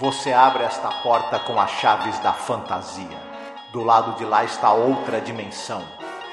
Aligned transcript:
Você 0.00 0.32
abre 0.32 0.64
esta 0.64 0.88
porta 1.02 1.38
com 1.38 1.60
as 1.60 1.70
chaves 1.70 2.18
da 2.20 2.32
fantasia. 2.32 3.18
Do 3.72 3.84
lado 3.84 4.16
de 4.16 4.24
lá 4.24 4.42
está 4.42 4.72
outra 4.72 5.20
dimensão. 5.20 5.84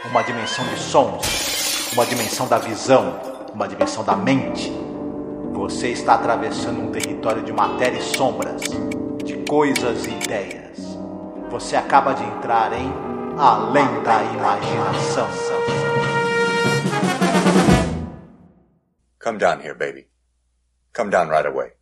Uma 0.06 0.24
dimensão 0.24 0.66
de 0.66 0.80
sons, 0.80 1.92
uma 1.94 2.06
dimensão 2.06 2.48
da 2.48 2.58
visão, 2.58 3.20
uma 3.54 3.68
dimensão 3.68 4.04
da 4.04 4.16
mente. 4.16 4.72
Você 5.54 5.90
está 5.90 6.14
atravessando 6.16 6.80
um 6.82 6.92
território 6.92 7.44
de 7.44 7.52
matéria 7.52 7.98
e 7.98 8.02
sombras, 8.02 8.62
de 9.24 9.38
coisas 9.46 10.06
e 10.06 10.12
ideias. 10.12 10.98
Você 11.52 11.76
acaba 11.76 12.14
de 12.14 12.24
entrar 12.24 12.72
em 12.74 12.92
Além 13.38 14.04
da 14.04 14.24
Imaginação. 14.24 15.28
Come 19.22 19.38
down 19.38 19.60
here, 19.62 19.76
baby. 19.76 20.08
Come 20.94 21.12
down 21.12 21.30
right 21.30 21.46
away. 21.46 21.79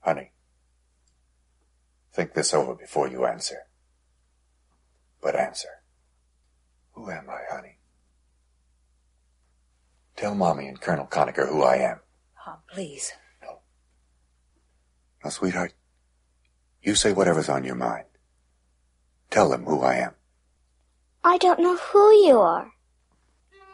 Honey, 0.00 0.32
think 2.12 2.34
this 2.34 2.54
over 2.54 2.74
before 2.74 3.08
you 3.08 3.26
answer. 3.26 3.58
But 5.22 5.34
answer. 5.34 5.68
Who 6.92 7.10
am 7.10 7.28
I, 7.28 7.40
honey? 7.54 7.78
Tell 10.16 10.34
Mommy 10.34 10.66
and 10.66 10.80
Colonel 10.80 11.06
Conacher 11.06 11.48
who 11.48 11.62
I 11.62 11.76
am. 11.76 12.00
Oh, 12.46 12.56
please. 12.72 13.12
No. 13.42 13.60
No, 15.22 15.30
sweetheart. 15.30 15.74
You 16.82 16.94
say 16.94 17.12
whatever's 17.12 17.48
on 17.48 17.64
your 17.64 17.76
mind. 17.76 18.06
Tell 19.30 19.48
them 19.48 19.64
who 19.64 19.80
I 19.82 19.96
am. 19.96 20.14
I 21.22 21.38
don't 21.38 21.60
know 21.60 21.76
who 21.76 22.12
you 22.26 22.40
are. 22.40 22.72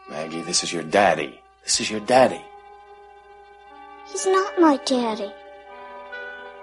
Maggie, 0.09 0.41
this 0.41 0.63
is 0.63 0.73
your 0.73 0.83
daddy. 0.83 1.39
This 1.63 1.79
is 1.81 1.89
your 1.89 2.01
daddy. 2.01 2.41
He's 4.07 4.27
not 4.27 4.59
my 4.59 4.77
daddy. 4.85 5.31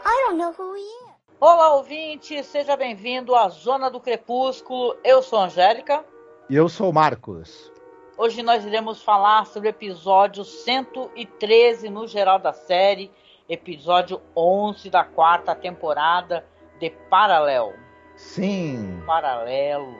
I 0.05 0.27
don't 0.27 0.38
know 0.38 0.52
who 0.52 0.74
he 0.74 0.80
is. 0.80 1.12
Olá, 1.41 1.74
ouvinte, 1.74 2.42
seja 2.45 2.77
bem-vindo 2.77 3.34
à 3.34 3.48
Zona 3.48 3.91
do 3.91 4.00
Crepúsculo. 4.00 4.97
Eu 5.05 5.22
sou 5.22 5.39
a 5.39 5.45
Angélica. 5.45 6.05
E 6.48 6.56
eu 6.56 6.69
sou 6.69 6.91
o 6.91 6.92
Marcos. 6.92 7.72
Hoje 8.19 8.42
nós 8.42 8.64
iremos 8.64 9.03
falar 9.03 9.47
sobre 9.47 9.69
o 9.69 9.70
episódio 9.70 10.45
113 10.45 11.89
no 11.89 12.06
geral 12.06 12.39
da 12.39 12.53
série, 12.53 13.11
episódio 13.48 14.20
11 14.36 14.91
da 14.91 15.05
quarta 15.05 15.55
temporada 15.55 16.45
de 16.78 16.91
Paralelo. 17.08 17.73
Sim. 18.17 19.03
Paralelo. 19.06 19.95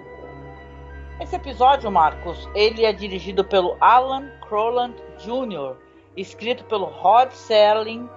Esse 1.21 1.37
episódio, 1.37 1.91
Marcos, 1.91 2.49
ele 2.55 2.85
é 2.85 2.93
dirigido 2.93 3.45
pelo 3.45 3.77
Alan 3.81 4.29
Crowland 4.49 4.97
Jr., 5.19 5.77
escrito 6.17 6.65
pelo 6.65 6.87
Rod 6.87 7.31
Serling, 7.31 8.09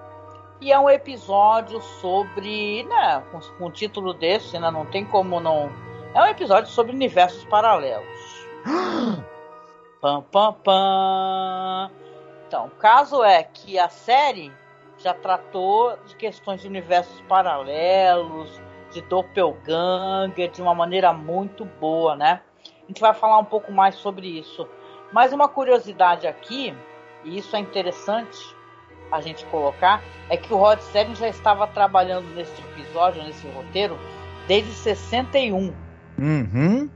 e 0.66 0.72
é 0.72 0.80
um 0.80 0.90
episódio 0.90 1.80
sobre, 1.80 2.84
né, 2.86 3.24
com, 3.32 3.40
com 3.40 3.68
um 3.68 3.70
título 3.70 4.16
desse, 4.16 4.58
né, 4.58 4.72
não 4.72 4.84
tem 4.84 5.06
como 5.06 5.40
não... 5.40 5.72
É 6.12 6.20
um 6.24 6.26
episódio 6.26 6.72
sobre 6.72 6.92
universos 6.92 7.46
paralelos. 7.46 8.48
pam, 10.02 10.24
pam, 10.24 10.54
pam. 10.54 11.92
Então, 12.48 12.66
o 12.66 12.72
caso 12.72 13.24
é 13.24 13.44
que 13.44 13.78
a 13.78 13.90
série 13.90 14.52
já 14.98 15.14
tratou 15.14 16.00
de 16.08 16.16
questões 16.16 16.62
de 16.62 16.68
universos 16.68 17.22
paralelos, 17.28 18.60
de 18.90 19.02
doppelganger, 19.04 20.50
de 20.50 20.64
uma 20.64 20.74
maneira 20.74 21.14
muito 21.14 21.64
boa, 21.64 22.16
né? 22.16 22.42
A 22.66 22.88
gente 22.88 23.02
vai 23.02 23.14
falar 23.14 23.38
um 23.38 23.46
pouco 23.46 23.72
mais 23.72 23.94
sobre 23.96 24.40
isso. 24.40 24.68
Mas 25.12 25.32
uma 25.32 25.48
curiosidade 25.48 26.26
aqui, 26.26 26.76
e 27.24 27.38
isso 27.38 27.56
é 27.56 27.60
interessante 27.60 28.56
a 29.12 29.22
gente 29.22 29.46
colocar, 29.46 30.04
é 30.30 30.38
que 30.38 30.54
o 30.54 30.58
Rod 30.58 30.80
Serling 30.80 31.16
já 31.16 31.28
estava 31.28 31.68
trabalhando 31.68 32.28
nesse 32.36 32.60
episódio, 32.62 33.24
nesse 33.24 33.48
roteiro, 33.50 33.98
desde 34.48 34.72
61. 34.72 35.74
Uhum. 36.18 36.90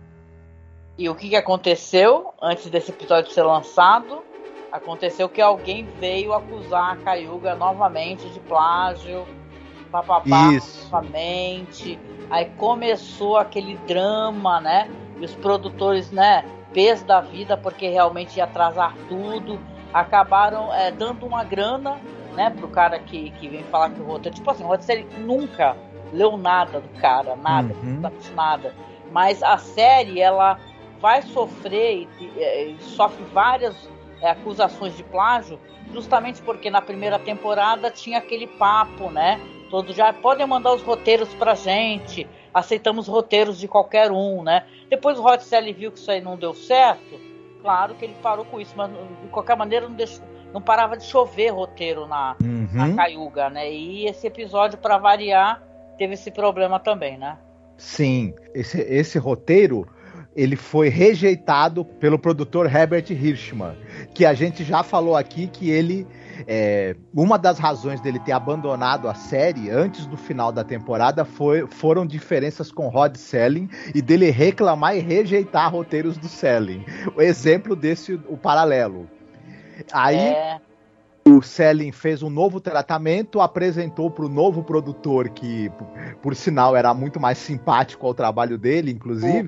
E 0.97 1.07
o 1.09 1.15
que, 1.15 1.29
que 1.29 1.35
aconteceu 1.35 2.33
antes 2.41 2.69
desse 2.69 2.91
episódio 2.91 3.31
ser 3.31 3.43
lançado? 3.43 4.23
Aconteceu 4.71 5.27
que 5.29 5.41
alguém 5.41 5.87
veio 5.99 6.33
acusar 6.33 6.93
a 6.93 6.95
Cayuga 6.97 7.55
novamente 7.55 8.29
de 8.29 8.39
plágio, 8.41 9.25
papapá, 9.91 10.51
novamente. 10.83 11.99
Aí 12.29 12.45
começou 12.57 13.37
aquele 13.37 13.77
drama, 13.87 14.61
né? 14.61 14.89
E 15.19 15.25
os 15.25 15.33
produtores, 15.35 16.11
né? 16.11 16.45
Pés 16.73 17.01
da 17.01 17.19
vida, 17.19 17.57
porque 17.57 17.89
realmente 17.89 18.37
ia 18.37 18.43
atrasar 18.43 18.93
tudo. 19.07 19.59
Acabaram 19.93 20.73
é, 20.73 20.91
dando 20.91 21.25
uma 21.25 21.43
grana, 21.43 21.97
né? 22.35 22.49
Pro 22.51 22.67
cara 22.67 22.99
que, 22.99 23.31
que 23.31 23.47
vem 23.49 23.63
falar 23.65 23.89
que 23.89 24.01
o 24.01 24.05
roteiro. 24.05 24.35
Tipo 24.35 24.51
assim, 24.51 24.63
o 24.63 24.67
roteiro 24.67 25.07
nunca 25.19 25.75
leu 26.13 26.37
nada 26.37 26.79
do 26.79 26.89
cara, 26.99 27.35
nada, 27.35 27.73
Uhum. 27.83 28.01
nada. 28.33 28.73
Mas 29.11 29.41
a 29.43 29.57
série, 29.57 30.19
ela 30.21 30.59
vai 31.01 31.21
sofrer 31.21 32.07
e, 32.19 32.23
e- 32.23 32.75
e 32.77 32.77
sofre 32.81 33.23
várias 33.33 33.75
é, 34.21 34.29
acusações 34.31 34.95
de 34.97 35.03
plágio, 35.03 35.59
justamente 35.93 36.41
porque 36.41 36.69
na 36.69 36.81
primeira 36.81 37.17
temporada 37.17 37.89
tinha 37.89 38.17
aquele 38.17 38.45
papo, 38.47 39.09
né? 39.09 39.39
Todos 39.69 39.95
já 39.95 40.11
podem 40.11 40.45
mandar 40.45 40.73
os 40.73 40.81
roteiros 40.81 41.33
pra 41.35 41.55
gente, 41.55 42.27
aceitamos 42.53 43.07
roteiros 43.07 43.57
de 43.57 43.67
qualquer 43.67 44.11
um, 44.11 44.43
né? 44.43 44.65
Depois 44.89 45.17
o 45.17 45.21
Rod 45.21 45.39
Serling 45.41 45.73
viu 45.73 45.91
que 45.91 45.99
isso 45.99 46.11
aí 46.11 46.19
não 46.21 46.35
deu 46.35 46.53
certo, 46.53 47.19
claro 47.61 47.95
que 47.95 48.05
ele 48.05 48.15
parou 48.21 48.45
com 48.45 48.59
isso, 48.59 48.73
mas 48.75 48.89
de 48.91 49.27
qualquer 49.31 49.55
maneira 49.57 49.87
não, 49.87 49.95
deixou- 49.95 50.25
não 50.53 50.61
parava 50.61 50.97
de 50.97 51.03
chover 51.03 51.49
roteiro 51.49 52.07
na, 52.07 52.35
na 52.73 52.85
Uhum. 52.87 52.95
Cayuga, 52.95 53.49
né? 53.49 53.71
E 53.71 54.05
esse 54.07 54.27
episódio, 54.27 54.77
para 54.77 54.97
variar, 54.97 55.61
teve 55.97 56.13
esse 56.13 56.31
problema 56.31 56.79
também, 56.79 57.17
né? 57.17 57.37
Sim. 57.77 58.33
Esse, 58.53 58.79
esse 58.81 59.17
roteiro 59.19 59.87
ele 60.35 60.55
foi 60.55 60.89
rejeitado 60.89 61.83
pelo 61.83 62.17
produtor 62.19 62.65
Herbert 62.73 63.05
Hirschman, 63.09 63.75
que 64.13 64.25
a 64.25 64.33
gente 64.33 64.63
já 64.63 64.83
falou 64.83 65.15
aqui 65.15 65.47
que 65.47 65.69
ele 65.69 66.07
é, 66.47 66.95
uma 67.13 67.37
das 67.37 67.59
razões 67.59 68.01
dele 68.01 68.19
ter 68.19 68.31
abandonado 68.31 69.07
a 69.07 69.13
série 69.13 69.69
antes 69.69 70.05
do 70.05 70.17
final 70.17 70.51
da 70.51 70.63
temporada 70.63 71.25
foi, 71.25 71.67
foram 71.67 72.05
diferenças 72.05 72.71
com 72.71 72.87
Rod 72.87 73.15
Selling 73.15 73.69
e 73.93 74.01
dele 74.01 74.29
reclamar 74.29 74.95
e 74.95 74.99
rejeitar 74.99 75.71
roteiros 75.71 76.17
do 76.17 76.27
Selling. 76.27 76.85
O 77.15 77.21
exemplo 77.21 77.75
desse, 77.75 78.13
o 78.27 78.37
paralelo. 78.37 79.09
Aí 79.91 80.17
É, 80.17 80.59
o 81.25 81.41
Selling 81.41 81.91
fez 81.91 82.23
um 82.23 82.29
novo 82.29 82.59
tratamento, 82.59 83.39
apresentou 83.39 84.09
para 84.09 84.25
o 84.25 84.29
novo 84.29 84.63
produtor, 84.63 85.29
que 85.29 85.69
por, 85.69 85.87
por 86.21 86.35
sinal 86.35 86.75
era 86.75 86.93
muito 86.93 87.19
mais 87.19 87.37
simpático 87.37 88.05
ao 88.05 88.13
trabalho 88.13 88.57
dele, 88.57 88.91
inclusive. 88.91 89.39
o 89.39 89.43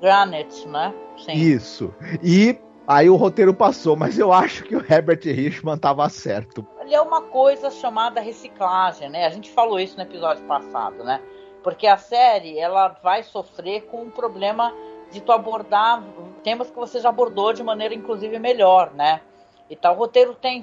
Granite, 0.00 0.68
né? 0.68 0.94
Sim. 1.16 1.32
Isso. 1.32 1.94
E 2.22 2.58
aí 2.90 3.08
o 3.08 3.14
roteiro 3.14 3.54
passou, 3.54 3.94
mas 3.94 4.18
eu 4.18 4.32
acho 4.32 4.64
que 4.64 4.74
o 4.74 4.80
Herbert 4.80 5.20
Richman 5.22 5.76
estava 5.76 6.08
certo. 6.08 6.66
Ele 6.80 6.92
é 6.92 7.00
uma 7.00 7.22
coisa 7.22 7.70
chamada 7.70 8.20
reciclagem, 8.20 9.08
né? 9.08 9.26
A 9.26 9.30
gente 9.30 9.48
falou 9.48 9.78
isso 9.78 9.96
no 9.96 10.02
episódio 10.02 10.44
passado, 10.44 11.04
né? 11.04 11.22
Porque 11.62 11.86
a 11.86 11.96
série, 11.96 12.58
ela 12.58 12.88
vai 13.00 13.22
sofrer 13.22 13.82
com 13.82 14.02
um 14.02 14.10
problema 14.10 14.74
de 15.12 15.20
tu 15.20 15.30
abordar 15.30 16.02
temas 16.42 16.68
que 16.68 16.76
você 16.76 16.98
já 16.98 17.10
abordou 17.10 17.52
de 17.52 17.62
maneira, 17.62 17.94
inclusive, 17.94 18.36
melhor, 18.40 18.92
né? 18.92 19.20
E 19.68 19.76
tal. 19.76 19.94
O 19.94 19.98
roteiro 19.98 20.34
tem, 20.34 20.60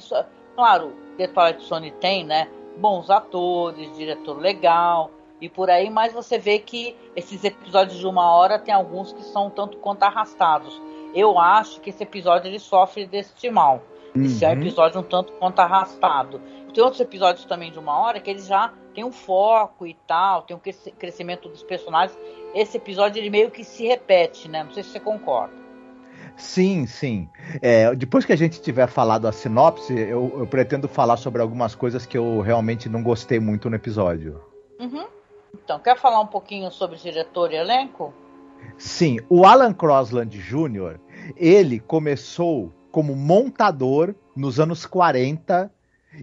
claro, 0.54 0.92
The 1.18 1.28
Twilight 1.28 1.64
Zone 1.64 1.92
tem, 1.92 2.26
né? 2.26 2.50
Bons 2.76 3.10
atores, 3.10 3.96
diretor 3.96 4.38
legal 4.38 5.12
e 5.40 5.48
por 5.48 5.70
aí, 5.70 5.90
mas 5.90 6.12
você 6.12 6.38
vê 6.38 6.60
que 6.60 6.96
esses 7.16 7.44
episódios 7.44 7.98
de 7.98 8.08
uma 8.08 8.32
hora 8.32 8.60
tem 8.60 8.74
alguns 8.74 9.14
que 9.14 9.24
são 9.24 9.50
tanto 9.50 9.78
quanto 9.78 10.04
arrastados. 10.04 10.82
Eu 11.18 11.40
acho 11.40 11.82
que 11.82 11.90
esse 11.90 12.04
episódio 12.04 12.48
ele 12.48 12.60
sofre 12.60 13.06
deste 13.08 13.50
mal. 13.50 13.82
Esse 14.16 14.46
é 14.46 14.50
um 14.50 14.52
Uhum. 14.54 14.62
episódio 14.62 15.00
um 15.00 15.04
tanto 15.04 15.32
quanto 15.34 15.60
arrastado. 15.60 16.42
Tem 16.74 16.84
outros 16.84 17.02
episódios 17.02 17.46
também 17.46 17.72
de 17.72 17.80
uma 17.80 17.98
hora 18.00 18.20
que 18.20 18.30
eles 18.30 18.46
já 18.48 18.72
tem 18.94 19.04
um 19.04 19.12
foco 19.12 19.86
e 19.86 19.96
tal, 20.08 20.42
tem 20.44 20.56
um 20.56 20.60
cresci- 20.60 20.92
crescimento 20.92 21.50
dos 21.50 21.64
personagens. 21.64 22.18
Esse 22.54 22.78
episódio 22.78 23.20
ele 23.20 23.30
meio 23.30 23.50
que 23.52 23.64
se 23.64 23.86
repete, 23.88 24.48
né? 24.50 24.64
Não 24.64 24.72
sei 24.72 24.84
se 24.84 24.90
você 24.90 25.00
concorda. 25.00 25.54
Sim, 26.36 26.86
sim. 26.86 27.28
É, 27.62 27.94
depois 27.96 28.26
que 28.26 28.34
a 28.34 28.36
gente 28.36 28.62
tiver 28.62 28.88
falado 28.88 29.28
a 29.28 29.32
sinopse, 29.32 29.94
eu, 29.94 30.32
eu 30.40 30.48
pretendo 30.48 30.88
falar 30.88 31.18
sobre 31.18 31.42
algumas 31.42 31.74
coisas 31.74 32.06
que 32.06 32.18
eu 32.18 32.42
realmente 32.42 32.88
não 32.88 33.02
gostei 33.02 33.40
muito 33.40 33.70
no 33.70 33.76
episódio. 33.76 34.40
Uhum. 34.80 35.06
Então, 35.64 35.80
quer 35.80 35.98
falar 35.98 36.20
um 36.22 36.28
pouquinho 36.28 36.70
sobre 36.72 36.98
diretor 36.98 37.52
e 37.52 37.56
elenco? 37.56 38.14
Sim, 38.78 39.18
o 39.30 39.46
Alan 39.46 39.74
Crosland 39.74 40.30
Jr., 40.38 41.00
ele 41.36 41.80
começou 41.80 42.74
como 42.92 43.16
montador 43.16 44.16
nos 44.36 44.60
anos 44.60 44.86
40 44.86 45.72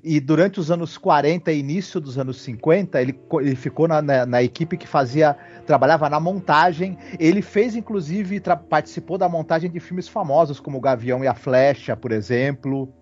e 0.02 0.18
durante 0.18 0.58
os 0.58 0.70
anos 0.72 0.98
40 0.98 1.52
e 1.52 1.58
início 1.60 2.00
dos 2.00 2.18
anos 2.18 2.40
50, 2.42 3.00
ele, 3.00 3.16
ele 3.40 3.54
ficou 3.54 3.86
na, 3.86 4.02
na- 4.02 4.26
na 4.26 4.42
equipe 4.42 4.76
que 4.76 4.88
fazia, 4.88 5.36
trabalhava 5.66 6.08
na 6.10 6.18
montagem. 6.18 6.98
Ele 7.20 7.40
fez, 7.42 7.76
inclusive, 7.76 8.40
participou 8.68 9.16
da 9.16 9.28
montagem 9.28 9.70
de 9.70 9.78
filmes 9.78 10.08
famosos 10.08 10.58
como 10.58 10.80
Gavião 10.80 11.22
e 11.22 11.28
a 11.28 11.34
Flecha, 11.34 11.96
por 11.96 12.10
exemplo, 12.10 12.92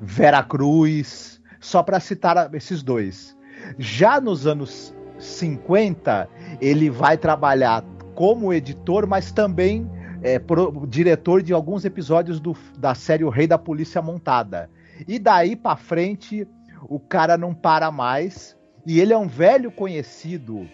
Vera 0.00 0.42
Cruz, 0.42 1.38
só 1.60 1.82
para 1.82 2.00
citar 2.00 2.54
esses 2.54 2.82
dois. 2.82 3.36
Já 3.78 4.18
nos 4.18 4.46
anos 4.46 4.94
50, 5.18 6.28
ele 6.62 6.88
vai 6.88 7.18
trabalhar 7.18 7.84
como 8.14 8.52
editor, 8.54 9.06
mas 9.06 9.32
também 9.32 9.90
é, 10.26 10.40
pro, 10.40 10.84
diretor 10.88 11.40
de 11.40 11.52
alguns 11.52 11.84
episódios 11.84 12.40
do, 12.40 12.56
da 12.76 12.96
série 12.96 13.22
O 13.22 13.28
Rei 13.28 13.46
da 13.46 13.56
Polícia 13.56 14.02
Montada. 14.02 14.68
E 15.06 15.20
daí 15.20 15.54
para 15.54 15.76
frente, 15.76 16.48
o 16.88 16.98
cara 16.98 17.38
não 17.38 17.54
para 17.54 17.92
mais. 17.92 18.56
E 18.84 18.98
ele 18.98 19.12
é 19.12 19.16
um 19.16 19.28
velho 19.28 19.70
conhecido 19.70 20.66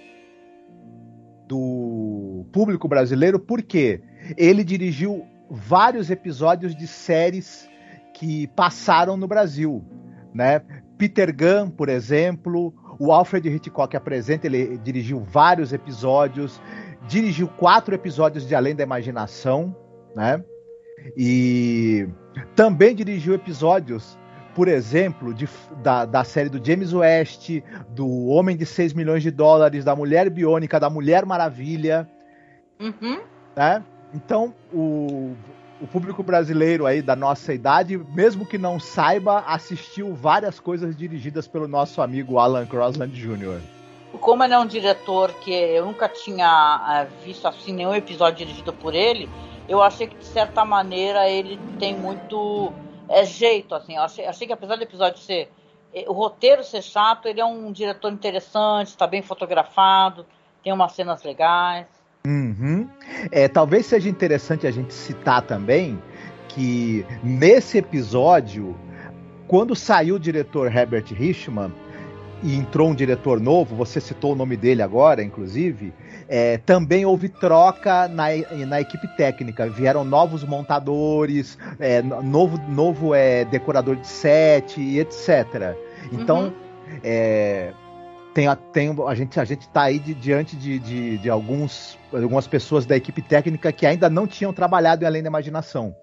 do 1.46 2.46
público 2.50 2.88
brasileiro, 2.88 3.38
porque 3.38 4.00
ele 4.38 4.64
dirigiu 4.64 5.26
vários 5.50 6.10
episódios 6.10 6.74
de 6.74 6.86
séries 6.86 7.68
que 8.14 8.46
passaram 8.48 9.18
no 9.18 9.28
Brasil, 9.28 9.84
né? 10.32 10.62
Peter 10.96 11.34
Gunn, 11.34 11.68
por 11.68 11.90
exemplo, 11.90 12.72
o 12.98 13.12
Alfred 13.12 13.46
Hitchcock 13.48 13.94
apresenta, 13.96 14.46
ele 14.46 14.78
dirigiu 14.78 15.20
vários 15.20 15.74
episódios, 15.74 16.60
dirigiu 17.06 17.48
quatro 17.48 17.94
episódios 17.94 18.46
de 18.46 18.54
Além 18.54 18.74
da 18.74 18.82
Imaginação, 18.82 19.74
né? 20.14 20.42
E 21.16 22.08
também 22.54 22.94
dirigiu 22.94 23.34
episódios, 23.34 24.18
por 24.54 24.68
exemplo, 24.68 25.34
de, 25.34 25.48
da, 25.82 26.04
da 26.04 26.24
série 26.24 26.48
do 26.48 26.64
James 26.64 26.92
West, 26.92 27.50
do 27.90 28.26
Homem 28.26 28.56
de 28.56 28.66
6 28.66 28.92
milhões 28.92 29.22
de 29.22 29.30
dólares, 29.30 29.84
da 29.84 29.96
Mulher 29.96 30.30
Biônica, 30.30 30.78
da 30.78 30.88
Mulher 30.88 31.26
Maravilha. 31.26 32.08
Uhum. 32.78 33.20
Né? 33.56 33.82
Então, 34.14 34.54
o, 34.72 35.34
o 35.80 35.86
público 35.86 36.22
brasileiro 36.22 36.86
aí 36.86 37.02
da 37.02 37.16
nossa 37.16 37.52
idade, 37.52 37.98
mesmo 38.14 38.46
que 38.46 38.58
não 38.58 38.78
saiba, 38.78 39.40
assistiu 39.40 40.14
várias 40.14 40.60
coisas 40.60 40.96
dirigidas 40.96 41.48
pelo 41.48 41.66
nosso 41.66 42.00
amigo 42.00 42.38
Alan 42.38 42.66
Crosland 42.66 43.12
Jr. 43.12 43.60
Como 44.20 44.44
ele 44.44 44.54
é 44.54 44.58
um 44.58 44.66
diretor 44.66 45.32
que 45.34 45.52
eu 45.52 45.86
nunca 45.86 46.08
tinha 46.08 47.06
eh, 47.08 47.24
visto 47.24 47.46
assim 47.48 47.72
nenhum 47.72 47.94
episódio 47.94 48.44
dirigido 48.44 48.72
por 48.72 48.94
ele, 48.94 49.28
eu 49.68 49.82
achei 49.82 50.06
que 50.06 50.16
de 50.16 50.24
certa 50.24 50.64
maneira 50.64 51.28
ele 51.28 51.58
tem 51.78 51.96
muito 51.96 52.72
é, 53.08 53.24
jeito, 53.24 53.74
assim. 53.74 53.96
Eu 53.96 54.02
achei, 54.02 54.26
achei 54.26 54.46
que 54.46 54.52
apesar 54.52 54.76
do 54.76 54.82
episódio 54.82 55.18
ser 55.18 55.50
eh, 55.94 56.04
o 56.08 56.12
roteiro 56.12 56.62
ser 56.62 56.82
chato, 56.82 57.26
ele 57.26 57.40
é 57.40 57.44
um 57.44 57.72
diretor 57.72 58.12
interessante, 58.12 58.88
está 58.88 59.06
bem 59.06 59.22
fotografado, 59.22 60.26
tem 60.62 60.72
umas 60.72 60.92
cenas 60.92 61.22
legais. 61.22 61.86
Uhum. 62.26 62.88
É, 63.30 63.48
talvez 63.48 63.86
seja 63.86 64.08
interessante 64.08 64.66
a 64.66 64.70
gente 64.70 64.94
citar 64.94 65.42
também 65.42 66.00
que 66.48 67.04
nesse 67.22 67.78
episódio, 67.78 68.76
quando 69.48 69.74
saiu 69.74 70.16
o 70.16 70.20
diretor 70.20 70.74
Herbert 70.74 71.12
Richman 71.12 71.72
e 72.42 72.56
entrou 72.56 72.88
um 72.88 72.94
diretor 72.94 73.40
novo, 73.40 73.76
você 73.76 74.00
citou 74.00 74.32
o 74.32 74.34
nome 74.34 74.56
dele 74.56 74.82
agora, 74.82 75.22
inclusive, 75.22 75.92
é, 76.28 76.58
também 76.58 77.06
houve 77.06 77.28
troca 77.28 78.08
na, 78.08 78.26
na 78.66 78.80
equipe 78.80 79.06
técnica. 79.16 79.68
Vieram 79.68 80.04
novos 80.04 80.42
montadores, 80.42 81.56
é, 81.78 82.02
novo, 82.02 82.58
novo 82.68 83.14
é, 83.14 83.44
decorador 83.44 83.96
de 83.96 84.06
set 84.06 84.80
e 84.80 84.98
etc. 84.98 85.76
Então, 86.10 86.46
uhum. 86.46 86.52
é, 87.04 87.72
tem, 88.34 88.48
a, 88.48 88.56
tem 88.56 88.94
a 89.06 89.14
gente 89.14 89.38
a 89.38 89.44
gente 89.44 89.62
está 89.62 89.82
aí 89.82 89.98
de, 89.98 90.14
diante 90.14 90.56
de, 90.56 90.78
de, 90.80 91.18
de, 91.18 91.30
alguns 91.30 91.98
algumas 92.12 92.46
pessoas 92.46 92.84
da 92.84 92.96
equipe 92.96 93.22
técnica 93.22 93.72
que 93.72 93.86
ainda 93.86 94.10
não 94.10 94.26
tinham 94.26 94.52
trabalhado 94.52 95.04
em 95.04 95.06
Além 95.06 95.22
da 95.22 95.28
Imaginação, 95.28 95.94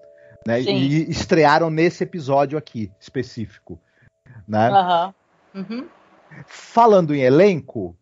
né? 0.46 0.62
Sim. 0.62 0.74
E 0.74 1.10
estrearam 1.10 1.68
nesse 1.68 2.02
episódio 2.02 2.56
aqui 2.56 2.90
específico, 2.98 3.78
né? 4.48 4.70
Uhum. 4.70 5.62
Uhum. 5.68 5.86
Falando 6.46 7.14
em 7.14 7.20
elenco, 7.20 7.96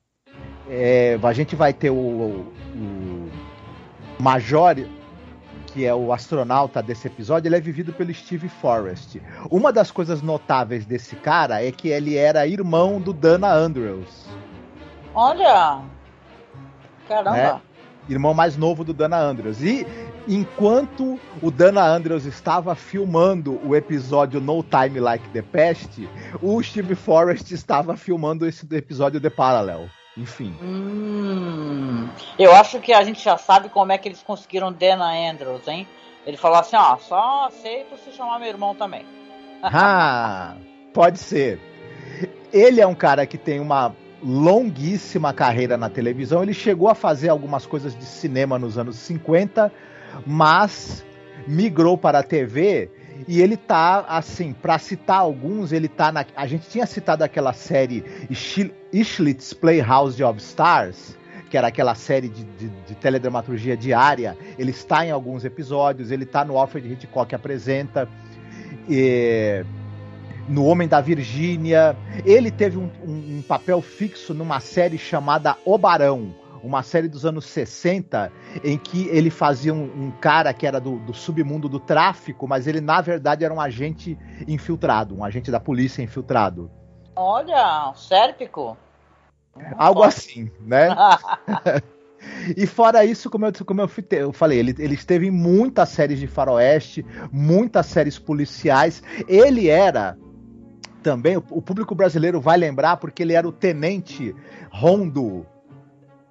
é, 0.69 1.19
a 1.23 1.33
gente 1.33 1.57
vai 1.57 1.73
ter 1.73 1.91
o, 1.91 1.95
o 1.95 3.31
Major 4.19 4.77
que 5.79 5.85
é 5.85 5.95
o 5.95 6.13
astronauta 6.13 6.83
desse 6.83 7.07
episódio, 7.07 7.49
ele 7.49 7.57
é 7.57 7.61
vivido 7.61 7.93
pelo 7.93 8.13
Steve 8.13 8.49
Forrest. 8.49 9.21
Uma 9.51 9.73
das 9.73 9.91
coisas 9.91 10.23
notáveis 10.23 10.85
desse 10.87 11.15
cara 11.15 11.63
é 11.63 11.71
que 11.71 11.89
ele 11.89 12.17
era 12.17 12.47
irmão 12.47 13.01
do 13.01 13.13
Dana 13.13 13.53
Andrews. 13.53 14.27
Olha! 15.15 15.81
Caramba! 17.07 17.37
Né? 17.37 17.61
Irmão 18.09 18.33
mais 18.33 18.57
novo 18.57 18.83
do 18.83 18.95
Dana 18.95 19.19
Andrews. 19.19 19.63
E 19.63 19.87
enquanto 20.29 21.19
o 21.43 21.51
Dana 21.51 21.83
Andrews 21.83 22.27
estava 22.27 22.75
filmando 22.75 23.59
o 23.67 23.75
episódio 23.75 24.41
No 24.41 24.63
Time 24.63 25.01
Like 25.01 25.27
the 25.31 25.41
Past, 25.41 26.07
o 26.43 26.63
Steve 26.63 26.95
Forrest 26.95 27.51
estava 27.51 27.97
filmando 27.97 28.47
esse 28.47 28.67
episódio 28.73 29.21
The 29.21 29.31
Parallel. 29.31 29.89
Enfim. 30.17 30.55
Hum, 30.61 32.09
eu 32.39 32.55
acho 32.55 32.81
que 32.81 32.93
a 32.93 33.03
gente 33.05 33.23
já 33.25 33.39
sabe 33.39 33.69
como 33.69 33.93
é 33.93 33.99
que 33.99 34.09
eles 34.09 34.23
conseguiram 34.23 34.73
Dana 34.73 35.11
Andrews, 35.31 35.67
hein? 35.67 35.87
Ele 36.27 36.37
falou 36.37 36.59
assim, 36.59 36.77
ó, 36.77 36.97
só 36.99 37.47
aceito 37.47 37.97
se 37.97 38.15
chamar 38.15 38.39
meu 38.39 38.49
irmão 38.49 38.75
também. 38.75 39.07
ah, 39.63 40.57
pode 40.93 41.19
ser. 41.19 41.59
Ele 42.53 42.81
é 42.81 42.87
um 42.87 42.95
cara 42.95 43.27
que 43.27 43.39
tem 43.39 43.61
uma 43.61 43.95
longuíssima 44.23 45.33
carreira 45.33 45.77
na 45.77 45.89
televisão. 45.89 46.43
Ele 46.43 46.53
chegou 46.53 46.89
a 46.89 46.95
fazer 46.95 47.29
algumas 47.29 47.65
coisas 47.65 47.97
de 47.97 48.05
cinema 48.05 48.59
nos 48.59 48.77
anos 48.77 48.97
50, 48.97 49.73
mas 50.27 51.05
migrou 51.47 51.97
para 51.97 52.21
a 52.21 52.23
TV 52.23 52.91
e 53.27 53.41
ele 53.41 53.57
tá, 53.57 54.05
assim, 54.09 54.53
para 54.53 54.79
citar 54.79 55.19
alguns, 55.19 55.73
ele 55.73 55.89
tá 55.89 56.13
na. 56.13 56.25
A 56.37 56.47
gente 56.47 56.69
tinha 56.69 56.87
citado 56.87 57.25
aquela 57.25 57.53
série 57.53 58.05
Ishlitz 58.93 59.53
Playhouse 59.53 60.23
of 60.23 60.39
Stars, 60.39 61.19
que 61.51 61.57
era 61.57 61.69
aquela 61.69 61.95
série 61.95 62.29
de, 62.29 62.45
de, 62.45 62.69
de, 62.69 62.95
teledramaturgia 62.95 63.77
diária. 63.77 64.37
Ele 64.59 64.71
está 64.71 65.05
em 65.05 65.11
alguns 65.11 65.45
episódios, 65.45 66.11
ele 66.11 66.25
está 66.25 66.45
no 66.45 66.57
Alfred 66.57 66.93
Hitchcock 66.93 67.35
apresenta. 67.35 68.09
E, 68.89 69.65
no 70.49 70.65
Homem 70.65 70.89
da 70.89 71.01
Virgínia. 71.01 71.97
Ele 72.25 72.51
teve 72.51 72.79
um, 72.79 72.91
um, 73.07 73.39
um 73.39 73.43
papel 73.47 73.83
fixo 73.83 74.33
numa 74.33 74.61
série 74.61 74.97
chamada 74.97 75.57
O 75.65 75.77
Barão 75.77 76.35
uma 76.63 76.83
série 76.83 77.09
dos 77.09 77.25
anos 77.25 77.45
60 77.47 78.33
em 78.63 78.77
que 78.79 79.09
ele 79.09 79.31
fazia 79.31 79.73
um, 79.73 79.85
um 79.85 80.11
cara 80.11 80.53
que 80.53 80.67
era 80.67 80.81
do, 80.81 80.99
do, 80.99 81.15
submundo 81.15 81.69
do 81.69 81.81
tráfico, 81.81 82.47
mas 82.47 82.67
ele 82.67 82.81
na 82.81 83.01
verdade 83.01 83.45
era 83.45 83.53
um 83.53 83.61
agente 83.61 84.19
infiltrado, 84.47 85.17
um 85.17 85.25
agente 85.25 85.51
da 85.51 85.61
polícia 85.61 86.03
infiltrado. 86.03 86.71
Olha, 87.15 87.93
sérpico. 87.95 88.77
Algo 89.77 90.03
assim, 90.03 90.51
né? 90.61 90.89
E 92.57 92.67
fora 92.67 93.05
isso, 93.05 93.31
como 93.31 93.47
eu, 93.47 93.53
como 93.65 93.81
eu, 93.81 93.91
eu 94.11 94.33
falei, 94.33 94.59
ele, 94.59 94.75
ele 94.79 94.95
esteve 94.95 95.29
em 95.29 95.31
muitas 95.31 95.91
séries 95.91 96.19
de 96.19 96.27
faroeste, 96.27 97.07
muitas 97.31 97.87
séries 97.87 98.19
policiais. 98.19 99.03
Ele 99.29 99.69
era 99.69 100.19
também, 101.03 101.37
o, 101.37 101.45
o 101.51 101.63
público 101.63 101.95
brasileiro 101.95 102.41
vai 102.41 102.59
lembrar, 102.59 102.97
porque 102.97 103.23
ele 103.23 103.35
era 103.35 103.47
o 103.47 103.53
tenente 103.53 104.35
Rondo 104.71 105.47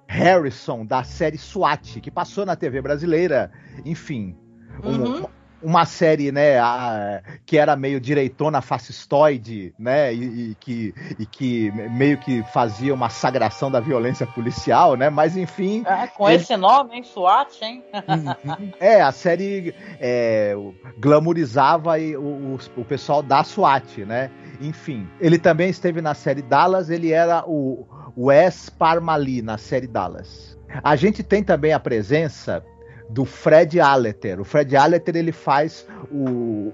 Harrison, 0.08 0.86
da 0.86 1.04
série 1.04 1.36
SWAT, 1.36 2.00
que 2.00 2.10
passou 2.10 2.46
na 2.46 2.56
TV 2.56 2.80
brasileira, 2.80 3.52
enfim. 3.84 4.34
Uhum. 4.82 5.24
Um, 5.24 5.26
uma 5.62 5.84
série, 5.84 6.30
né, 6.30 6.58
a, 6.58 7.20
que 7.44 7.58
era 7.58 7.76
meio 7.76 8.00
direitona 8.00 8.62
fascistoide, 8.62 9.74
né, 9.78 10.14
e, 10.14 10.50
e, 10.50 10.54
que, 10.54 10.94
e 11.18 11.26
que 11.26 11.70
meio 11.90 12.16
que 12.18 12.42
fazia 12.52 12.94
uma 12.94 13.08
sagração 13.08 13.70
da 13.70 13.80
violência 13.80 14.26
policial, 14.26 14.96
né, 14.96 15.10
mas 15.10 15.36
enfim... 15.36 15.82
É, 15.84 16.06
com 16.06 16.28
ele... 16.28 16.40
esse 16.40 16.56
nome, 16.56 16.96
hein, 16.96 17.02
SWAT, 17.02 17.62
hein? 17.62 17.84
Uhum. 17.92 18.72
é, 18.80 19.02
a 19.02 19.12
série 19.12 19.74
é, 20.00 20.54
glamorizava 20.98 21.98
o, 21.98 22.54
o, 22.54 22.58
o 22.76 22.84
pessoal 22.84 23.22
da 23.22 23.42
SWAT, 23.42 24.04
né, 24.04 24.30
enfim. 24.60 25.08
Ele 25.20 25.38
também 25.38 25.70
esteve 25.70 26.00
na 26.00 26.14
série 26.14 26.42
Dallas, 26.42 26.90
ele 26.90 27.12
era 27.12 27.44
o 27.46 27.86
Wes 28.16 28.68
Parmalee 28.68 29.42
na 29.42 29.58
série 29.58 29.86
Dallas. 29.86 30.58
A 30.82 30.96
gente 30.96 31.22
tem 31.22 31.42
também 31.42 31.72
a 31.72 31.80
presença 31.80 32.64
do 33.08 33.24
Fred 33.24 33.80
Alleter. 33.80 34.40
O 34.40 34.44
Fred 34.44 34.76
Alleter 34.76 35.16
ele 35.16 35.32
faz 35.32 35.86
o 36.10 36.72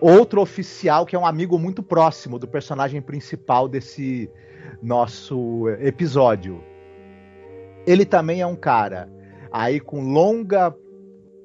outro 0.00 0.40
oficial 0.42 1.06
que 1.06 1.16
é 1.16 1.18
um 1.18 1.26
amigo 1.26 1.58
muito 1.58 1.82
próximo 1.82 2.38
do 2.38 2.46
personagem 2.46 3.00
principal 3.00 3.68
desse 3.68 4.30
nosso 4.82 5.68
episódio. 5.80 6.62
Ele 7.86 8.04
também 8.04 8.42
é 8.42 8.46
um 8.46 8.56
cara 8.56 9.08
aí 9.50 9.80
com 9.80 10.00
longa 10.12 10.74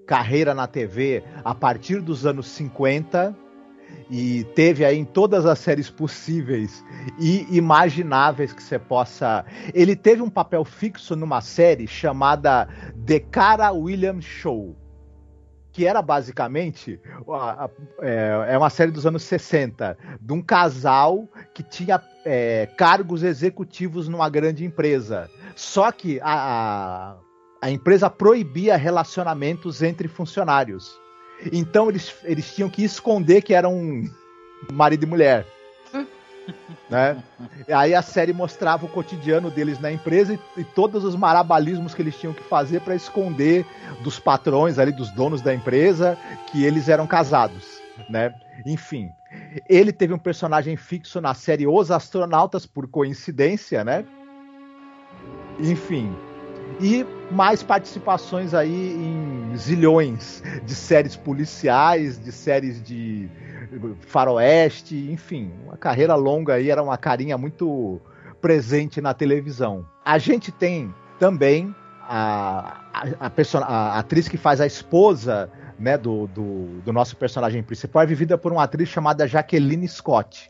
carreira 0.06 0.54
na 0.54 0.68
TV 0.68 1.24
a 1.44 1.56
partir 1.56 2.02
dos 2.02 2.26
anos 2.26 2.48
50 2.48 3.43
e 4.10 4.44
teve 4.56 4.86
aí 4.86 4.98
em 4.98 5.06
todas 5.06 5.46
as 5.46 5.60
séries 5.60 5.90
possíveis 5.90 6.84
e 7.20 7.48
imagináveis 7.56 8.54
que 8.54 8.62
você 8.62 8.78
possa. 8.78 9.46
Ele 9.74 9.96
teve 9.96 10.22
um 10.22 10.30
papel 10.30 10.64
fixo 10.64 11.16
numa 11.16 11.42
série 11.42 11.88
chamada 11.88 12.68
The 13.06 13.20
Cara 13.20 13.72
Williams 13.72 14.26
Show. 14.26 14.76
que 15.72 15.88
era 15.88 16.04
basicamente 16.04 17.02
é, 18.02 18.54
é, 18.54 18.58
uma 18.58 18.70
série 18.70 18.92
dos 18.92 19.08
anos 19.08 19.24
60, 19.24 19.98
de 20.22 20.32
um 20.34 20.40
casal 20.40 21.28
que 21.52 21.64
tinha 21.64 22.00
é, 22.24 22.68
cargos 22.78 23.24
executivos 23.24 24.08
numa 24.08 24.30
grande 24.30 24.64
empresa. 24.64 25.28
Só 25.56 25.92
que 25.92 26.20
a, 26.22 27.16
a, 27.60 27.72
empresa 27.72 28.10
proibia 28.10 28.78
relacionamentos 28.78 29.82
entre 29.82 30.08
funcionários. 30.08 31.02
Então 31.52 31.90
eles, 31.90 32.14
eles 32.24 32.54
tinham 32.54 32.70
que 32.70 32.84
esconder 32.84 33.42
que 33.42 33.54
eram 33.54 34.04
marido 34.72 35.04
e 35.04 35.08
mulher 35.08 35.46
né? 36.90 37.22
Aí 37.72 37.94
a 37.94 38.02
série 38.02 38.34
mostrava 38.34 38.86
o 38.86 38.90
cotidiano 38.90 39.50
deles 39.50 39.80
na 39.80 39.92
empresa 39.92 40.34
e, 40.34 40.62
e 40.62 40.64
todos 40.64 41.04
os 41.04 41.16
marabalismos 41.16 41.94
que 41.94 42.02
eles 42.02 42.18
tinham 42.18 42.34
que 42.34 42.44
fazer 42.44 42.82
para 42.82 42.96
esconder 42.96 43.66
dos 44.04 44.20
patrões 44.20 44.80
ali, 44.80 44.92
dos 44.92 45.12
donos 45.12 45.42
da 45.42 45.54
empresa, 45.54 46.18
que 46.52 46.64
eles 46.64 46.90
eram 46.90 47.08
casados, 47.08 47.82
né? 48.10 48.34
Enfim, 48.66 49.12
ele 49.68 49.92
teve 49.92 50.14
um 50.14 50.20
personagem 50.20 50.76
fixo 50.76 51.20
na 51.20 51.34
série 51.34 51.68
Os 51.68 51.92
Astronautas 51.92 52.66
por 52.66 52.88
coincidência, 52.88 53.84
né? 53.84 54.06
Enfim, 55.60 56.16
e 56.80 57.06
mais 57.34 57.64
participações 57.64 58.54
aí 58.54 58.94
em 58.94 59.58
zilhões 59.58 60.44
de 60.64 60.76
séries 60.76 61.16
policiais, 61.16 62.24
de 62.24 62.32
séries 62.32 62.82
de 62.82 63.28
faroeste, 64.02 64.96
enfim, 65.12 65.52
uma 65.66 65.76
carreira 65.76 66.16
longa 66.16 66.54
aí, 66.54 66.70
era 66.70 66.82
uma 66.82 66.98
carinha 66.98 67.38
muito 67.38 68.00
presente 68.40 69.02
na 69.02 69.14
televisão. 69.14 69.86
A 70.06 70.18
gente 70.18 70.52
tem 70.52 70.94
também 71.18 71.74
a, 72.02 72.82
a, 72.94 73.28
a, 73.28 73.68
a 73.68 74.00
atriz 74.00 74.28
que 74.28 74.38
faz 74.38 74.62
a 74.62 74.68
esposa 74.68 75.50
né, 75.80 75.98
do, 75.98 76.28
do, 76.28 76.82
do, 76.82 76.94
nosso 76.94 77.18
personagem 77.18 77.64
principal, 77.64 78.04
é 78.04 78.06
vivida 78.06 78.38
por 78.38 78.52
uma 78.52 78.64
atriz 78.64 78.90
chamada 78.90 79.28
Jacqueline 79.28 79.88
Scott. 79.88 80.50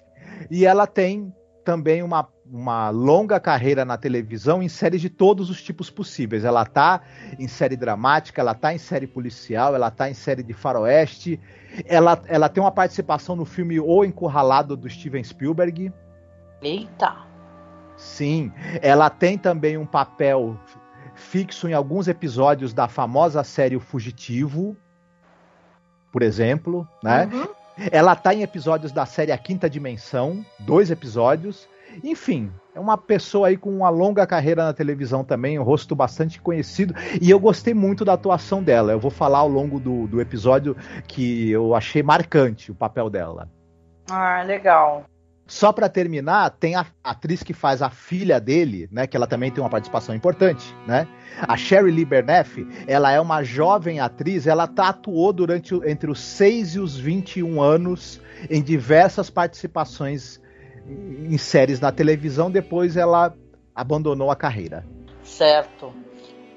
E 0.51 0.65
ela 0.65 0.85
tem 0.85 1.33
também 1.63 2.03
uma, 2.03 2.27
uma 2.45 2.89
longa 2.89 3.39
carreira 3.39 3.83
na 3.85 3.97
televisão 3.97 4.61
em 4.61 4.69
séries 4.69 5.01
de 5.01 5.09
todos 5.09 5.49
os 5.49 5.61
tipos 5.61 5.89
possíveis. 5.89 6.43
Ela 6.43 6.65
tá 6.65 7.01
em 7.39 7.47
série 7.47 7.75
dramática, 7.75 8.41
ela 8.41 8.53
tá 8.53 8.73
em 8.73 8.77
série 8.77 9.07
policial, 9.07 9.73
ela 9.73 9.89
tá 9.89 10.09
em 10.09 10.13
série 10.13 10.43
de 10.43 10.53
faroeste. 10.53 11.39
Ela, 11.85 12.21
ela 12.27 12.49
tem 12.49 12.61
uma 12.61 12.71
participação 12.71 13.35
no 13.35 13.45
filme 13.45 13.79
O 13.79 14.03
Encurralado 14.03 14.77
do 14.77 14.89
Steven 14.89 15.23
Spielberg. 15.23 15.91
Eita! 16.61 17.15
Sim, 17.95 18.51
ela 18.81 19.09
tem 19.09 19.37
também 19.37 19.77
um 19.77 19.85
papel 19.85 20.59
fixo 21.15 21.67
em 21.67 21.73
alguns 21.73 22.07
episódios 22.07 22.73
da 22.73 22.87
famosa 22.87 23.43
série 23.43 23.75
O 23.75 23.79
Fugitivo, 23.79 24.75
por 26.11 26.21
exemplo, 26.21 26.87
né? 27.03 27.29
Uhum. 27.31 27.62
Ela 27.91 28.15
tá 28.15 28.33
em 28.33 28.43
episódios 28.43 28.91
da 28.91 29.05
série 29.05 29.31
A 29.31 29.37
Quinta 29.37 29.69
Dimensão, 29.69 30.45
dois 30.59 30.91
episódios. 30.91 31.67
Enfim, 32.03 32.51
é 32.73 32.79
uma 32.79 32.97
pessoa 32.97 33.49
aí 33.49 33.57
com 33.57 33.69
uma 33.69 33.89
longa 33.89 34.25
carreira 34.25 34.63
na 34.63 34.73
televisão 34.73 35.23
também, 35.23 35.59
um 35.59 35.63
rosto 35.63 35.95
bastante 35.95 36.41
conhecido. 36.41 36.95
E 37.21 37.29
eu 37.29 37.39
gostei 37.39 37.73
muito 37.73 38.03
da 38.03 38.13
atuação 38.13 38.63
dela. 38.63 38.91
Eu 38.91 38.99
vou 38.99 39.11
falar 39.11 39.39
ao 39.39 39.47
longo 39.47 39.79
do, 39.79 40.07
do 40.07 40.19
episódio 40.19 40.75
que 41.07 41.51
eu 41.51 41.75
achei 41.75 42.01
marcante 42.01 42.71
o 42.71 42.75
papel 42.75 43.09
dela. 43.09 43.49
Ah, 44.09 44.43
legal. 44.43 45.05
Só 45.45 45.73
para 45.73 45.89
terminar, 45.89 46.49
tem 46.51 46.75
a 46.75 46.85
atriz 47.03 47.43
que 47.43 47.53
faz 47.53 47.81
a 47.81 47.89
filha 47.89 48.39
dele, 48.39 48.87
né? 48.91 49.05
Que 49.05 49.17
ela 49.17 49.27
também 49.27 49.51
tem 49.51 49.61
uma 49.61 49.69
participação 49.69 50.15
importante, 50.15 50.73
né? 50.87 51.07
A 51.41 51.57
Sherry 51.57 51.91
Lee 51.91 52.07
ela 52.87 53.11
é 53.11 53.19
uma 53.19 53.43
jovem 53.43 53.99
atriz, 53.99 54.47
ela 54.47 54.63
atuou 54.63 55.33
durante 55.33 55.75
entre 55.85 56.09
os 56.09 56.19
6 56.19 56.75
e 56.75 56.79
os 56.79 56.97
21 56.97 57.61
anos 57.61 58.21
em 58.49 58.61
diversas 58.61 59.29
participações 59.29 60.41
em 60.87 61.37
séries 61.37 61.79
na 61.79 61.91
televisão, 61.91 62.49
depois 62.49 62.95
ela 62.97 63.33
abandonou 63.75 64.31
a 64.31 64.35
carreira. 64.35 64.85
Certo. 65.23 65.93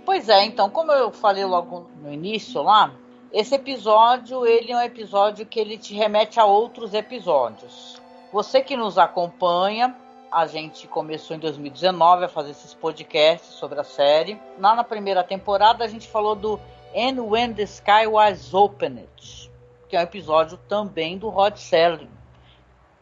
Pois 0.05 0.29
é, 0.29 0.45
então, 0.45 0.71
como 0.71 0.93
eu 0.93 1.11
falei 1.11 1.45
logo 1.45 1.91
no 2.01 2.13
início 2.13 2.63
lá, 2.63 2.93
esse 3.33 3.55
episódio, 3.55 4.47
ele 4.47 4.73
é 4.73 4.77
um 4.77 4.81
episódio 4.81 5.45
que 5.45 5.59
ele 5.59 5.77
te 5.77 5.95
remete 5.95 6.39
a 6.39 6.45
outros 6.45 6.95
episódios. 6.95 8.01
Você 8.33 8.61
que 8.61 8.77
nos 8.77 8.99
acompanha, 8.99 9.95
a 10.31 10.47
gente 10.47 10.87
começou 10.89 11.37
em 11.37 11.39
2019 11.41 12.25
a 12.25 12.29
fazer 12.29 12.51
esses 12.51 12.75
podcasts 12.75 13.55
sobre 13.55 13.81
a 13.81 13.85
série. 13.85 14.39
Lá 14.59 14.75
na 14.75 14.85
primeira 14.85 15.23
temporada 15.23 15.85
a 15.85 15.89
gente 15.89 16.09
falou 16.09 16.35
do 16.35 16.61
And 16.95 17.23
When 17.23 17.55
the 17.55 17.63
Sky 17.63 18.07
Was 18.09 18.53
Opened, 18.53 19.51
que 19.89 19.97
é 19.97 20.01
um 20.01 20.03
episódio 20.03 20.59
também 20.69 21.17
do 21.17 21.29
Rod 21.29 21.57
Serling. 21.57 22.11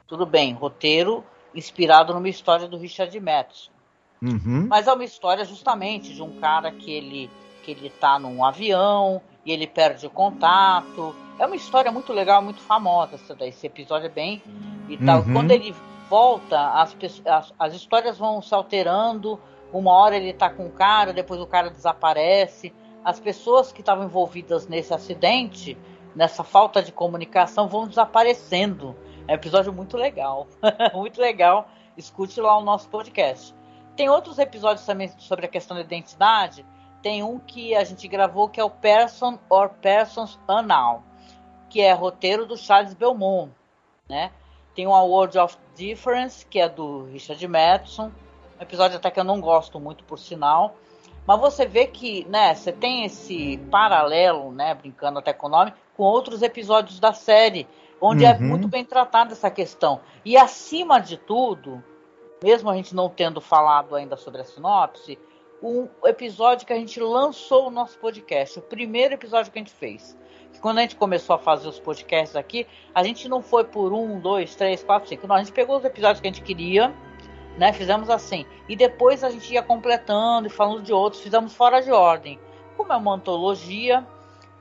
Tudo 0.07 0.27
bem, 0.27 0.53
roteiro 0.53 1.25
inspirado 1.55 2.13
numa 2.13 2.29
história 2.29 2.67
do 2.67 2.77
Richard 2.77 3.19
Matheson. 3.19 3.71
Uhum. 4.23 4.67
Mas 4.69 4.87
é 4.87 4.93
uma 4.93 5.05
história 5.05 5.45
justamente 5.45 6.15
de 6.15 6.23
um 6.23 6.41
cara 6.41 6.71
que 6.71 6.93
ele 6.93 7.31
que 7.63 7.71
ele 7.71 7.89
tá 7.89 8.19
num 8.19 8.45
avião 8.45 9.23
e 9.45 9.53
ele 9.53 9.67
perde 9.67 10.07
o 10.07 10.11
contato. 10.11 11.15
É 11.39 11.47
uma 11.47 11.57
história 11.57 11.91
muito 11.91 12.13
legal, 12.13 12.41
muito 12.41 12.61
famosa 12.61 13.17
essa 13.17 13.35
daí. 13.35 13.49
Esse 13.49 13.67
episódio 13.67 14.07
é 14.07 14.11
bem 14.11 14.43
e 14.89 14.97
tal. 14.97 15.21
Uhum. 15.21 15.33
Quando 15.33 15.51
ele 15.51 15.75
volta, 16.09 16.71
as, 16.81 16.97
as, 17.27 17.53
as 17.59 17.75
histórias 17.75 18.19
vão 18.19 18.41
se 18.41 18.55
alterando. 18.55 19.41
Uma 19.73 19.93
hora 19.93 20.17
ele 20.17 20.33
tá 20.33 20.49
com 20.49 20.67
o 20.67 20.71
cara, 20.71 21.13
depois 21.13 21.41
o 21.41 21.47
cara 21.47 21.69
desaparece. 21.69 22.73
As 23.05 23.19
pessoas 23.19 23.73
que 23.73 23.81
estavam 23.81 24.05
envolvidas 24.05 24.69
nesse 24.69 24.95
acidente, 24.95 25.77
nessa 26.15 26.45
falta 26.45 26.81
de 26.81 26.93
comunicação, 26.93 27.69
vão 27.69 27.87
desaparecendo. 27.87 28.97
É 29.27 29.33
um 29.33 29.35
episódio 29.35 29.73
muito 29.73 29.97
legal. 29.97 30.47
muito 30.95 31.21
legal. 31.21 31.69
Escute 31.97 32.41
lá 32.41 32.57
o 32.57 32.63
nosso 32.63 32.89
podcast. 32.89 33.55
Tem 33.97 34.09
outros 34.09 34.39
episódios 34.39 34.87
também 34.87 35.09
sobre 35.19 35.47
a 35.47 35.49
questão 35.49 35.77
da 35.77 35.83
identidade. 35.83 36.65
Tem 37.05 37.23
um 37.23 37.39
que 37.39 37.75
a 37.75 37.85
gente 37.85 38.09
gravou 38.09 38.49
que 38.49 38.59
é 38.59 38.65
o 38.65 38.71
Person 38.71 39.39
or 39.51 39.69
Persons 39.69 40.39
Unknown, 40.49 41.03
que 41.69 41.83
é 41.83 41.93
roteiro 41.93 42.47
do 42.47 42.57
Charles 42.57 42.95
Belmont, 42.95 43.53
né? 44.09 44.33
Tem 44.75 44.87
o 44.87 44.95
A 44.95 45.03
World 45.03 45.39
of 45.39 45.59
Difference, 45.77 46.47
que 46.47 46.59
é 46.59 46.67
do 46.67 47.05
Richard 47.13 47.47
Madison. 47.47 48.11
Um 48.59 48.63
episódio 48.63 48.97
até 48.97 49.11
que 49.11 49.21
eu 49.21 49.25
não 49.25 49.39
gosto 49.39 49.79
muito, 49.79 50.03
por 50.05 50.19
sinal. 50.19 50.77
Mas 51.27 51.39
você 51.39 51.67
vê 51.67 51.87
que, 51.87 52.25
né, 52.25 52.55
você 52.55 52.73
tem 52.73 53.05
esse 53.05 53.59
paralelo, 53.71 54.51
né, 54.51 54.73
brincando 54.73 55.19
até 55.19 55.35
com 55.35 55.49
o 55.49 55.51
nome, 55.51 55.75
com 55.99 56.05
outros 56.05 56.41
episódios 56.41 56.99
da 56.99 57.13
série, 57.13 57.69
onde 58.01 58.25
é 58.25 58.31
uhum. 58.31 58.35
é 58.35 58.39
muito 58.41 58.67
bem 58.67 58.83
tratada 58.83 59.33
essa 59.33 59.51
questão. 59.51 60.01
E 60.25 60.39
acima 60.39 60.99
de 60.99 61.19
tudo, 61.19 61.85
mesmo 62.43 62.71
a 62.71 62.75
gente 62.75 62.95
não 62.95 63.11
tendo 63.11 63.43
falado 63.43 63.95
ainda 63.95 64.17
sobre 64.17 64.41
a 64.41 64.45
sinopse, 64.45 65.19
um 65.65 65.89
episódio 66.05 66.67
que 66.67 66.73
a 66.73 66.77
gente 66.77 67.01
lançou 67.01 67.69
o 67.69 67.71
nosso 67.71 67.99
podcast, 67.99 68.59
o 68.59 68.63
primeiro 68.63 69.15
episódio 69.15 69.51
que 69.51 69.59
a 69.59 69.63
gente 69.63 69.73
fez 69.73 70.17
quando 70.65 70.79
a 70.79 70.81
gente 70.81 70.97
começou 70.97 71.37
a 71.37 71.39
fazer 71.39 71.69
os 71.69 71.79
podcasts 71.79 72.35
aqui, 72.35 72.67
a 72.95 73.05
gente 73.05 73.29
não 73.29 73.43
foi 73.43 73.65
por 73.65 73.93
um, 73.93 74.19
dois, 74.19 74.55
três, 74.55 74.83
quatro, 74.83 75.07
cinco. 75.07 75.27
Não, 75.27 75.37
a 75.37 75.39
gente 75.41 75.53
pegou 75.53 75.77
os 75.77 75.85
episódios 75.85 76.23
que 76.23 76.27
a 76.27 76.31
gente 76.31 76.41
queria, 76.41 76.91
né? 77.59 77.71
Fizemos 77.75 78.09
assim. 78.09 78.47
E 78.67 78.75
depois 78.75 79.23
a 79.23 79.29
gente 79.29 79.53
ia 79.53 79.63
completando 79.63 80.47
e 80.47 80.51
falando 80.51 80.81
de 80.81 80.91
outros, 80.91 81.23
fizemos 81.23 81.55
fora 81.55 81.83
de 81.83 81.93
ordem. 81.93 82.41
Como 82.79 82.91
é 82.91 82.97
uma 82.97 83.13
antologia, 83.13 84.07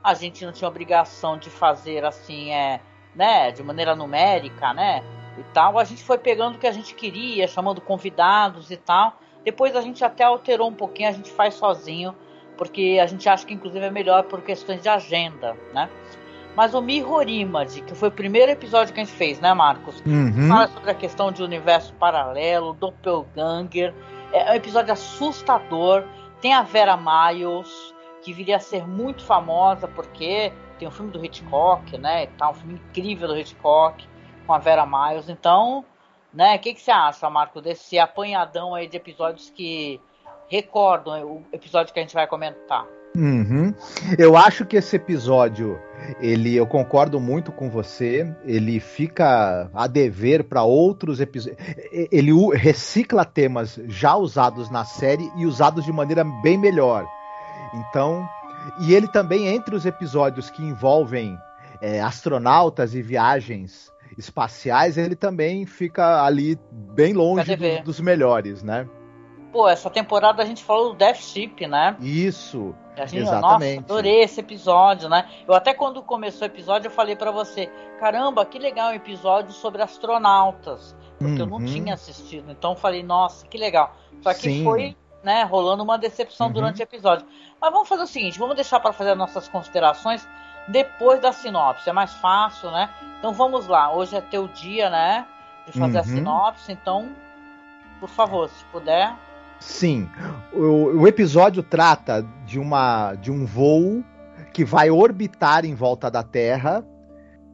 a 0.02 0.12
gente 0.12 0.44
não 0.44 0.52
tinha 0.52 0.68
obrigação 0.68 1.38
de 1.38 1.48
fazer 1.48 2.04
assim, 2.04 2.52
é, 2.52 2.82
né? 3.14 3.50
De 3.50 3.62
maneira 3.62 3.96
numérica, 3.96 4.74
né? 4.74 5.02
E 5.38 5.42
tal. 5.54 5.78
A 5.78 5.84
gente 5.84 6.04
foi 6.04 6.18
pegando 6.18 6.56
o 6.56 6.58
que 6.58 6.66
a 6.66 6.72
gente 6.72 6.94
queria, 6.94 7.48
chamando 7.48 7.80
convidados 7.80 8.70
e 8.70 8.76
tal. 8.76 9.18
Depois 9.44 9.76
a 9.76 9.80
gente 9.80 10.04
até 10.04 10.24
alterou 10.24 10.68
um 10.68 10.74
pouquinho, 10.74 11.08
a 11.08 11.12
gente 11.12 11.30
faz 11.30 11.54
sozinho 11.54 12.14
porque 12.56 12.98
a 13.02 13.06
gente 13.06 13.28
acha 13.28 13.44
que 13.46 13.54
inclusive 13.54 13.84
é 13.84 13.90
melhor 13.90 14.24
por 14.24 14.40
questões 14.42 14.82
de 14.82 14.88
agenda, 14.88 15.56
né? 15.72 15.88
Mas 16.56 16.72
o 16.72 16.80
Mihorimad, 16.80 17.82
que 17.82 17.94
foi 17.96 18.08
o 18.08 18.12
primeiro 18.12 18.52
episódio 18.52 18.94
que 18.94 19.00
a 19.00 19.04
gente 19.04 19.16
fez, 19.16 19.40
né, 19.40 19.52
Marcos? 19.52 20.00
Uhum. 20.06 20.48
Fala 20.48 20.68
sobre 20.68 20.90
a 20.90 20.94
questão 20.94 21.32
de 21.32 21.42
universo 21.42 21.92
paralelo, 21.94 22.74
Doppelganger. 22.74 23.92
É 24.32 24.52
um 24.52 24.54
episódio 24.54 24.92
assustador. 24.92 26.04
Tem 26.40 26.54
a 26.54 26.62
Vera 26.62 26.96
Miles, 26.96 27.92
que 28.22 28.32
viria 28.32 28.56
a 28.56 28.60
ser 28.60 28.86
muito 28.86 29.24
famosa 29.24 29.88
porque 29.88 30.52
tem 30.78 30.86
um 30.86 30.92
filme 30.92 31.10
do 31.10 31.24
Hitchcock, 31.24 31.98
né? 31.98 32.24
E 32.24 32.26
tal, 32.28 32.52
um 32.52 32.54
filme 32.54 32.74
incrível 32.74 33.26
do 33.26 33.36
Hitchcock 33.36 34.06
com 34.46 34.52
a 34.52 34.58
Vera 34.58 34.86
Miles. 34.86 35.28
Então, 35.28 35.84
né? 36.34 36.56
O 36.56 36.58
que, 36.58 36.74
que 36.74 36.80
você 36.80 36.90
acha, 36.90 37.30
Marco, 37.30 37.60
desse 37.60 37.98
apanhadão 37.98 38.74
aí 38.74 38.88
de 38.88 38.96
episódios 38.96 39.50
que 39.50 40.00
recordam 40.48 41.24
o 41.24 41.42
episódio 41.52 41.92
que 41.92 42.00
a 42.00 42.02
gente 42.02 42.14
vai 42.14 42.26
comentar. 42.26 42.86
Uhum. 43.16 43.72
Eu 44.18 44.36
acho 44.36 44.66
que 44.66 44.76
esse 44.76 44.96
episódio, 44.96 45.80
ele, 46.20 46.54
eu 46.56 46.66
concordo 46.66 47.20
muito 47.20 47.52
com 47.52 47.70
você. 47.70 48.26
Ele 48.44 48.80
fica 48.80 49.70
a 49.72 49.86
dever 49.86 50.44
para 50.44 50.64
outros 50.64 51.20
episódios. 51.20 51.58
Ele 52.10 52.32
recicla 52.56 53.24
temas 53.24 53.78
já 53.86 54.16
usados 54.16 54.68
na 54.68 54.84
série 54.84 55.30
e 55.36 55.46
usados 55.46 55.84
de 55.84 55.92
maneira 55.92 56.24
bem 56.42 56.58
melhor. 56.58 57.06
Então, 57.72 58.28
E 58.80 58.94
ele 58.94 59.06
também, 59.06 59.48
entre 59.48 59.74
os 59.74 59.84
episódios 59.86 60.50
que 60.50 60.62
envolvem 60.62 61.38
é, 61.80 62.00
astronautas 62.00 62.94
e 62.94 63.02
viagens 63.02 63.92
espaciais, 64.16 64.96
ele 64.96 65.16
também 65.16 65.66
fica 65.66 66.22
ali 66.22 66.58
bem 66.70 67.12
longe 67.12 67.56
dos, 67.56 67.80
dos 67.80 68.00
melhores, 68.00 68.62
né? 68.62 68.88
Pô, 69.52 69.68
essa 69.68 69.88
temporada 69.88 70.42
a 70.42 70.44
gente 70.44 70.64
falou 70.64 70.90
do 70.90 70.96
Death 70.96 71.18
Ship, 71.18 71.66
né? 71.66 71.96
Isso. 72.00 72.74
Gente, 72.96 73.18
exatamente. 73.18 73.80
Nossa, 73.82 73.92
adorei 73.92 74.22
esse 74.22 74.40
episódio, 74.40 75.08
né? 75.08 75.28
Eu 75.46 75.54
até 75.54 75.72
quando 75.72 76.02
começou 76.02 76.42
o 76.42 76.50
episódio 76.50 76.88
eu 76.88 76.90
falei 76.90 77.14
para 77.14 77.30
você, 77.30 77.66
caramba, 77.98 78.44
que 78.44 78.58
legal 78.58 78.90
um 78.90 78.94
episódio 78.94 79.52
sobre 79.52 79.82
astronautas, 79.82 80.96
porque 81.18 81.34
uhum. 81.34 81.38
eu 81.38 81.46
não 81.46 81.58
uhum. 81.58 81.64
tinha 81.66 81.94
assistido. 81.94 82.50
Então 82.50 82.72
eu 82.72 82.76
falei, 82.76 83.02
nossa, 83.02 83.46
que 83.46 83.56
legal. 83.56 83.96
Só 84.22 84.32
que 84.34 84.40
Sim. 84.40 84.64
foi, 84.64 84.96
né, 85.22 85.44
rolando 85.44 85.82
uma 85.82 85.98
decepção 85.98 86.48
uhum. 86.48 86.52
durante 86.52 86.80
o 86.80 86.82
episódio. 86.82 87.26
Mas 87.60 87.72
vamos 87.72 87.88
fazer 87.88 88.02
o 88.02 88.08
seguinte, 88.08 88.38
vamos 88.38 88.56
deixar 88.56 88.80
para 88.80 88.92
fazer 88.92 89.10
as 89.10 89.18
nossas 89.18 89.48
considerações 89.48 90.26
depois 90.68 91.20
da 91.20 91.32
sinopse, 91.32 91.88
é 91.88 91.92
mais 91.92 92.12
fácil, 92.14 92.70
né? 92.70 92.90
Então 93.18 93.32
vamos 93.32 93.66
lá, 93.66 93.92
hoje 93.92 94.16
é 94.16 94.20
teu 94.20 94.48
dia, 94.48 94.90
né, 94.90 95.26
de 95.66 95.78
fazer 95.78 95.94
uhum. 95.94 96.00
a 96.00 96.04
sinopse, 96.04 96.72
então, 96.72 97.08
por 98.00 98.08
favor, 98.08 98.48
se 98.48 98.64
puder. 98.66 99.14
Sim, 99.58 100.10
o, 100.52 101.00
o 101.00 101.08
episódio 101.08 101.62
trata 101.62 102.26
de 102.44 102.58
uma 102.58 103.14
de 103.14 103.30
um 103.30 103.46
voo 103.46 104.04
que 104.52 104.64
vai 104.64 104.90
orbitar 104.90 105.64
em 105.64 105.74
volta 105.74 106.10
da 106.10 106.22
Terra 106.22 106.84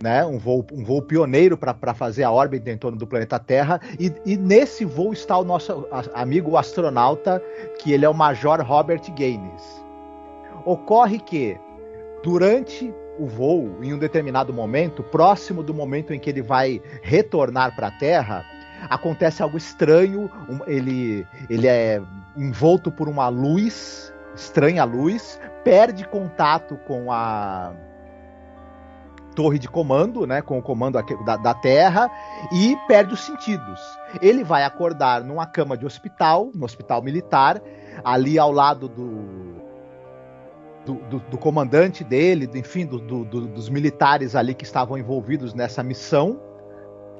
né, 0.02 0.24
um, 0.24 0.38
voo, 0.38 0.64
um 0.72 0.82
voo 0.82 1.02
pioneiro 1.02 1.58
para 1.58 1.94
fazer 1.94 2.24
a 2.24 2.30
órbita 2.30 2.70
em 2.70 2.78
torno 2.78 2.96
do 2.96 3.06
planeta 3.06 3.38
Terra. 3.38 3.80
E, 3.98 4.12
e, 4.24 4.36
nesse 4.36 4.84
voo 4.84 5.12
está 5.12 5.36
o 5.36 5.44
nosso 5.44 5.86
amigo 6.14 6.56
astronauta, 6.56 7.42
que 7.78 7.92
ele 7.92 8.04
é 8.04 8.08
o 8.08 8.14
Major 8.14 8.60
Robert 8.62 9.02
Gaines. 9.12 9.84
Ocorre 10.64 11.18
que, 11.18 11.58
durante 12.22 12.92
o 13.20 13.26
voo, 13.26 13.78
em 13.82 13.92
um 13.92 13.98
determinado 13.98 14.52
momento, 14.52 15.02
próximo 15.02 15.62
do 15.62 15.74
momento 15.74 16.14
em 16.14 16.18
que 16.18 16.30
ele 16.30 16.40
vai 16.40 16.80
retornar 17.02 17.76
para 17.76 17.88
a 17.88 17.90
Terra, 17.90 18.44
acontece 18.88 19.42
algo 19.42 19.58
estranho. 19.58 20.30
Um, 20.48 20.60
ele, 20.66 21.26
ele 21.50 21.66
é 21.66 22.00
envolto 22.34 22.90
por 22.90 23.08
uma 23.08 23.28
luz, 23.28 24.10
estranha 24.34 24.84
luz, 24.84 25.38
perde 25.62 26.08
contato 26.08 26.78
com 26.86 27.12
a 27.12 27.74
torre 29.36 29.58
de 29.58 29.68
comando, 29.68 30.26
né, 30.26 30.40
com 30.40 30.58
o 30.58 30.62
comando 30.62 30.98
da, 31.24 31.36
da 31.36 31.54
Terra, 31.54 32.10
e 32.52 32.76
perde 32.88 33.12
os 33.12 33.20
sentidos. 33.20 33.80
Ele 34.22 34.42
vai 34.42 34.64
acordar 34.64 35.22
numa 35.22 35.46
cama 35.46 35.76
de 35.76 35.84
hospital, 35.84 36.50
no 36.54 36.64
hospital 36.64 37.02
militar, 37.02 37.60
ali 38.02 38.38
ao 38.38 38.50
lado 38.50 38.88
do, 38.88 39.69
do, 40.90 40.94
do, 41.08 41.18
do 41.20 41.38
comandante 41.38 42.02
dele, 42.02 42.48
enfim, 42.54 42.84
do, 42.86 42.98
dos 43.24 43.68
militares 43.68 44.34
ali 44.34 44.54
que 44.54 44.64
estavam 44.64 44.98
envolvidos 44.98 45.54
nessa 45.54 45.82
missão. 45.82 46.40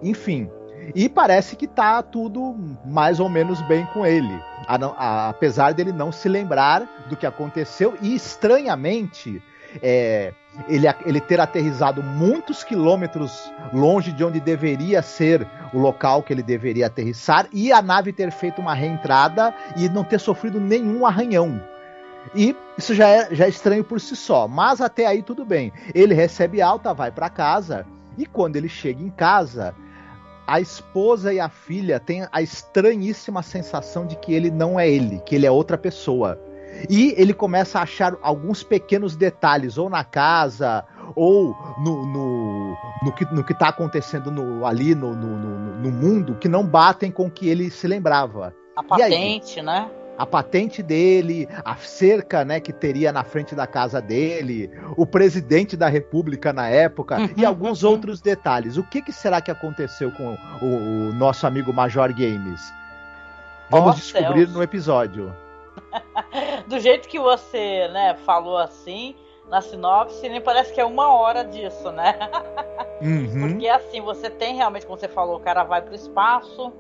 Enfim, 0.03 0.51
e 0.95 1.09
parece 1.09 1.57
que 1.57 1.67
tá 1.67 2.03
tudo 2.03 2.57
mais 2.85 3.21
ou 3.21 3.29
menos 3.29 3.61
bem 3.63 3.87
com 3.93 4.05
ele. 4.05 4.33
A, 4.67 4.77
a, 4.77 5.29
apesar 5.29 5.73
dele 5.73 5.93
não 5.93 6.11
se 6.11 6.29
lembrar 6.29 6.89
do 7.09 7.17
que 7.17 7.27
aconteceu, 7.27 7.95
e 8.01 8.15
estranhamente, 8.15 9.43
é, 9.83 10.33
ele, 10.69 10.87
ele 11.05 11.21
ter 11.21 11.41
aterrizado 11.41 12.03
muitos 12.03 12.65
quilômetros 12.65 13.53
longe 13.73 14.13
de 14.13 14.25
onde 14.25 14.41
deveria 14.41 15.03
ser 15.03 15.47
o 15.73 15.79
local 15.79 16.23
que 16.23 16.33
ele 16.33 16.43
deveria 16.43 16.87
aterrissar, 16.87 17.47
e 17.53 17.73
a 17.73 17.83
nave 17.83 18.13
ter 18.13 18.31
feito 18.31 18.61
uma 18.61 18.75
reentrada 18.75 19.55
e 19.77 19.89
não 19.89 20.03
ter 20.03 20.19
sofrido 20.19 20.61
nenhum 20.61 21.07
arranhão. 21.07 21.61
E 22.35 22.55
isso 22.79 22.95
já 22.95 23.09
é, 23.09 23.35
já 23.35 23.47
é 23.47 23.49
estranho 23.49 23.83
por 23.83 24.01
si 24.01 24.15
só, 24.15 24.47
mas 24.47 24.81
até 24.81 25.07
aí 25.07 25.23
tudo 25.23 25.45
bem. 25.45 25.73
Ele 25.95 26.15
recebe 26.15 26.63
alta, 26.63 26.95
vai 26.95 27.11
para 27.11 27.29
casa, 27.29 27.87
e 28.17 28.27
quando 28.27 28.57
ele 28.57 28.69
chega 28.69 29.03
em 29.03 29.11
casa, 29.11 29.75
a 30.47 30.61
esposa 30.61 31.33
e 31.33 31.41
a 31.41 31.49
filha 31.49 31.99
têm 32.01 32.27
a 32.31 32.43
estranhíssima 32.43 33.43
sensação 33.43 34.07
de 34.07 34.17
que 34.17 34.33
ele 34.33 34.51
não 34.51 34.79
é 34.79 34.89
ele, 34.89 35.21
que 35.21 35.35
ele 35.35 35.47
é 35.47 35.51
outra 35.51 35.79
pessoa. 35.79 36.39
E 36.89 37.15
ele 37.17 37.35
começa 37.35 37.79
a 37.79 37.83
achar 37.83 38.17
alguns 38.23 38.63
pequenos 38.63 39.17
detalhes, 39.17 39.77
ou 39.77 39.91
na 39.91 40.05
casa, 40.05 40.85
ou 41.15 41.55
no, 41.79 42.07
no, 42.07 42.77
no, 43.03 43.13
que, 43.13 43.25
no 43.27 43.45
que 43.45 43.55
tá 43.55 43.69
acontecendo 43.69 44.31
no, 44.31 44.65
ali 44.65 44.95
no, 44.95 45.15
no, 45.15 45.37
no, 45.77 45.91
mundo, 45.91 46.37
que 46.37 46.49
não 46.49 46.65
batem 46.65 47.11
com 47.11 47.27
o 47.27 47.31
que 47.31 47.49
ele 47.49 47.71
se 47.71 47.87
lembrava. 47.87 48.55
A 48.77 48.83
patente, 48.83 49.61
né? 49.61 49.91
A 50.21 50.27
patente 50.27 50.83
dele, 50.83 51.49
a 51.65 51.75
cerca, 51.77 52.45
né, 52.45 52.61
que 52.61 52.75
teria 52.75 53.11
na 53.11 53.25
frente 53.25 53.55
da 53.55 53.67
casa 53.67 54.03
dele, 54.03 54.71
o 54.95 55.07
presidente 55.07 55.79
da 55.79 55.89
República 55.89 56.53
na 56.53 56.69
época 56.69 57.19
uhum, 57.19 57.31
e 57.39 57.47
alguns 57.47 57.83
uhum. 57.83 57.93
outros 57.93 58.21
detalhes. 58.21 58.77
O 58.77 58.85
que, 58.85 59.01
que, 59.01 59.13
será 59.13 59.41
que 59.41 59.51
aconteceu 59.51 60.13
com 60.13 60.37
o, 60.61 61.09
o 61.09 61.13
nosso 61.15 61.47
amigo 61.47 61.73
Major 61.73 62.13
Games? 62.13 62.61
Vamos 63.71 63.93
oh, 63.93 63.95
descobrir 63.95 64.45
céus. 64.45 64.53
no 64.53 64.63
episódio. 64.63 65.35
Do 66.69 66.79
jeito 66.79 67.09
que 67.09 67.19
você, 67.19 67.89
né, 67.89 68.15
falou 68.27 68.59
assim, 68.59 69.17
na 69.49 69.63
sinopse, 69.63 70.29
nem 70.29 70.43
parece 70.43 70.75
que 70.75 70.83
é 70.83 70.85
uma 70.85 71.15
hora 71.15 71.45
disso, 71.45 71.91
né? 71.93 72.19
Uhum. 73.01 73.49
Porque 73.49 73.67
assim, 73.67 74.03
você 74.03 74.29
tem 74.29 74.57
realmente, 74.57 74.85
como 74.85 74.99
você 74.99 75.09
falou, 75.09 75.39
o 75.39 75.41
cara 75.41 75.65
vai 75.65 75.81
pro 75.81 75.95
espaço. 75.95 76.71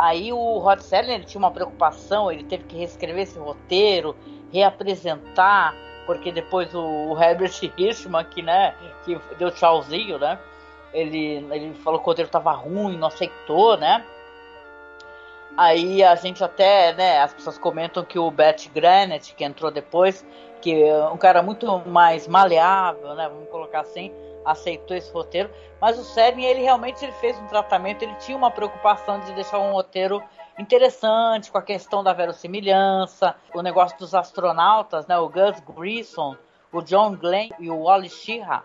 Aí 0.00 0.32
o 0.32 0.58
Rod 0.58 0.80
Serling, 0.80 1.20
tinha 1.20 1.38
uma 1.38 1.50
preocupação, 1.50 2.32
ele 2.32 2.42
teve 2.44 2.64
que 2.64 2.74
reescrever 2.74 3.24
esse 3.24 3.38
roteiro, 3.38 4.16
reapresentar, 4.50 5.74
porque 6.06 6.32
depois 6.32 6.74
o, 6.74 6.80
o 6.80 7.22
Herbert 7.22 7.52
Hirschman, 7.76 8.24
que, 8.24 8.40
né, 8.40 8.74
que 9.04 9.20
deu 9.38 9.50
tchauzinho, 9.50 10.18
né? 10.18 10.38
Ele, 10.94 11.46
ele 11.52 11.74
falou 11.84 12.00
que 12.00 12.06
o 12.06 12.06
roteiro 12.06 12.30
tava 12.30 12.50
ruim, 12.52 12.96
não 12.96 13.08
aceitou, 13.08 13.76
né? 13.76 14.02
Aí 15.54 16.02
a 16.02 16.14
gente 16.14 16.42
até, 16.42 16.94
né, 16.94 17.20
as 17.20 17.34
pessoas 17.34 17.58
comentam 17.58 18.02
que 18.02 18.18
o 18.18 18.30
Beth 18.30 18.70
Granite, 18.74 19.34
que 19.34 19.44
entrou 19.44 19.70
depois, 19.70 20.24
que 20.60 20.82
é 20.82 21.08
um 21.08 21.16
cara 21.16 21.42
muito 21.42 21.66
mais 21.86 22.28
maleável, 22.28 23.14
né, 23.14 23.28
vamos 23.28 23.48
colocar 23.48 23.80
assim, 23.80 24.12
aceitou 24.44 24.96
esse 24.96 25.12
roteiro, 25.12 25.50
mas 25.80 25.98
o 25.98 26.04
Serling, 26.04 26.44
ele 26.44 26.62
realmente 26.62 27.04
ele 27.04 27.12
fez 27.12 27.38
um 27.38 27.46
tratamento, 27.46 28.02
ele 28.02 28.14
tinha 28.16 28.36
uma 28.36 28.50
preocupação 28.50 29.20
de 29.20 29.32
deixar 29.32 29.58
um 29.58 29.72
roteiro 29.72 30.22
interessante 30.58 31.50
com 31.50 31.58
a 31.58 31.62
questão 31.62 32.02
da 32.02 32.12
verossimilhança, 32.12 33.34
o 33.54 33.62
negócio 33.62 33.98
dos 33.98 34.14
astronautas, 34.14 35.06
né, 35.06 35.18
o 35.18 35.28
Gus 35.28 35.60
Grissom, 35.60 36.36
o 36.72 36.82
John 36.82 37.16
Glenn 37.16 37.50
e 37.58 37.70
o 37.70 37.84
Wally 37.84 38.08
Sheehan, 38.08 38.62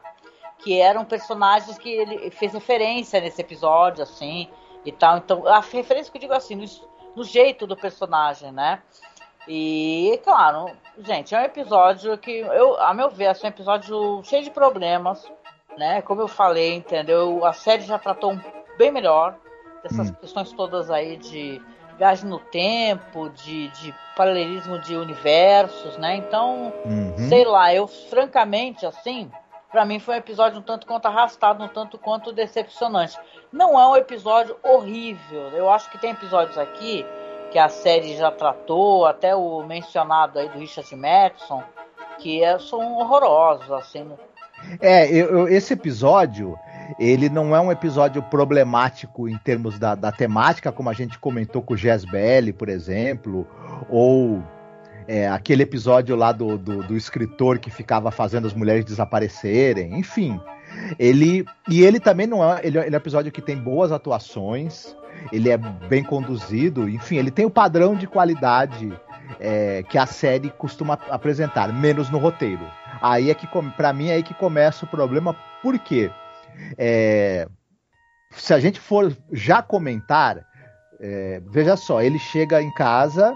que 0.60 0.80
eram 0.80 1.04
personagens 1.06 1.78
que 1.78 1.90
ele 1.90 2.30
fez 2.32 2.54
referência 2.54 3.20
nesse 3.20 3.42
episódio, 3.42 4.04
assim, 4.04 4.50
e 4.86 4.92
tal. 4.92 5.18
Então, 5.18 5.48
a 5.48 5.60
referência 5.60 6.12
que 6.12 6.18
eu 6.18 6.22
digo 6.22 6.34
assim, 6.34 6.56
no, 6.56 6.66
no 7.16 7.24
jeito 7.24 7.66
do 7.66 7.76
personagem, 7.76 8.52
né? 8.52 8.82
E, 9.48 10.20
claro, 10.24 10.72
gente, 11.00 11.36
é 11.36 11.40
um 11.40 11.44
episódio 11.44 12.18
que, 12.18 12.40
eu, 12.40 12.80
a 12.80 12.94
meu 12.94 13.10
ver, 13.10 13.26
é 13.26 13.34
um 13.44 13.48
episódio 13.48 14.22
cheio 14.24 14.44
de 14.44 14.50
problemas, 14.50 15.30
né? 15.78 16.02
Como 16.02 16.22
eu 16.22 16.28
falei, 16.28 16.76
entendeu? 16.76 17.46
A 17.46 17.54
série 17.54 17.84
já 17.84 18.00
tratou 18.00 18.40
bem 18.78 18.92
melhor 18.92 19.36
dessas 19.84 20.10
hum. 20.10 20.14
questões 20.14 20.52
todas 20.52 20.90
aí 20.90 21.18
de 21.18 21.62
viagem 21.98 22.28
no 22.28 22.40
tempo, 22.40 23.30
de, 23.30 23.70
de 23.70 23.94
paralelismo 24.16 24.80
de 24.80 24.96
universos, 24.96 25.98
né? 25.98 26.16
Então, 26.18 26.74
uhum. 26.86 27.30
sei 27.30 27.46
lá, 27.46 27.74
eu 27.74 27.88
francamente, 27.88 28.86
assim, 28.86 29.32
para 29.72 29.86
mim 29.86 30.00
foi 30.00 30.16
um 30.16 30.18
episódio 30.18 30.60
um 30.60 30.62
tanto 30.62 30.88
quanto 30.88 31.06
arrastado, 31.06 31.64
um 31.64 31.68
tanto 31.68 31.98
quanto 31.98 32.34
decepcionante. 32.34 33.18
Não 33.52 33.80
é 33.80 33.88
um 33.88 33.96
episódio 33.96 34.58
horrível. 34.64 35.50
Eu 35.54 35.70
acho 35.70 35.90
que 35.90 35.98
tem 35.98 36.12
episódios 36.12 36.58
aqui 36.58 37.06
que 37.56 37.60
a 37.60 37.70
série 37.70 38.18
já 38.18 38.30
tratou, 38.30 39.06
até 39.06 39.34
o 39.34 39.64
mencionado 39.64 40.38
aí 40.38 40.50
do 40.50 40.60
Richard 40.60 40.94
Madison, 40.94 41.64
que 42.20 42.44
é, 42.44 42.60
são 42.60 42.98
horrorosos, 42.98 43.72
assim. 43.72 44.06
É, 44.82 45.10
eu, 45.10 45.48
esse 45.48 45.72
episódio, 45.72 46.60
ele 47.00 47.30
não 47.30 47.56
é 47.56 47.62
um 47.62 47.72
episódio 47.72 48.22
problemático 48.24 49.30
em 49.30 49.38
termos 49.38 49.80
da, 49.80 49.96
da 49.96 50.12
temática, 50.12 50.70
como 50.70 50.90
a 50.90 50.94
gente 50.94 51.18
comentou 51.18 51.62
com 51.62 51.76
o 51.76 51.78
Jazz 51.78 52.04
Belli, 52.04 52.52
por 52.52 52.68
exemplo, 52.68 53.48
ou 53.90 54.44
é, 55.08 55.30
aquele 55.30 55.64
episódio 55.64 56.14
lá 56.14 56.34
do, 56.34 56.58
do, 56.58 56.84
do, 56.84 56.98
escritor 56.98 57.58
que 57.58 57.72
ficava 57.72 58.12
fazendo 58.12 58.48
as 58.48 58.54
mulheres 58.54 58.84
desaparecerem, 58.84 59.98
enfim. 59.98 60.38
Ele 61.00 61.46
e 61.70 61.86
ele 61.86 62.02
também 62.02 62.28
não 62.28 62.44
é 62.44 62.60
ele, 62.66 62.78
ele 62.80 62.88
é 62.88 62.98
um 62.98 63.02
episódio 63.02 63.32
que 63.32 63.42
tem 63.42 63.56
boas 63.56 63.94
atuações, 63.94 64.94
ele 65.32 65.50
é 65.50 65.58
bem 65.58 66.04
conduzido, 66.04 66.90
enfim, 66.90 67.18
ele 67.18 67.32
tem 67.32 67.46
o 67.46 67.50
padrão 67.50 67.96
de 67.96 68.08
qualidade 68.08 68.92
é, 69.40 69.84
que 69.84 69.98
a 69.98 70.06
série 70.06 70.50
costuma 70.50 70.94
apresentar, 71.10 71.72
menos 71.74 72.10
no 72.10 72.18
roteiro. 72.18 72.66
Aí 73.02 73.30
é 73.30 73.34
que 73.34 73.48
para 73.76 73.94
mim 73.94 74.08
é 74.08 74.14
aí 74.14 74.24
que 74.24 74.34
começa 74.34 74.86
o 74.86 74.88
problema, 74.88 75.36
porque 75.62 76.12
é, 76.78 77.48
se 78.32 78.54
a 78.54 78.60
gente 78.60 78.80
for 78.80 79.16
já 79.32 79.62
comentar, 79.62 80.46
é, 81.00 81.42
veja 81.48 81.76
só, 81.76 82.02
ele 82.02 82.20
chega 82.20 82.62
em 82.62 82.74
casa 82.74 83.36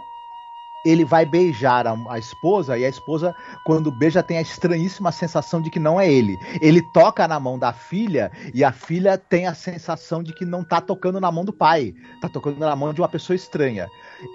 ele 0.86 1.04
vai 1.04 1.26
beijar 1.26 1.86
a, 1.88 1.96
a, 2.10 2.18
esposa 2.18 2.78
e 2.78 2.86
a 2.86 2.90
esposa, 2.90 3.36
quando 3.66 3.92
beija, 3.92 4.24
tem 4.24 4.38
a 4.38 4.42
estranhíssima 4.42 5.12
sensação 5.12 5.62
de 5.62 5.70
que 5.70 5.80
não 5.80 6.00
é 6.00 6.12
ele. 6.12 6.38
Ele 6.62 6.82
toca 6.94 7.28
na 7.28 7.40
mão 7.40 7.58
da 7.60 7.74
filha 7.74 8.32
e 8.54 8.64
a 8.64 8.72
filha 8.72 9.18
tem 9.18 9.48
a 9.48 9.54
sensação 9.54 10.24
de 10.24 10.34
que 10.34 10.46
não 10.46 10.64
tá 10.64 10.80
tocando 10.80 11.20
na 11.20 11.32
mão 11.32 11.44
do 11.44 11.54
pai, 11.54 11.94
tá 12.22 12.30
tocando 12.30 12.60
na 12.60 12.76
mão 12.76 12.94
de 12.94 13.02
uma 13.02 13.10
pessoa 13.10 13.36
estranha. 13.36 13.88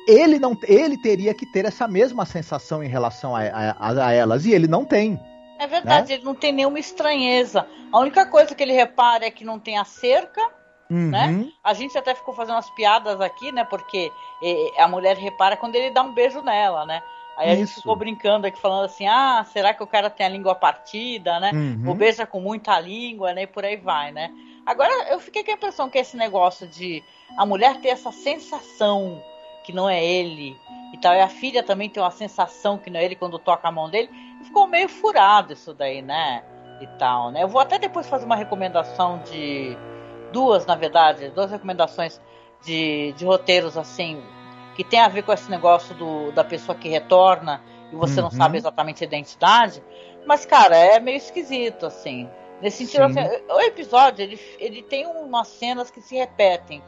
Ele 0.07 0.39
não, 0.39 0.57
ele 0.65 1.01
teria 1.01 1.35
que 1.35 1.47
ter 1.47 1.65
essa 1.65 1.89
mesma 1.89 2.27
sensação 2.27 2.83
em 2.83 2.89
relação 2.89 3.35
a, 3.35 3.43
a, 3.43 4.07
a 4.07 4.13
elas 4.13 4.45
e 4.45 4.53
ele 4.53 4.69
não 4.69 4.85
tem. 4.85 5.19
É 5.59 5.67
verdade, 5.67 6.09
né? 6.09 6.15
ele 6.17 6.25
não 6.25 6.35
tem 6.35 6.53
nenhuma 6.53 6.79
estranheza. 6.79 7.67
A 7.93 7.99
única 7.99 8.27
coisa 8.27 8.55
que 8.55 8.63
ele 8.63 8.73
repara 8.73 9.25
é 9.25 9.31
que 9.31 9.45
não 9.45 9.59
tem 9.59 9.79
a 9.79 9.85
cerca 9.85 10.43
Uhum. 10.91 11.11
Né? 11.11 11.51
A 11.63 11.73
gente 11.75 11.97
até 11.97 12.15
ficou 12.15 12.35
fazendo 12.35 12.57
umas 12.57 12.71
piadas 12.71 13.21
aqui, 13.21 13.51
né? 13.51 13.65
Porque 13.65 14.13
a 14.79 14.87
mulher 14.87 15.17
repara 15.17 15.57
quando 15.57 15.75
ele 15.77 15.91
dá 15.91 16.03
um 16.03 16.13
beijo 16.13 16.43
nela, 16.43 16.85
né? 16.85 17.03
Aí 17.37 17.51
a 17.51 17.57
gente 17.57 17.75
ficou 17.75 17.97
brincando 17.97 18.47
aqui, 18.47 18.61
falando 18.61 18.85
assim: 18.85 19.07
ah, 19.07 19.45
será 19.53 19.75
que 19.75 19.83
o 19.83 19.87
cara 19.87 20.09
tem 20.09 20.25
a 20.25 20.29
língua 20.29 20.55
partida, 20.55 21.41
né? 21.41 21.51
Uhum. 21.53 21.89
Ou 21.89 21.95
beija 21.95 22.27
com 22.27 22.41
muita 22.41 22.79
língua, 22.79 23.33
né? 23.33 23.43
E 23.43 23.47
por 23.47 23.65
aí 23.65 23.77
vai, 23.77 24.13
né? 24.13 24.31
Agora 24.65 24.93
eu 25.11 25.19
fiquei 25.19 25.43
com 25.43 25.51
a 25.51 25.55
impressão 25.55 25.91
que 25.91 25.99
esse 25.99 26.17
negócio 26.17 26.67
de 26.67 27.03
a 27.37 27.45
mulher 27.45 27.81
ter 27.81 27.89
essa 27.89 28.13
sensação 28.13 29.23
que 29.65 29.73
não 29.73 29.89
é 29.89 30.05
ele 30.05 30.57
e 30.93 30.99
tal, 30.99 31.15
e 31.15 31.21
a 31.21 31.29
filha 31.29 31.63
também 31.63 31.89
tem 31.91 32.03
uma 32.03 32.11
sensação 32.11 32.79
que 32.79 32.89
não 32.89 33.01
é 33.01 33.05
ele 33.05 33.17
quando 33.17 33.39
toca 33.39 33.67
a 33.67 33.73
mão 33.73 33.91
dele, 33.91 34.09
ficou 34.45 34.67
meio 34.67 34.89
furado 34.89 35.55
isso 35.55 35.75
daí, 35.75 36.03
né? 36.03 36.45
E 36.81 36.87
tal, 36.99 37.31
né? 37.31 37.43
Eu 37.43 37.49
vou 37.49 37.61
até 37.61 37.79
depois 37.79 38.07
fazer 38.09 38.27
uma 38.27 38.37
recomendação 38.37 39.21
de 39.25 39.77
duas, 40.35 40.67
na 40.67 40.75
verdade, 40.75 41.31
duas 41.31 41.51
recomendações 41.51 42.21
de, 42.65 43.13
de 43.13 43.25
roteiros 43.25 43.79
assim 43.79 44.21
que 44.75 44.83
tem 44.83 45.01
a 45.01 45.07
ver 45.07 45.23
com 45.23 45.33
esse 45.33 45.49
negócio 45.49 45.95
do, 45.95 46.33
da 46.33 46.43
pessoa 46.43 46.77
que 46.77 46.89
retorna 46.89 47.63
e 47.93 47.97
você 47.97 48.17
uhum. 48.17 48.25
não 48.25 48.31
sabe 48.31 48.59
exatamente 48.59 49.05
a 49.05 49.07
identidade. 49.07 49.81
Mas, 50.27 50.45
cara, 50.45 50.77
é 50.77 50.99
meio 50.99 51.17
esquisito, 51.17 51.87
assim. 51.87 52.29
Nesse 52.61 52.85
sentido, 52.85 53.05
assim, 53.05 53.21
o 53.49 53.61
episódio 53.61 54.23
ele, 54.23 54.41
ele 54.59 54.83
tem 54.83 55.07
umas 55.07 55.47
cenas 55.47 55.93
que 55.93 56.01
se 56.01 56.17
repetem. 56.17 56.83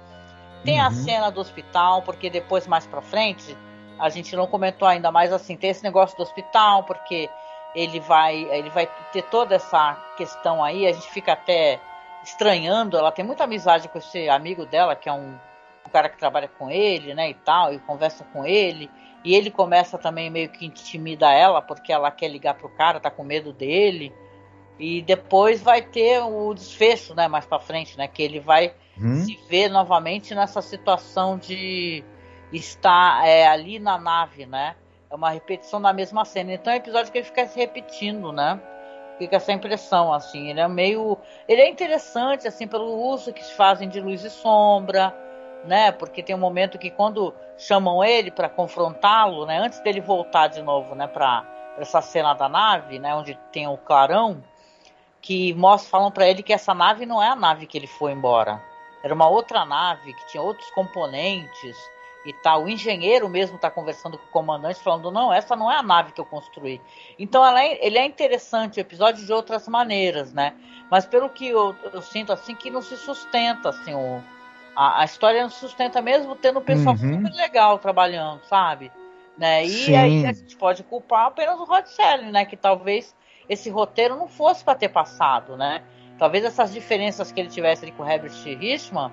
Tem 0.64 0.80
uhum. 0.80 0.87
a 0.87 0.90
cena 0.90 1.30
do 1.30 1.40
hospital, 1.40 2.02
porque 2.02 2.28
depois, 2.28 2.66
mais 2.66 2.87
pra 2.87 3.00
frente, 3.00 3.56
a 4.00 4.09
gente 4.09 4.35
não 4.35 4.48
comentou 4.48 4.88
ainda, 4.88 5.12
mais 5.12 5.32
assim, 5.32 5.56
tem 5.56 5.70
esse 5.70 5.85
negócio 5.85 6.16
do 6.16 6.24
hospital, 6.24 6.82
porque 6.82 7.30
ele 7.74 8.00
vai, 8.00 8.37
ele 8.50 8.70
vai 8.70 8.88
ter 9.12 9.22
toda 9.22 9.54
essa 9.54 9.94
questão 10.16 10.64
aí, 10.64 10.87
a 10.87 10.92
gente 10.92 11.09
fica 11.09 11.35
até 11.35 11.78
estranhando, 12.27 12.97
ela 12.99 13.12
tem 13.12 13.25
muita 13.25 13.45
amizade 13.45 13.89
com 13.89 13.99
esse 13.99 14.29
amigo 14.29 14.67
dela, 14.67 14.97
que 14.97 15.09
é 15.09 15.12
um, 15.12 15.39
um 15.87 15.91
cara 15.93 16.09
que 16.09 16.19
trabalha 16.19 16.49
com 16.49 16.69
ele, 16.69 17.15
né, 17.15 17.31
e 17.31 17.35
tal, 17.35 17.73
e 17.73 17.79
conversa 17.79 18.25
com 18.33 18.45
ele. 18.45 18.91
E 19.25 19.35
ele 19.35 19.51
começa 19.51 19.97
também 19.97 20.29
meio 20.29 20.49
que 20.49 20.67
intimida 20.67 21.33
ela, 21.33 21.62
porque 21.62 21.93
ela 21.93 22.11
quer 22.11 22.29
ligar 22.29 22.55
pro 22.55 22.69
cara, 22.69 23.01
tá 23.01 23.11
com 23.11 23.23
medo 23.23 23.53
dele. 23.53 24.12
E 24.79 25.01
depois 25.03 25.62
vai 25.62 25.81
ter 25.81 26.21
o 26.21 26.53
desfecho, 26.53 27.15
né, 27.15 27.29
mais 27.29 27.47
para 27.47 27.61
frente, 27.61 27.97
né, 27.97 28.09
que 28.09 28.23
ele 28.23 28.41
vai 28.41 28.75
hum? 29.01 29.25
se 29.25 29.39
ver 29.49 29.69
novamente 29.69 30.35
nessa 30.35 30.61
situação 30.61 31.39
de 31.39 32.05
estar 32.53 33.27
é, 33.27 33.47
ali 33.47 33.79
na 33.79 33.99
nave, 33.99 34.47
né? 34.47 34.77
É 35.09 35.15
uma 35.15 35.31
repetição 35.31 35.81
da 35.81 35.93
mesma 35.93 36.25
cena. 36.25 36.53
Então 36.53 36.73
é 36.73 36.77
um 36.77 36.79
episódio 36.79 37.12
que 37.12 37.19
ele 37.19 37.25
fica 37.25 37.47
se 37.47 37.59
repetindo, 37.59 38.33
né? 38.33 38.61
Fica 39.18 39.37
essa 39.37 39.52
impressão, 39.52 40.12
assim. 40.12 40.48
Ele 40.50 40.61
é 40.61 40.68
meio. 40.68 41.18
Ele 41.48 41.61
é 41.61 41.68
interessante, 41.68 42.46
assim, 42.46 42.66
pelo 42.66 43.11
uso 43.12 43.33
que 43.33 43.44
se 43.44 43.55
fazem 43.55 43.88
de 43.88 44.00
luz 44.00 44.24
e 44.24 44.31
sombra, 44.31 45.14
né? 45.64 45.92
Porque 45.92 46.22
tem 46.22 46.35
um 46.35 46.38
momento 46.38 46.79
que 46.79 46.90
quando 46.90 47.35
chamam 47.57 48.05
ele 48.05 48.31
para 48.31 48.48
confrontá-lo, 48.48 49.46
né? 49.46 49.59
Antes 49.59 49.81
dele 49.81 50.00
voltar 50.00 50.48
de 50.48 50.62
novo, 50.62 50.94
né? 50.94 51.07
Para 51.07 51.44
essa 51.79 52.00
cena 52.00 52.35
da 52.35 52.48
nave, 52.48 52.98
né? 52.98 53.14
Onde 53.14 53.38
tem 53.52 53.66
o 53.66 53.76
clarão, 53.76 54.42
que 55.20 55.52
mostram, 55.55 55.90
falam 55.90 56.11
para 56.11 56.29
ele 56.29 56.42
que 56.42 56.52
essa 56.52 56.72
nave 56.72 57.05
não 57.05 57.22
é 57.22 57.29
a 57.29 57.37
nave 57.37 57.66
que 57.66 57.76
ele 57.76 57.87
foi 57.87 58.12
embora. 58.12 58.62
Era 59.02 59.14
uma 59.14 59.29
outra 59.29 59.64
nave 59.64 60.12
que 60.14 60.26
tinha 60.29 60.42
outros 60.42 60.70
componentes 60.70 61.76
e 62.27 62.33
tal. 62.33 62.65
O 62.65 62.69
engenheiro 62.69 63.29
mesmo 63.29 63.57
está 63.57 63.71
conversando 63.71 64.19
com 64.19 64.25
o 64.25 64.31
comandante, 64.31 64.81
falando: 64.81 65.11
não, 65.11 65.33
essa 65.33 65.55
não 65.55 65.71
é 65.71 65.77
a 65.77 65.83
nave 65.83 66.12
que 66.12 66.21
eu 66.21 66.25
construí. 66.25 66.81
Então 67.19 67.45
é, 67.47 67.79
ele 67.85 67.99
é 67.99 68.05
interessante 68.05 68.79
o 68.79 68.81
episódio 68.81 69.25
de 69.25 69.33
outras 69.33 69.69
maneiras, 69.69 70.33
né? 70.33 70.55
Mas 70.91 71.07
pelo 71.07 71.29
que 71.29 71.49
eu, 71.49 71.75
eu 71.93 72.03
sinto 72.03 72.33
assim, 72.33 72.55
que 72.55 72.71
não 72.71 72.83
se 72.83 72.97
sustenta 72.97 73.71
assim 73.71 73.95
o, 73.95 74.23
a, 74.77 75.01
a, 75.01 75.05
história 75.05 75.43
não 75.43 75.51
se 75.51 75.59
sustenta 75.59 76.03
mesmo 76.03 76.37
tendo 76.37 76.59
um 76.59 76.62
pessoal 76.62 76.95
uhum. 76.95 77.17
super 77.17 77.35
legal 77.35 77.79
trabalhando, 77.79 78.45
sabe? 78.45 78.93
Né? 79.37 79.65
E 79.65 79.69
Sim. 79.69 79.97
aí 79.97 80.27
a 80.27 80.33
gente 80.33 80.57
pode 80.57 80.83
culpar 80.83 81.27
apenas 81.27 81.59
o 81.59 81.65
Rod 81.65 81.87
Serling, 81.87 82.31
né? 82.31 82.45
Que 82.45 82.57
talvez 82.57 83.15
esse 83.49 83.71
roteiro 83.71 84.17
não 84.17 84.29
fosse 84.29 84.65
para 84.65 84.75
ter 84.75 84.89
passado, 84.89 85.57
né? 85.57 85.83
Talvez 86.19 86.45
essas 86.45 86.73
diferenças 86.73 87.31
que 87.31 87.41
ele 87.41 87.51
tivesse 87.51 87.85
ali 87.85 87.93
com 87.93 88.03
o 88.03 88.09
Herbert 88.09 88.33
Richman 88.59 89.12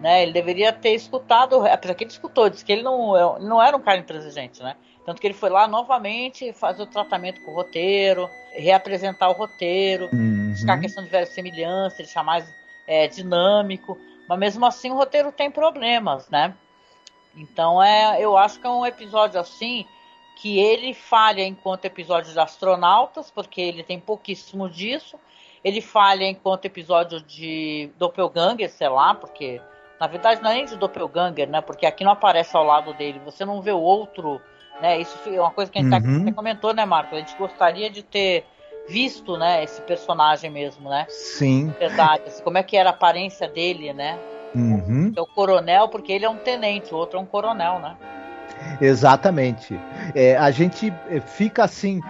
né? 0.00 0.22
Ele 0.22 0.32
deveria 0.32 0.72
ter 0.72 0.94
escutado, 0.94 1.66
apesar 1.66 1.94
que 1.94 2.04
ele 2.04 2.10
escutou, 2.10 2.48
disse 2.48 2.64
que 2.64 2.72
ele 2.72 2.82
não, 2.82 3.16
é, 3.16 3.40
não 3.40 3.62
era 3.62 3.76
um 3.76 3.80
cara 3.80 3.98
intransigente, 3.98 4.62
né? 4.62 4.76
Tanto 5.04 5.20
que 5.20 5.26
ele 5.26 5.34
foi 5.34 5.48
lá 5.48 5.66
novamente 5.66 6.52
fazer 6.52 6.82
o 6.82 6.86
tratamento 6.86 7.40
com 7.42 7.50
o 7.50 7.54
roteiro, 7.54 8.28
reapresentar 8.52 9.30
o 9.30 9.32
roteiro, 9.32 10.08
uhum. 10.12 10.50
buscar 10.50 10.74
a 10.74 10.80
questão 10.80 11.02
de 11.02 11.08
verossimilhança, 11.08 11.96
deixar 11.98 12.22
mais 12.22 12.46
é, 12.86 13.08
dinâmico. 13.08 13.98
Mas 14.28 14.38
mesmo 14.38 14.66
assim 14.66 14.90
o 14.90 14.94
roteiro 14.94 15.32
tem 15.32 15.50
problemas, 15.50 16.28
né? 16.28 16.54
Então 17.34 17.82
é, 17.82 18.20
eu 18.20 18.36
acho 18.36 18.60
que 18.60 18.66
é 18.66 18.70
um 18.70 18.84
episódio 18.84 19.40
assim 19.40 19.86
que 20.36 20.58
ele 20.58 20.94
falha 20.94 21.42
enquanto 21.42 21.86
episódio 21.86 22.32
de 22.32 22.38
astronautas, 22.38 23.30
porque 23.30 23.60
ele 23.60 23.82
tem 23.82 23.98
pouquíssimo 23.98 24.68
disso. 24.68 25.18
Ele 25.64 25.80
falha 25.80 26.24
enquanto 26.24 26.66
episódio 26.66 27.20
de 27.20 27.90
Doppelganger, 27.98 28.70
sei 28.70 28.88
lá, 28.88 29.14
porque 29.14 29.60
na 30.00 30.06
verdade, 30.06 30.42
não 30.42 30.50
é 30.50 30.54
nem 30.54 30.64
de 30.64 30.76
doppelganger, 30.76 31.48
né? 31.48 31.60
Porque 31.60 31.86
aqui 31.86 32.04
não 32.04 32.12
aparece 32.12 32.56
ao 32.56 32.64
lado 32.64 32.94
dele. 32.94 33.20
Você 33.24 33.44
não 33.44 33.60
vê 33.60 33.72
o 33.72 33.80
outro, 33.80 34.40
né? 34.80 35.00
Isso 35.00 35.18
é 35.26 35.40
uma 35.40 35.50
coisa 35.50 35.70
que 35.70 35.78
a 35.78 35.82
gente 35.82 35.92
uhum. 35.92 36.22
até 36.22 36.32
comentou, 36.32 36.72
né, 36.72 36.84
Marco? 36.84 37.14
A 37.14 37.18
gente 37.18 37.36
gostaria 37.36 37.90
de 37.90 38.02
ter 38.02 38.44
visto, 38.88 39.36
né, 39.36 39.62
esse 39.62 39.82
personagem 39.82 40.50
mesmo, 40.50 40.88
né? 40.88 41.04
Sim. 41.08 41.74
Verdade. 41.78 42.22
Assim, 42.26 42.42
como 42.42 42.56
é 42.56 42.62
que 42.62 42.76
era 42.76 42.90
a 42.90 42.92
aparência 42.92 43.46
dele, 43.46 43.92
né? 43.92 44.18
Uhum. 44.54 45.12
É 45.14 45.20
o 45.20 45.26
coronel, 45.26 45.88
porque 45.88 46.10
ele 46.10 46.24
é 46.24 46.30
um 46.30 46.38
tenente, 46.38 46.94
o 46.94 46.96
outro 46.96 47.18
é 47.18 47.22
um 47.22 47.26
coronel, 47.26 47.78
né? 47.80 47.96
Exatamente. 48.80 49.78
É, 50.14 50.36
a 50.36 50.50
gente 50.50 50.92
é, 51.10 51.20
fica 51.20 51.64
assim, 51.64 52.00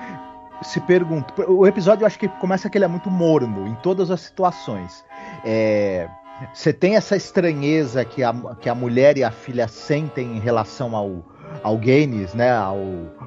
se 0.62 0.80
pergunta. 0.80 1.34
O 1.50 1.66
episódio 1.66 2.04
eu 2.04 2.06
acho 2.06 2.18
que 2.18 2.28
começa 2.28 2.70
que 2.70 2.78
ele 2.78 2.84
é 2.84 2.88
muito 2.88 3.10
morno 3.10 3.66
em 3.66 3.74
todas 3.76 4.10
as 4.10 4.20
situações. 4.20 5.04
É, 5.44 6.08
você 6.52 6.72
tem 6.72 6.96
essa 6.96 7.16
estranheza 7.16 8.04
que 8.04 8.22
a, 8.22 8.32
que 8.60 8.68
a 8.68 8.74
mulher 8.74 9.18
e 9.18 9.24
a 9.24 9.30
filha 9.30 9.68
sentem 9.68 10.36
em 10.36 10.40
relação 10.40 10.94
ao, 10.94 11.24
ao 11.62 11.76
Gaines, 11.76 12.34
né? 12.34 12.50
Ao 12.50 12.78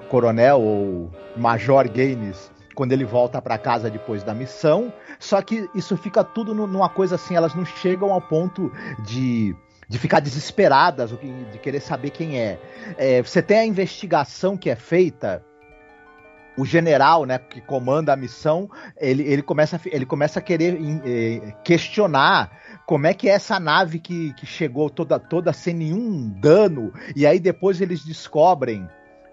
coronel 0.10 0.62
ou 0.62 1.12
major 1.36 1.88
Gaines, 1.89 2.52
quando 2.76 2.91
ele 2.91 3.06
volta 3.06 3.41
para 3.41 3.58
casa 3.58 3.89
depois 3.89 4.24
da 4.24 4.34
missão. 4.34 4.93
Só 5.19 5.41
que 5.41 5.69
isso 5.76 5.95
fica 5.97 6.24
tudo 6.24 6.54
numa 6.54 6.89
coisa 6.89 7.15
assim, 7.15 7.36
elas 7.36 7.54
não 7.54 7.65
chegam 7.65 8.12
ao 8.12 8.21
ponto 8.21 8.71
de 9.04 9.56
de 9.91 10.00
ficar 10.00 10.21
desesperadas, 10.21 11.10
de 11.10 11.60
querer 11.60 11.82
saber 11.82 12.12
quem 12.12 12.39
é. 12.39 12.58
é. 12.97 13.21
Você 13.21 13.41
tem 13.41 13.58
a 13.58 13.65
investigação 13.65 14.56
que 14.56 14.69
é 14.69 14.76
feita. 14.76 15.43
O 16.58 16.65
general, 16.65 17.26
né, 17.26 17.38
que 17.38 17.60
comanda 17.60 18.13
a 18.13 18.15
missão, 18.15 18.69
ele, 18.97 19.24
ele, 19.24 19.41
começa, 19.41 19.80
ele 19.86 20.06
começa 20.06 20.39
a 20.39 20.41
querer 20.41 20.80
é, 21.06 21.54
questionar 21.62 22.58
como 22.91 23.08
é 23.08 23.13
que 23.13 23.30
é 23.30 23.32
essa 23.32 23.58
nave 23.58 23.99
que, 23.99 24.34
que 24.34 24.45
chegou 24.45 24.89
toda, 24.89 25.17
toda 25.17 25.54
sem 25.54 25.73
nenhum 25.73 26.27
dano, 26.27 26.91
e 27.15 27.25
aí 27.25 27.39
depois 27.39 27.80
eles 27.80 28.04
descobrem, 28.04 28.86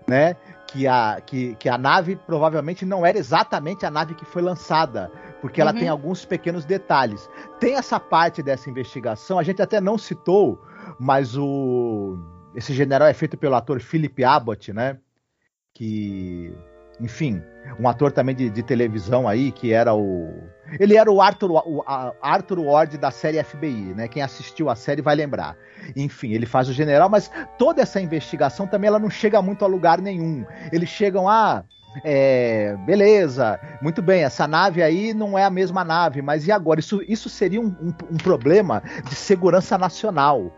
né, 0.06 0.36
que 0.68 0.86
a, 0.86 1.20
que, 1.20 1.56
que 1.56 1.68
a 1.68 1.76
nave 1.76 2.14
provavelmente 2.14 2.86
não 2.86 3.04
era 3.04 3.18
exatamente 3.18 3.84
a 3.84 3.90
nave 3.90 4.14
que 4.14 4.24
foi 4.24 4.42
lançada, 4.42 5.10
porque 5.40 5.60
ela 5.60 5.72
uhum. 5.72 5.78
tem 5.80 5.88
alguns 5.88 6.24
pequenos 6.24 6.64
detalhes. 6.64 7.28
Tem 7.58 7.74
essa 7.74 7.98
parte 7.98 8.44
dessa 8.44 8.70
investigação, 8.70 9.40
a 9.40 9.42
gente 9.42 9.60
até 9.60 9.80
não 9.80 9.98
citou, 9.98 10.64
mas 10.96 11.36
o 11.36 12.16
esse 12.54 12.72
general 12.72 13.08
é 13.08 13.12
feito 13.12 13.36
pelo 13.36 13.56
ator 13.56 13.80
Philip 13.80 14.22
Abbott, 14.22 14.72
né? 14.72 14.98
Que 15.74 16.54
enfim, 17.00 17.42
um 17.78 17.88
ator 17.88 18.12
também 18.12 18.34
de, 18.34 18.50
de, 18.50 18.62
televisão 18.62 19.28
aí, 19.28 19.52
que 19.52 19.72
era 19.72 19.94
o. 19.94 20.32
Ele 20.78 20.96
era 20.96 21.10
o 21.10 21.20
Arthur, 21.20 21.50
o 21.50 21.84
Arthur 22.20 22.60
Ward 22.60 22.98
da 22.98 23.10
série 23.10 23.42
FBI, 23.42 23.94
né? 23.94 24.08
Quem 24.08 24.22
assistiu 24.22 24.68
a 24.68 24.74
série 24.74 25.02
vai 25.02 25.14
lembrar. 25.14 25.56
Enfim, 25.96 26.32
ele 26.32 26.46
faz 26.46 26.68
o 26.68 26.72
general, 26.72 27.08
mas 27.08 27.30
toda 27.58 27.82
essa 27.82 28.00
investigação 28.00 28.66
também 28.66 28.88
ela 28.88 28.98
não 28.98 29.10
chega 29.10 29.40
muito 29.40 29.64
a 29.64 29.68
lugar 29.68 30.00
nenhum. 30.00 30.44
Eles 30.72 30.88
chegam 30.88 31.28
a. 31.28 31.58
Ah, 31.58 31.64
é, 32.04 32.76
beleza, 32.84 33.58
muito 33.80 34.02
bem, 34.02 34.22
essa 34.22 34.46
nave 34.46 34.82
aí 34.82 35.14
não 35.14 35.38
é 35.38 35.44
a 35.44 35.50
mesma 35.50 35.82
nave, 35.82 36.20
mas 36.20 36.46
e 36.46 36.52
agora? 36.52 36.78
Isso, 36.78 37.02
isso 37.08 37.30
seria 37.30 37.60
um, 37.60 37.74
um, 37.80 37.94
um 38.10 38.16
problema 38.18 38.82
de 39.08 39.14
segurança 39.14 39.76
nacional 39.78 40.52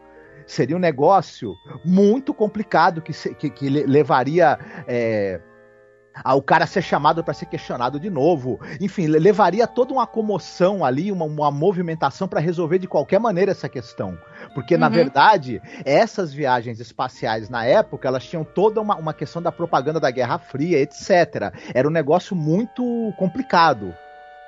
Seria 0.50 0.76
um 0.76 0.80
negócio 0.80 1.54
muito 1.84 2.34
complicado 2.34 3.00
que, 3.00 3.12
que, 3.34 3.48
que 3.48 3.68
levaria. 3.68 4.58
É, 4.88 5.40
ao 6.14 6.42
cara 6.42 6.66
ser 6.66 6.82
chamado 6.82 7.22
para 7.22 7.34
ser 7.34 7.46
questionado 7.46 7.98
de 7.98 8.10
novo. 8.10 8.58
Enfim, 8.80 9.06
levaria 9.06 9.66
toda 9.66 9.92
uma 9.92 10.06
comoção 10.06 10.84
ali, 10.84 11.10
uma, 11.10 11.24
uma 11.24 11.50
movimentação 11.50 12.28
para 12.28 12.40
resolver 12.40 12.78
de 12.78 12.88
qualquer 12.88 13.18
maneira 13.20 13.52
essa 13.52 13.68
questão. 13.68 14.18
Porque, 14.54 14.74
uhum. 14.74 14.80
na 14.80 14.88
verdade, 14.88 15.60
essas 15.84 16.32
viagens 16.32 16.80
espaciais 16.80 17.48
na 17.48 17.64
época, 17.64 18.08
elas 18.08 18.24
tinham 18.26 18.44
toda 18.44 18.80
uma, 18.80 18.96
uma 18.96 19.14
questão 19.14 19.40
da 19.40 19.52
propaganda 19.52 20.00
da 20.00 20.10
Guerra 20.10 20.38
Fria, 20.38 20.78
etc. 20.78 21.52
Era 21.74 21.86
um 21.88 21.92
negócio 21.92 22.34
muito 22.34 23.12
complicado. 23.16 23.94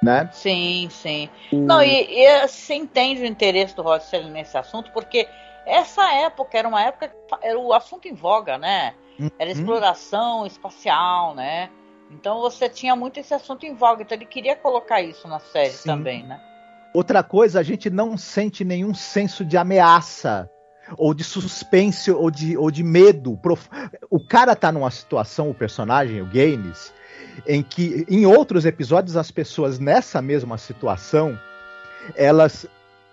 Né? 0.02 0.28
Sim, 0.32 0.88
sim. 0.90 1.28
Não, 1.52 1.80
e, 1.80 2.24
e 2.24 2.48
você 2.48 2.74
entende 2.74 3.22
o 3.22 3.26
interesse 3.26 3.76
do 3.76 3.82
Rod 3.82 4.02
nesse 4.32 4.58
assunto, 4.58 4.90
porque 4.90 5.28
essa 5.64 6.12
época 6.12 6.58
era 6.58 6.66
uma 6.66 6.82
época 6.82 7.08
que 7.08 7.14
era 7.40 7.56
o 7.56 7.72
assunto 7.72 8.08
em 8.08 8.14
voga, 8.14 8.58
né? 8.58 8.94
Era 9.38 9.50
uhum. 9.50 9.56
exploração 9.56 10.46
espacial, 10.46 11.34
né? 11.34 11.70
Então 12.10 12.40
você 12.40 12.68
tinha 12.68 12.94
muito 12.94 13.18
esse 13.18 13.32
assunto 13.32 13.64
em 13.64 13.74
voga, 13.74 14.02
então 14.02 14.16
ele 14.16 14.26
queria 14.26 14.54
colocar 14.54 15.00
isso 15.00 15.26
na 15.26 15.38
série 15.38 15.70
Sim. 15.70 15.88
também, 15.88 16.22
né? 16.26 16.40
Outra 16.94 17.22
coisa, 17.22 17.60
a 17.60 17.62
gente 17.62 17.88
não 17.88 18.18
sente 18.18 18.64
nenhum 18.64 18.92
senso 18.92 19.44
de 19.44 19.56
ameaça 19.56 20.50
ou 20.98 21.14
de 21.14 21.24
suspense 21.24 22.10
ou 22.10 22.30
de, 22.30 22.56
ou 22.56 22.70
de 22.70 22.82
medo. 22.82 23.38
O 24.10 24.20
cara 24.20 24.54
tá 24.54 24.70
numa 24.70 24.90
situação, 24.90 25.48
o 25.48 25.54
personagem, 25.54 26.20
o 26.20 26.26
Gaines, 26.26 26.92
em 27.46 27.62
que 27.62 28.04
em 28.10 28.26
outros 28.26 28.66
episódios 28.66 29.16
as 29.16 29.30
pessoas 29.30 29.78
nessa 29.78 30.20
mesma 30.20 30.58
situação 30.58 31.38
elas 32.14 32.66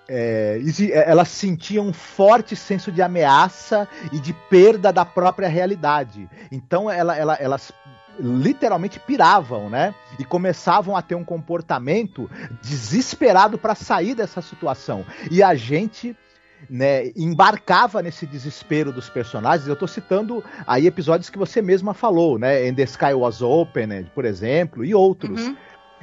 é, 0.10 0.60
é, 0.92 1.10
elas 1.10 1.28
sentiam 1.28 1.88
um 1.88 1.94
forte 1.94 2.56
senso 2.56 2.92
de 2.92 3.02
ameaça 3.02 3.88
e 4.12 4.20
de 4.20 4.34
perda 4.34 4.92
da 4.92 5.06
própria 5.06 5.48
realidade. 5.48 6.28
Então 6.52 6.90
ela, 6.90 7.16
ela, 7.16 7.36
elas 7.36 7.72
literalmente 8.20 9.00
piravam, 9.00 9.70
né? 9.70 9.94
E 10.18 10.26
começavam 10.26 10.98
a 10.98 11.02
ter 11.02 11.16
um 11.16 11.24
comportamento 11.24 12.30
desesperado 12.62 13.58
para 13.58 13.76
sair 13.76 14.16
dessa 14.16 14.42
situação. 14.42 15.06
E 15.30 15.44
a 15.44 15.54
gente 15.54 16.18
né, 16.70 17.12
embarcava 17.16 18.02
nesse 18.02 18.26
desespero 18.26 18.92
dos 18.92 19.10
personagens. 19.10 19.68
Eu 19.68 19.74
estou 19.74 19.88
citando 19.88 20.44
aí 20.68 20.88
episódios 20.88 21.30
que 21.30 21.38
você 21.38 21.62
mesma 21.62 21.94
falou, 21.94 22.38
né? 22.38 22.68
And 22.68 22.74
the 22.74 22.84
Sky 22.84 23.14
Was 23.14 23.42
Open, 23.42 24.06
por 24.14 24.26
exemplo, 24.26 24.84
e 24.84 24.94
outros. 24.94 25.40
Uhum 25.40 25.56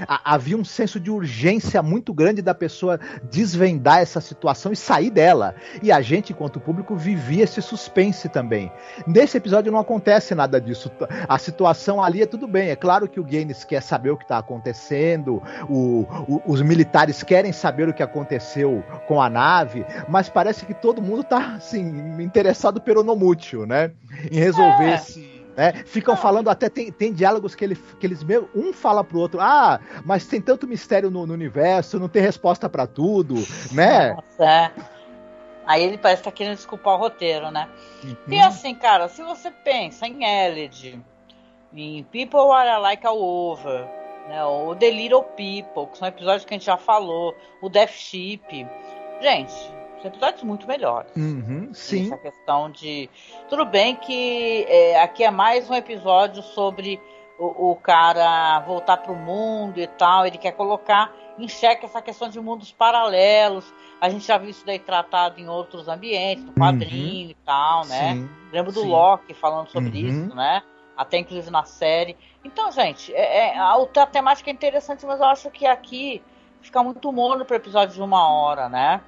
havia 0.07 0.57
um 0.57 0.65
senso 0.65 0.99
de 1.01 1.11
urgência 1.11 1.83
muito 1.83 2.13
grande 2.13 2.43
da 2.43 2.55
pessoa 2.55 2.99
desvendar 3.31 4.01
essa 4.01 4.21
situação 4.21 4.73
e 4.73 4.77
sair 4.77 5.11
dela. 5.11 5.55
E 5.83 5.91
a 5.91 6.01
gente, 6.01 6.33
enquanto 6.33 6.61
público, 6.61 6.97
vivia 6.97 7.45
esse 7.45 7.63
suspense 7.63 8.29
também. 8.29 8.71
Nesse 9.07 9.37
episódio 9.37 9.73
não 9.73 9.79
acontece 9.79 10.35
nada 10.35 10.61
disso. 10.61 10.91
A 11.29 11.39
situação 11.39 12.03
ali 12.03 12.23
é 12.23 12.27
tudo 12.27 12.47
bem. 12.47 12.71
É 12.71 12.77
claro 12.77 13.09
que 13.09 13.21
o 13.21 13.25
Gaines 13.25 13.65
quer 13.65 13.83
saber 13.83 14.11
o 14.11 14.17
que 14.17 14.25
está 14.25 14.39
acontecendo, 14.39 15.43
o, 15.69 16.07
o, 16.29 16.43
os 16.47 16.63
militares 16.63 17.23
querem 17.23 17.53
saber 17.53 17.89
o 17.89 17.95
que 17.95 18.03
aconteceu 18.03 18.85
com 19.07 19.21
a 19.21 19.31
nave, 19.31 19.85
mas 20.09 20.29
parece 20.29 20.67
que 20.67 20.75
todo 20.75 21.03
mundo 21.03 21.23
está 21.23 21.55
assim, 21.55 22.23
interessado 22.23 22.81
pelo 22.81 23.03
nomútil, 23.03 23.67
né? 23.67 23.91
Em 24.31 24.39
resolver 24.39 24.91
é. 24.91 24.95
esse 24.95 25.36
né? 25.57 25.73
Ficam 25.87 26.15
falando 26.15 26.51
até, 26.51 26.69
tem, 26.69 26.93
tem 26.93 27.13
diálogos 27.13 27.55
que, 27.55 27.65
ele, 27.65 27.77
que 27.99 28.07
eles 28.07 28.23
mesmo, 28.23 28.49
um 28.55 28.73
fala 28.73 29.03
pro 29.03 29.19
outro, 29.19 29.41
ah, 29.41 29.81
mas 30.05 30.27
tem 30.27 30.41
tanto 30.41 30.67
mistério 30.67 31.11
no, 31.11 31.27
no 31.27 31.33
universo, 31.33 31.99
não 31.99 32.09
tem 32.09 32.23
resposta 32.23 32.69
para 32.69 32.87
tudo, 32.87 33.35
né? 33.73 34.13
Nossa, 34.13 34.45
é. 34.45 34.73
Aí 35.67 35.83
ele 35.83 35.99
parece 35.99 36.21
estar 36.21 36.31
tá 36.31 36.37
querendo 36.37 36.57
desculpar 36.57 36.95
o 36.95 36.99
roteiro, 36.99 37.51
né? 37.51 37.69
Uhum. 38.05 38.17
E 38.29 38.41
assim, 38.41 38.75
cara, 38.75 39.09
se 39.09 39.23
você 39.23 39.51
pensa 39.51 40.07
em 40.07 40.25
Elid, 40.25 41.03
em 41.75 42.05
People 42.05 42.53
Are 42.53 42.81
Like 42.81 43.05
All 43.07 43.21
Over, 43.21 43.85
né, 44.29 44.45
o 44.45 44.75
The 44.77 44.91
Little 44.91 45.23
People, 45.23 45.91
que 45.91 45.99
são 45.99 46.07
episódios 46.07 46.45
que 46.45 46.55
a 46.55 46.57
gente 46.57 46.67
já 46.67 46.77
falou, 46.77 47.35
o 47.61 47.69
Death 47.69 47.91
Ship, 47.91 48.67
gente, 49.21 49.76
episódios 50.05 50.43
muito 50.43 50.67
melhores. 50.67 51.11
Uhum, 51.17 51.71
sim. 51.73 52.07
Essa 52.07 52.17
questão 52.17 52.71
de. 52.71 53.09
Tudo 53.49 53.65
bem 53.65 53.97
que 53.97 54.65
é, 54.69 55.01
aqui 55.01 55.25
é 55.25 55.31
mais 55.31 55.69
um 55.71 55.75
episódio 55.75 56.43
sobre 56.43 57.01
o, 57.39 57.73
o 57.73 57.77
cara 57.77 58.61
voltar 58.61 58.99
para 58.99 59.13
o 59.13 59.17
mundo 59.17 59.79
e 59.79 59.87
tal. 59.87 60.27
Ele 60.27 60.39
quer 60.39 60.53
colocar 60.53 61.13
em 61.39 61.49
xeque 61.49 61.85
essa 61.85 62.01
questão 62.01 62.29
de 62.29 62.41
mundos 62.41 62.73
paralelos. 62.73 63.73
A 64.01 64.09
gente 64.09 64.27
já 64.27 64.39
viu 64.39 64.51
isso 64.51 64.65
daí 64.65 64.79
tratado 64.79 65.41
em 65.41 65.49
outros 65.49 65.89
ambientes, 65.89 66.45
no 66.45 66.53
quadrinho 66.53 67.27
uhum. 67.27 67.31
e 67.31 67.37
tal, 67.45 67.87
né? 67.87 68.15
Sim, 68.15 68.31
Lembro 68.53 68.73
do 68.73 68.81
sim. 68.81 68.89
Loki 68.89 69.35
falando 69.35 69.69
sobre 69.69 70.03
uhum. 70.03 70.09
isso, 70.09 70.35
né? 70.35 70.63
Até 70.97 71.19
inclusive 71.19 71.51
na 71.51 71.65
série. 71.65 72.17
Então, 72.45 72.71
gente, 72.71 73.13
é, 73.15 73.49
é, 73.49 73.59
a, 73.59 73.75
a 73.75 74.07
temática 74.07 74.51
é 74.51 74.53
interessante, 74.53 75.05
mas 75.05 75.21
eu 75.21 75.27
acho 75.27 75.51
que 75.51 75.67
aqui 75.67 76.23
fica 76.61 76.83
muito 76.83 77.13
morno 77.13 77.45
para 77.45 77.57
episódio 77.57 77.95
de 77.95 78.03
uma 78.03 78.29
hora, 78.31 78.69
né? 78.69 79.01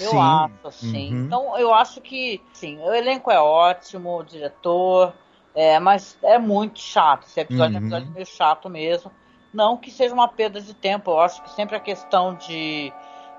Eu 0.00 0.10
sim. 0.10 0.18
acho, 0.18 0.68
assim. 0.68 1.14
Uhum. 1.14 1.24
Então, 1.24 1.58
eu 1.58 1.74
acho 1.74 2.00
que, 2.00 2.40
sim, 2.52 2.78
o 2.78 2.94
elenco 2.94 3.30
é 3.30 3.38
ótimo, 3.38 4.18
o 4.18 4.22
diretor, 4.22 5.12
é, 5.54 5.78
mas 5.78 6.18
é 6.22 6.38
muito 6.38 6.80
chato. 6.80 7.26
Esse 7.26 7.40
episódio 7.40 7.76
uhum. 7.76 7.78
é 7.78 7.80
um 7.80 7.86
episódio 7.86 8.10
meio 8.12 8.26
chato 8.26 8.70
mesmo. 8.70 9.10
Não 9.52 9.76
que 9.76 9.90
seja 9.90 10.14
uma 10.14 10.28
perda 10.28 10.60
de 10.60 10.72
tempo, 10.72 11.10
eu 11.10 11.20
acho 11.20 11.42
que 11.42 11.50
sempre 11.50 11.76
a 11.76 11.80
questão 11.80 12.34
de, 12.34 12.92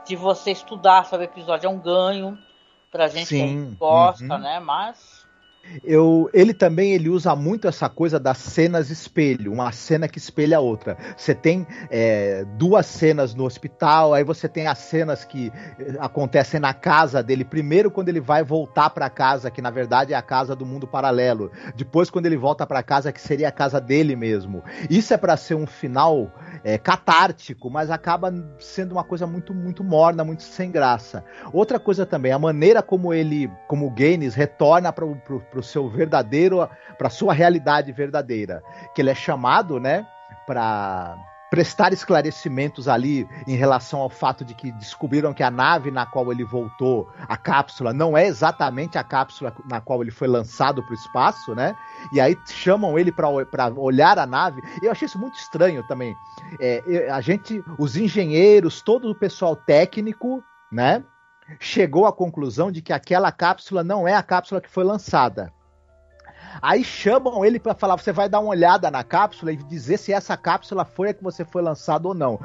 de 0.06 0.16
você 0.16 0.52
estudar 0.52 1.06
sobre 1.06 1.26
o 1.26 1.30
episódio 1.30 1.66
é 1.66 1.70
um 1.70 1.80
ganho 1.80 2.38
pra 2.92 3.08
gente 3.08 3.26
sim. 3.26 3.72
que 3.72 3.76
gosta, 3.78 4.24
uhum. 4.24 4.38
né? 4.38 4.60
Mas 4.60 5.23
eu, 5.84 6.30
ele 6.34 6.54
também 6.54 6.92
ele 6.92 7.10
usa 7.10 7.36
muito 7.36 7.68
essa 7.68 7.90
coisa 7.90 8.20
das 8.20 8.38
cenas 8.38 8.90
espelho, 8.90 9.52
uma 9.52 9.72
cena 9.72 10.08
que 10.08 10.18
espelha 10.18 10.58
a 10.58 10.60
outra. 10.60 10.98
Você 11.18 11.34
tem 11.34 11.66
é, 11.90 12.46
duas 12.58 12.86
cenas 12.86 13.34
no 13.34 13.46
hospital, 13.46 14.14
aí 14.14 14.24
você 14.24 14.48
tem 14.48 14.68
as 14.68 14.78
cenas 14.78 15.26
que 15.26 15.52
eh, 15.80 15.96
acontecem 16.00 16.60
na 16.60 16.74
casa 16.74 17.24
dele. 17.24 17.44
Primeiro, 17.44 17.90
quando 17.90 18.10
ele 18.10 18.20
vai 18.20 18.44
voltar 18.44 18.90
para 18.90 19.10
casa, 19.10 19.50
que 19.50 19.62
na 19.62 19.70
verdade 19.70 20.14
é 20.14 20.16
a 20.16 20.22
casa 20.22 20.56
do 20.56 20.66
mundo 20.66 20.88
paralelo. 20.88 21.52
Depois, 21.76 22.10
quando 22.10 22.26
ele 22.26 22.38
volta 22.38 22.68
para 22.68 22.84
casa, 22.84 23.12
que 23.12 23.22
seria 23.22 23.48
a 23.48 23.52
casa 23.52 23.80
dele 23.80 24.16
mesmo. 24.16 24.64
Isso 24.90 25.14
é 25.14 25.18
para 25.18 25.38
ser 25.38 25.56
um 25.56 25.66
final 25.66 26.32
é, 26.64 26.78
catártico, 26.78 27.70
mas 27.70 27.92
acaba 27.92 28.34
sendo 28.60 28.94
uma 28.94 29.04
coisa 29.04 29.28
muito, 29.28 29.54
muito 29.54 29.84
morna, 29.84 30.24
muito 30.24 30.44
sem 30.44 30.72
graça. 30.72 31.24
Outra 31.52 31.80
coisa 31.80 32.06
também, 32.06 32.32
a 32.32 32.40
maneira 32.40 32.82
como 32.82 33.14
ele, 33.14 33.52
como 33.68 33.88
o 33.88 33.92
Gaines 33.92 34.34
retorna 34.34 34.92
para 34.94 35.06
o 35.06 35.64
seu 35.64 35.90
verdadeiro, 35.90 36.68
para 36.98 37.10
sua 37.10 37.34
realidade 37.34 37.92
verdadeira, 37.92 38.64
que 38.96 39.02
ele 39.02 39.10
é 39.10 39.16
chamado, 39.16 39.80
né, 39.80 40.06
para 40.46 41.18
prestar 41.54 41.94
esclarecimentos 41.94 42.88
ali 42.88 43.30
em 43.46 43.56
relação 43.56 44.00
ao 44.00 44.10
fato 44.10 44.44
de 44.44 44.56
que 44.56 44.72
descobriram 44.72 45.36
que 45.36 45.44
a 45.44 45.52
nave 45.52 45.92
na 45.92 46.04
qual 46.04 46.32
ele 46.32 46.44
voltou, 46.44 47.08
a 47.30 47.38
cápsula, 47.38 47.94
não 47.94 48.18
é 48.18 48.26
exatamente 48.26 48.98
a 48.98 49.04
cápsula 49.04 49.56
na 49.70 49.80
qual 49.80 50.02
ele 50.02 50.10
foi 50.10 50.28
lançado 50.28 50.82
para 50.82 50.94
o 50.94 50.96
espaço, 50.96 51.54
né? 51.54 51.76
E 52.12 52.20
aí 52.20 52.36
chamam 52.48 52.98
ele 52.98 53.12
para 53.12 53.30
olhar 53.78 54.18
a 54.18 54.26
nave. 54.26 54.64
Eu 54.82 54.92
achei 54.92 55.06
isso 55.06 55.20
muito 55.20 55.36
estranho 55.36 55.86
também. 55.88 56.16
É, 56.60 57.08
a 57.12 57.22
gente, 57.22 57.64
os 57.78 57.96
engenheiros, 57.96 58.82
todo 58.82 59.12
o 59.12 59.16
pessoal 59.16 59.56
técnico, 59.56 60.44
né? 60.72 61.04
chegou 61.60 62.08
à 62.08 62.12
conclusão 62.12 62.72
de 62.72 62.82
que 62.82 62.92
aquela 62.92 63.32
cápsula 63.32 63.84
não 63.84 64.08
é 64.08 64.16
a 64.16 64.24
cápsula 64.24 64.60
que 64.60 64.72
foi 64.72 64.84
lançada. 64.84 65.54
Aí 66.62 66.84
chamam 66.84 67.44
ele 67.44 67.60
para 67.60 67.74
falar: 67.74 67.98
você 67.98 68.12
vai 68.12 68.30
dar 68.30 68.40
uma 68.40 68.50
olhada 68.50 68.90
na 68.90 69.04
cápsula 69.04 69.52
e 69.52 69.58
dizer 69.58 69.98
se 69.98 70.14
essa 70.14 70.36
cápsula 70.38 70.86
foi 70.86 71.10
a 71.10 71.14
que 71.14 71.24
você 71.24 71.44
foi 71.46 71.62
lançado 71.62 72.08
ou 72.08 72.14
não. 72.14 72.40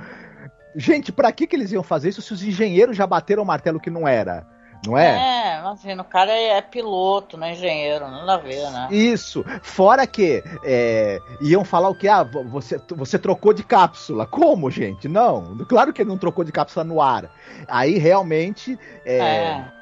Gente, 0.76 1.10
para 1.10 1.32
que, 1.32 1.46
que 1.46 1.56
eles 1.56 1.72
iam 1.72 1.82
fazer 1.82 2.10
isso 2.10 2.22
se 2.22 2.32
os 2.32 2.42
engenheiros 2.42 2.96
já 2.96 3.06
bateram 3.06 3.42
o 3.42 3.46
martelo 3.46 3.80
que 3.80 3.90
não 3.90 4.06
era? 4.06 4.46
não 4.86 4.96
é? 4.96 5.56
É, 5.56 5.58
imagina, 5.58 6.02
o 6.02 6.04
cara 6.04 6.32
é, 6.32 6.58
é 6.58 6.62
piloto, 6.62 7.36
não 7.36 7.46
é 7.46 7.52
engenheiro, 7.52 8.08
nada 8.08 8.34
a 8.34 8.38
ver, 8.38 8.70
né? 8.70 8.88
Isso. 8.90 9.44
Fora 9.62 10.06
que 10.06 10.42
é, 10.64 11.18
iam 11.40 11.64
falar 11.64 11.88
o 11.88 11.94
que? 11.94 12.08
Ah, 12.08 12.22
você, 12.22 12.80
você 12.88 13.18
trocou 13.18 13.52
de 13.52 13.62
cápsula. 13.62 14.26
Como, 14.26 14.70
gente? 14.70 15.08
Não, 15.08 15.56
claro 15.68 15.92
que 15.92 16.02
ele 16.02 16.10
não 16.10 16.18
trocou 16.18 16.44
de 16.44 16.52
cápsula 16.52 16.84
no 16.84 17.00
ar. 17.00 17.30
Aí 17.66 17.98
realmente 17.98 18.78
é, 19.04 19.18
é. 19.18 19.72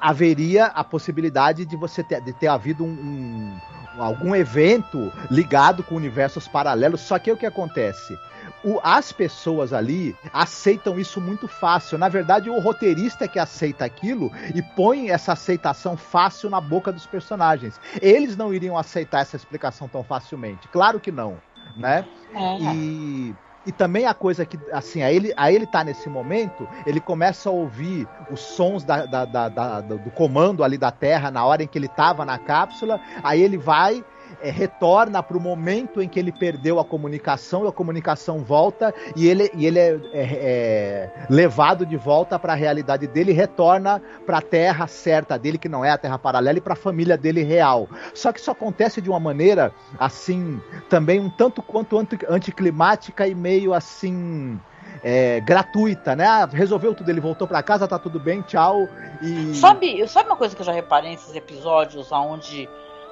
Haveria 0.00 0.66
a 0.66 0.84
possibilidade 0.84 1.64
de 1.64 1.76
você 1.76 2.02
ter, 2.02 2.20
de 2.20 2.32
ter 2.32 2.48
havido 2.48 2.84
um, 2.84 2.88
um 2.88 4.02
algum 4.02 4.34
evento 4.34 5.12
ligado 5.30 5.82
com 5.82 5.94
universos 5.94 6.48
paralelos. 6.48 7.00
Só 7.00 7.18
que 7.18 7.30
o 7.30 7.36
que 7.36 7.46
acontece? 7.46 8.18
o, 8.64 8.80
as 8.82 9.12
pessoas 9.12 9.72
ali 9.72 10.16
aceitam 10.32 10.98
isso 10.98 11.20
muito 11.20 11.46
fácil. 11.46 11.98
Na 11.98 12.08
verdade, 12.08 12.48
o 12.48 12.58
roteirista 12.58 13.26
é 13.26 13.28
que 13.28 13.38
aceita 13.38 13.84
aquilo 13.84 14.32
e 14.54 14.62
põe 14.62 15.10
essa 15.10 15.32
aceitação 15.32 15.96
fácil 15.96 16.48
na 16.48 16.60
boca 16.60 16.90
dos 16.90 17.06
personagens. 17.06 17.78
Eles 18.00 18.36
não 18.36 18.52
iriam 18.52 18.76
aceitar 18.78 19.20
essa 19.20 19.36
explicação 19.36 19.86
tão 19.86 20.02
facilmente. 20.02 20.66
Claro 20.68 20.98
que 20.98 21.12
não, 21.12 21.36
né? 21.76 22.06
É. 22.34 22.74
E 22.74 23.34
e 23.66 23.72
também 23.72 24.06
a 24.06 24.14
coisa 24.14 24.44
que, 24.44 24.58
assim, 24.72 25.02
aí 25.02 25.16
ele, 25.16 25.32
aí 25.36 25.54
ele 25.54 25.66
tá 25.66 25.82
nesse 25.82 26.08
momento, 26.08 26.68
ele 26.84 27.00
começa 27.00 27.48
a 27.48 27.52
ouvir 27.52 28.06
os 28.30 28.40
sons 28.40 28.84
da, 28.84 29.06
da, 29.06 29.24
da, 29.24 29.80
do 29.80 30.10
comando 30.10 30.62
ali 30.62 30.76
da 30.76 30.90
Terra 30.90 31.30
na 31.30 31.44
hora 31.44 31.62
em 31.62 31.66
que 31.66 31.78
ele 31.78 31.88
tava 31.88 32.24
na 32.24 32.38
cápsula, 32.38 33.00
aí 33.22 33.40
ele 33.40 33.56
vai 33.56 34.04
é, 34.42 34.50
retorna 34.50 35.22
para 35.22 35.36
o 35.36 35.40
momento 35.40 36.00
em 36.00 36.08
que 36.08 36.18
ele 36.18 36.32
perdeu 36.32 36.78
a 36.78 36.84
comunicação 36.84 37.64
e 37.64 37.68
a 37.68 37.72
comunicação 37.72 38.38
volta 38.38 38.94
e 39.16 39.28
ele, 39.28 39.50
e 39.54 39.66
ele 39.66 39.78
é, 39.78 40.00
é, 40.12 40.12
é 40.12 41.26
levado 41.28 41.84
de 41.84 41.96
volta 41.96 42.38
para 42.38 42.52
a 42.52 42.56
realidade 42.56 43.06
dele 43.06 43.32
e 43.32 43.34
retorna 43.34 44.00
para 44.26 44.38
a 44.38 44.42
terra 44.42 44.86
certa 44.86 45.38
dele, 45.38 45.58
que 45.58 45.68
não 45.68 45.84
é 45.84 45.90
a 45.90 45.98
terra 45.98 46.18
paralela, 46.18 46.58
e 46.58 46.60
para 46.60 46.74
a 46.74 46.76
família 46.76 47.16
dele 47.16 47.42
real. 47.42 47.88
Só 48.14 48.32
que 48.32 48.40
isso 48.40 48.50
acontece 48.50 49.00
de 49.00 49.10
uma 49.10 49.20
maneira 49.20 49.72
assim, 49.98 50.60
também 50.88 51.20
um 51.20 51.30
tanto 51.30 51.62
quanto 51.62 51.98
anticlimática 52.28 53.26
e 53.26 53.34
meio 53.34 53.74
assim. 53.74 54.58
É, 55.06 55.38
gratuita, 55.40 56.16
né? 56.16 56.24
Ah, 56.24 56.48
resolveu 56.50 56.94
tudo, 56.94 57.10
ele 57.10 57.20
voltou 57.20 57.46
para 57.46 57.62
casa, 57.62 57.86
tá 57.86 57.98
tudo 57.98 58.18
bem, 58.18 58.40
tchau. 58.40 58.88
E... 59.20 59.54
Sabe, 59.54 60.08
sabe 60.08 60.30
uma 60.30 60.36
coisa 60.36 60.56
que 60.56 60.62
eu 60.62 60.66
já 60.66 60.72
reparei 60.72 61.10
nesses 61.10 61.34
episódios 61.34 62.10
onde 62.10 62.66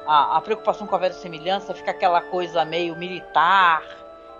a, 0.06 0.36
a 0.36 0.40
preocupação 0.40 0.86
com 0.86 0.94
a 0.94 0.98
verossimilhança 0.98 1.74
fica 1.74 1.90
aquela 1.90 2.20
coisa 2.20 2.64
meio 2.64 2.96
militar 2.96 3.82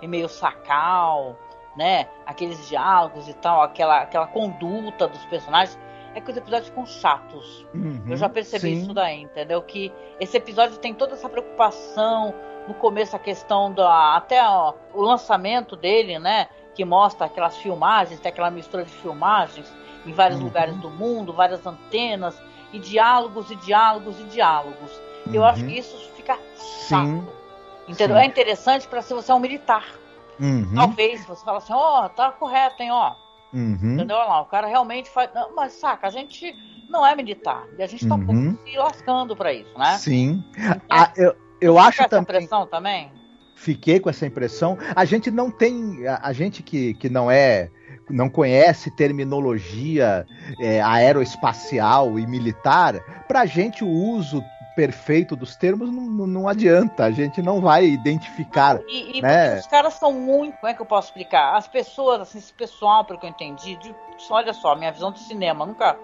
e 0.01 0.07
meio 0.07 0.27
sacal, 0.27 1.37
né? 1.75 2.07
Aqueles 2.25 2.67
diálogos 2.67 3.27
e 3.27 3.33
tal, 3.33 3.61
aquela, 3.61 4.01
aquela 4.01 4.27
conduta 4.27 5.07
dos 5.07 5.23
personagens. 5.25 5.77
É 6.15 6.21
que 6.21 6.29
os 6.29 6.37
episódios 6.37 6.69
ficam 6.69 6.85
chatos. 6.85 7.65
Uhum, 7.73 8.03
Eu 8.07 8.15
já 8.17 8.29
percebi 8.29 8.75
sim. 8.75 8.81
isso 8.83 8.93
daí, 8.93 9.21
entendeu? 9.21 9.61
Que 9.63 9.91
esse 10.19 10.37
episódio 10.37 10.77
tem 10.77 10.93
toda 10.93 11.13
essa 11.13 11.27
preocupação. 11.27 12.35
No 12.67 12.75
começo, 12.75 13.15
a 13.15 13.19
questão 13.19 13.73
da. 13.73 14.15
Até 14.15 14.41
ó, 14.47 14.73
o 14.93 15.01
lançamento 15.01 15.75
dele, 15.75 16.19
né? 16.19 16.47
Que 16.75 16.85
mostra 16.85 17.25
aquelas 17.25 17.57
filmagens, 17.57 18.19
tem 18.19 18.31
aquela 18.31 18.51
mistura 18.51 18.85
de 18.85 18.91
filmagens 18.91 19.73
em 20.05 20.13
vários 20.13 20.39
uhum. 20.39 20.45
lugares 20.45 20.75
do 20.77 20.89
mundo, 20.89 21.33
várias 21.33 21.65
antenas, 21.65 22.39
e 22.71 22.79
diálogos 22.79 23.49
e 23.49 23.55
diálogos 23.55 24.19
e 24.19 24.23
diálogos. 24.25 25.01
Eu 25.31 25.41
uhum. 25.41 25.47
acho 25.47 25.65
que 25.65 25.77
isso 25.77 26.11
fica 26.15 26.37
chato. 26.87 27.05
Sim. 27.07 27.27
Entendeu? 27.87 28.17
Sim. 28.17 28.23
É 28.23 28.25
interessante 28.25 28.87
para 28.87 29.01
se 29.01 29.13
você 29.13 29.31
é 29.31 29.35
um 29.35 29.39
militar. 29.39 29.85
Uhum. 30.39 30.73
Talvez 30.75 31.25
você 31.25 31.43
fala 31.43 31.59
assim, 31.59 31.73
ó, 31.73 32.05
oh, 32.05 32.09
tá 32.09 32.31
correto, 32.31 32.81
hein, 32.81 32.91
ó. 32.91 33.15
Uhum. 33.53 33.93
Entendeu? 33.93 34.17
Olha 34.17 34.27
lá, 34.27 34.41
o 34.41 34.45
cara 34.45 34.67
realmente 34.67 35.09
faz. 35.09 35.29
Não, 35.33 35.55
mas 35.55 35.73
saca, 35.73 36.07
a 36.07 36.09
gente 36.09 36.55
não 36.89 37.05
é 37.05 37.15
militar. 37.15 37.65
E 37.77 37.83
a 37.83 37.87
gente 37.87 38.07
tá 38.07 38.15
uhum. 38.15 38.57
se 38.65 38.77
lascando 38.77 39.35
para 39.35 39.53
isso, 39.53 39.77
né? 39.77 39.97
Sim. 39.97 40.43
Então, 40.57 40.81
ah, 40.89 41.11
eu 41.15 41.35
eu 41.63 41.79
acho 41.79 42.01
essa 42.01 42.09
também. 42.09 42.23
impressão 42.23 42.67
também? 42.67 43.11
Fiquei 43.55 43.97
com 43.97 44.09
essa 44.09 44.25
impressão. 44.25 44.77
A 44.93 45.05
gente 45.05 45.31
não 45.31 45.49
tem. 45.49 46.05
A, 46.05 46.27
a 46.27 46.33
gente 46.33 46.61
que, 46.61 46.93
que 46.95 47.09
não 47.09 47.31
é 47.31 47.69
não 48.09 48.29
conhece 48.29 48.91
terminologia 48.91 50.25
é, 50.59 50.81
aeroespacial 50.81 52.19
e 52.19 52.27
militar, 52.27 52.99
para 53.29 53.41
a 53.41 53.45
gente 53.45 53.81
o 53.81 53.87
uso 53.87 54.43
perfeito 54.75 55.35
dos 55.35 55.55
termos 55.55 55.91
não, 55.91 56.27
não 56.27 56.47
adianta, 56.47 57.05
a 57.05 57.11
gente 57.11 57.41
não 57.41 57.61
vai 57.61 57.85
identificar. 57.85 58.79
E, 58.87 59.17
e 59.17 59.21
né? 59.21 59.59
os 59.59 59.67
caras 59.67 59.93
são 59.95 60.11
muito, 60.11 60.57
como 60.57 60.71
é 60.71 60.73
que 60.73 60.81
eu 60.81 60.85
posso 60.85 61.07
explicar? 61.09 61.55
As 61.55 61.67
pessoas, 61.67 62.21
assim, 62.21 62.37
esse 62.37 62.53
pessoal, 62.53 63.05
pelo 63.05 63.19
que 63.19 63.25
eu 63.25 63.29
entendi, 63.29 63.75
de, 63.75 63.95
olha 64.29 64.53
só, 64.53 64.75
minha 64.75 64.91
visão 64.91 65.11
de 65.11 65.19
cinema, 65.19 65.65
nunca, 65.65 65.97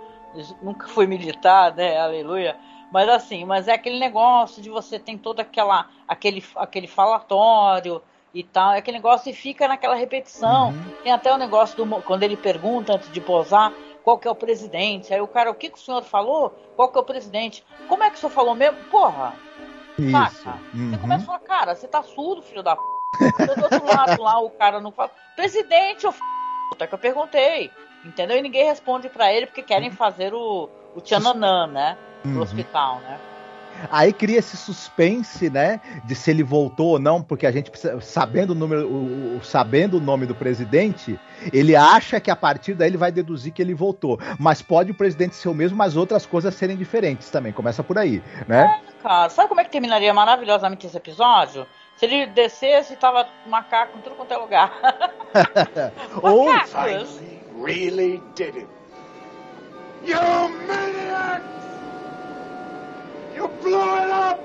nunca 0.62 0.88
fui 0.88 1.08
militar, 1.08 1.73
né? 1.75 1.97
Aleluia. 1.97 2.55
Mas 2.91 3.08
assim, 3.08 3.45
mas 3.45 3.67
é 3.67 3.73
aquele 3.73 3.99
negócio 3.99 4.62
de 4.62 4.69
você 4.69 4.97
tem 4.97 5.17
todo 5.17 5.39
aquela, 5.39 5.88
aquele, 6.08 6.43
aquele 6.55 6.88
falatório 6.88 8.01
e 8.34 8.43
tal, 8.43 8.73
é 8.73 8.79
aquele 8.79 8.97
negócio 8.97 9.29
e 9.29 9.34
fica 9.34 9.67
naquela 9.67 9.95
repetição. 9.95 10.69
Uhum. 10.69 10.93
Tem 11.03 11.12
até 11.12 11.34
o 11.34 11.38
negócio 11.38 11.77
do 11.77 12.01
quando 12.01 12.23
ele 12.23 12.38
pergunta 12.38 12.93
antes 12.93 13.12
de 13.12 13.21
posar, 13.21 13.71
qual 14.09 14.17
que 14.17 14.27
é 14.27 14.31
o 14.31 14.35
presidente. 14.35 15.13
Aí 15.13 15.21
o 15.21 15.27
cara, 15.27 15.51
o 15.51 15.53
que, 15.53 15.69
que 15.69 15.77
o 15.77 15.81
senhor 15.81 16.03
falou? 16.03 16.49
Qual 16.75 16.91
que 16.91 16.97
é 16.97 17.01
o 17.01 17.05
presidente? 17.05 17.63
Como 17.87 18.03
é 18.03 18.09
que 18.09 18.15
o 18.15 18.19
senhor 18.19 18.31
falou 18.31 18.55
mesmo? 18.55 18.77
Porra! 18.85 19.35
Isso. 19.99 20.11
Saca? 20.11 20.57
Uhum. 20.73 20.89
Você 20.89 20.97
começa 20.97 21.23
a 21.23 21.25
falar, 21.27 21.39
cara, 21.39 21.75
você 21.75 21.87
tá 21.87 22.01
surdo, 22.01 22.41
filho 22.41 22.63
da 22.63 22.75
p. 22.75 22.81
do 23.55 23.63
outro 23.63 23.85
lado 23.85 24.19
lá, 24.19 24.39
o 24.39 24.49
cara 24.49 24.79
não 24.79 24.91
fala, 24.91 25.11
presidente, 25.35 26.07
ô 26.07 26.11
f... 26.11 26.19
Até 26.73 26.87
que 26.87 26.93
eu 26.95 26.97
perguntei. 26.97 27.71
Entendeu? 28.03 28.37
E 28.37 28.41
ninguém 28.41 28.65
responde 28.65 29.09
para 29.09 29.31
ele 29.31 29.45
porque 29.45 29.61
querem 29.61 29.91
fazer 29.91 30.33
o, 30.33 30.69
o 30.95 31.01
Tchananã, 31.01 31.67
né? 31.67 31.95
No 32.23 32.37
uhum. 32.37 32.41
hospital, 32.41 32.99
né? 33.01 33.19
Aí 33.91 34.11
cria 34.11 34.39
esse 34.39 34.57
suspense, 34.57 35.49
né? 35.49 35.79
De 36.03 36.15
se 36.15 36.31
ele 36.31 36.43
voltou 36.43 36.89
ou 36.89 36.99
não, 36.99 37.21
porque 37.21 37.45
a 37.45 37.51
gente 37.51 37.71
sabendo 38.01 38.51
o 38.51 38.55
número, 38.55 38.87
o, 38.87 39.37
o, 39.37 39.43
sabendo 39.43 39.97
o 39.97 40.01
nome 40.01 40.25
do 40.25 40.35
presidente, 40.35 41.19
ele 41.53 41.75
acha 41.75 42.19
que 42.19 42.31
a 42.31 42.35
partir 42.35 42.73
daí 42.73 42.89
ele 42.89 42.97
vai 42.97 43.11
deduzir 43.11 43.53
que 43.53 43.61
ele 43.61 43.73
voltou. 43.73 44.19
Mas 44.37 44.61
pode 44.61 44.91
o 44.91 44.95
presidente 44.95 45.35
ser 45.35 45.49
o 45.49 45.53
mesmo, 45.53 45.77
mas 45.77 45.95
outras 45.95 46.25
coisas 46.25 46.53
serem 46.55 46.77
diferentes 46.77 47.29
também. 47.29 47.53
Começa 47.53 47.83
por 47.83 47.97
aí, 47.97 48.21
né? 48.47 48.81
É, 48.81 49.01
cara, 49.01 49.29
sabe 49.29 49.47
como 49.49 49.61
é 49.61 49.63
que 49.63 49.71
terminaria 49.71 50.13
maravilhosamente 50.13 50.85
esse 50.87 50.97
episódio? 50.97 51.65
Se 51.95 52.05
ele 52.05 52.27
descesse 52.27 52.93
e 52.93 52.95
tava 52.95 53.27
macaco 53.45 53.97
em 53.97 54.01
tudo 54.01 54.15
quanto 54.15 54.33
é 54.33 54.37
lugar. 54.37 54.71
Ou. 56.23 56.49
really 57.61 58.21
did 58.35 58.55
it. 58.55 58.67
You 60.05 60.15
maniac! 60.15 61.58
You 63.39 63.47
blew 63.63 63.80
it 63.80 64.12
up! 64.12 64.39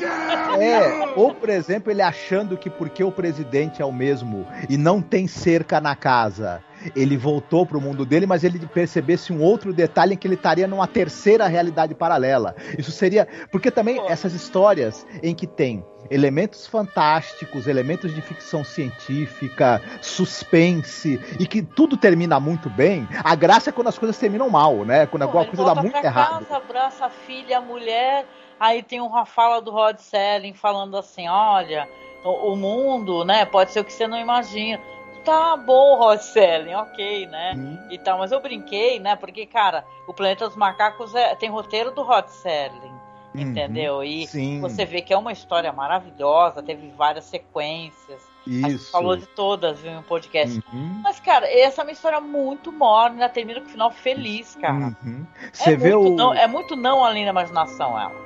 Oh, 0.00 0.60
é, 0.60 1.12
ou 1.16 1.34
por 1.34 1.48
exemplo, 1.48 1.90
ele 1.90 2.02
achando 2.02 2.56
que 2.56 2.68
porque 2.68 3.02
o 3.02 3.10
presidente 3.10 3.80
é 3.80 3.84
o 3.84 3.90
mesmo 3.90 4.46
e 4.68 4.76
não 4.76 5.00
tem 5.00 5.26
cerca 5.26 5.80
na 5.80 5.96
casa, 5.96 6.62
ele 6.94 7.16
voltou 7.16 7.66
para 7.66 7.78
o 7.78 7.80
mundo 7.80 8.04
dele, 8.04 8.26
mas 8.26 8.44
ele 8.44 8.58
percebesse 8.66 9.32
um 9.32 9.42
outro 9.42 9.72
detalhe 9.72 10.14
em 10.14 10.16
que 10.16 10.26
ele 10.26 10.34
estaria 10.34 10.66
numa 10.66 10.86
terceira 10.86 11.46
realidade 11.46 11.94
paralela. 11.94 12.54
Isso 12.78 12.90
seria. 12.90 13.26
Porque 13.50 13.70
também 13.70 14.00
essas 14.08 14.34
histórias 14.34 15.06
em 15.22 15.34
que 15.34 15.46
tem 15.46 15.84
elementos 16.10 16.66
fantásticos, 16.66 17.66
elementos 17.66 18.14
de 18.14 18.20
ficção 18.20 18.64
científica, 18.64 19.82
suspense, 20.00 21.20
e 21.38 21.46
que 21.46 21.62
tudo 21.62 21.96
termina 21.96 22.40
muito 22.40 22.70
bem, 22.70 23.06
a 23.22 23.34
graça 23.34 23.70
é 23.70 23.72
quando 23.72 23.88
as 23.88 23.98
coisas 23.98 24.16
terminam 24.16 24.48
mal, 24.48 24.84
né? 24.84 25.06
Quando 25.06 25.22
alguma 25.22 25.44
coisa 25.44 25.64
dá 25.64 25.74
muito 25.74 25.96
errado. 25.96 26.46
Casa, 26.46 26.56
abraça 26.56 27.06
a 27.06 27.10
filha, 27.10 27.58
a 27.58 27.60
mulher, 27.60 28.26
aí 28.58 28.82
tem 28.82 29.00
uma 29.00 29.26
fala 29.26 29.60
do 29.60 29.70
Rod 29.70 29.98
Selling 29.98 30.54
falando 30.54 30.96
assim: 30.96 31.28
olha, 31.28 31.88
o, 32.24 32.52
o 32.52 32.56
mundo, 32.56 33.24
né, 33.24 33.44
pode 33.44 33.72
ser 33.72 33.80
o 33.80 33.84
que 33.84 33.92
você 33.92 34.06
não 34.06 34.18
imagina 34.18 34.80
tá 35.28 35.56
bom, 35.58 35.96
Rosselli, 35.96 36.74
ok, 36.74 37.26
né? 37.26 37.52
Hum. 37.54 37.78
E 37.90 37.98
tal, 37.98 38.18
mas 38.18 38.32
eu 38.32 38.40
brinquei, 38.40 38.98
né? 38.98 39.14
Porque, 39.14 39.44
cara, 39.44 39.84
o 40.06 40.14
Planeta 40.14 40.46
dos 40.46 40.56
Macacos 40.56 41.14
é, 41.14 41.34
tem 41.34 41.50
roteiro 41.50 41.90
do 41.90 42.02
Rod 42.02 42.26
Serling, 42.28 42.94
uhum. 43.34 43.40
entendeu? 43.42 44.02
E 44.02 44.26
Sim. 44.26 44.60
você 44.62 44.86
vê 44.86 45.02
que 45.02 45.12
é 45.12 45.18
uma 45.18 45.30
história 45.30 45.70
maravilhosa, 45.70 46.62
teve 46.62 46.90
várias 46.96 47.26
sequências. 47.26 48.26
Isso. 48.46 48.90
Falou 48.90 49.14
de 49.14 49.26
todas 49.26 49.84
em 49.84 49.98
um 49.98 50.02
podcast. 50.02 50.62
Uhum. 50.72 51.02
Mas, 51.04 51.20
cara, 51.20 51.46
essa 51.46 51.82
é 51.82 51.84
uma 51.84 51.92
história 51.92 52.18
muito 52.18 52.72
morna, 52.72 53.28
termina 53.28 53.60
com 53.60 53.66
o 53.66 53.70
final 53.70 53.90
feliz, 53.90 54.56
cara. 54.58 54.96
Uhum. 55.04 55.26
Você 55.52 55.72
é 55.72 55.76
vê 55.76 55.94
o. 55.94 56.16
Não, 56.16 56.32
é 56.32 56.46
muito 56.46 56.74
não 56.74 57.04
além 57.04 57.24
da 57.24 57.30
imaginação, 57.30 57.98
ela. 57.98 58.16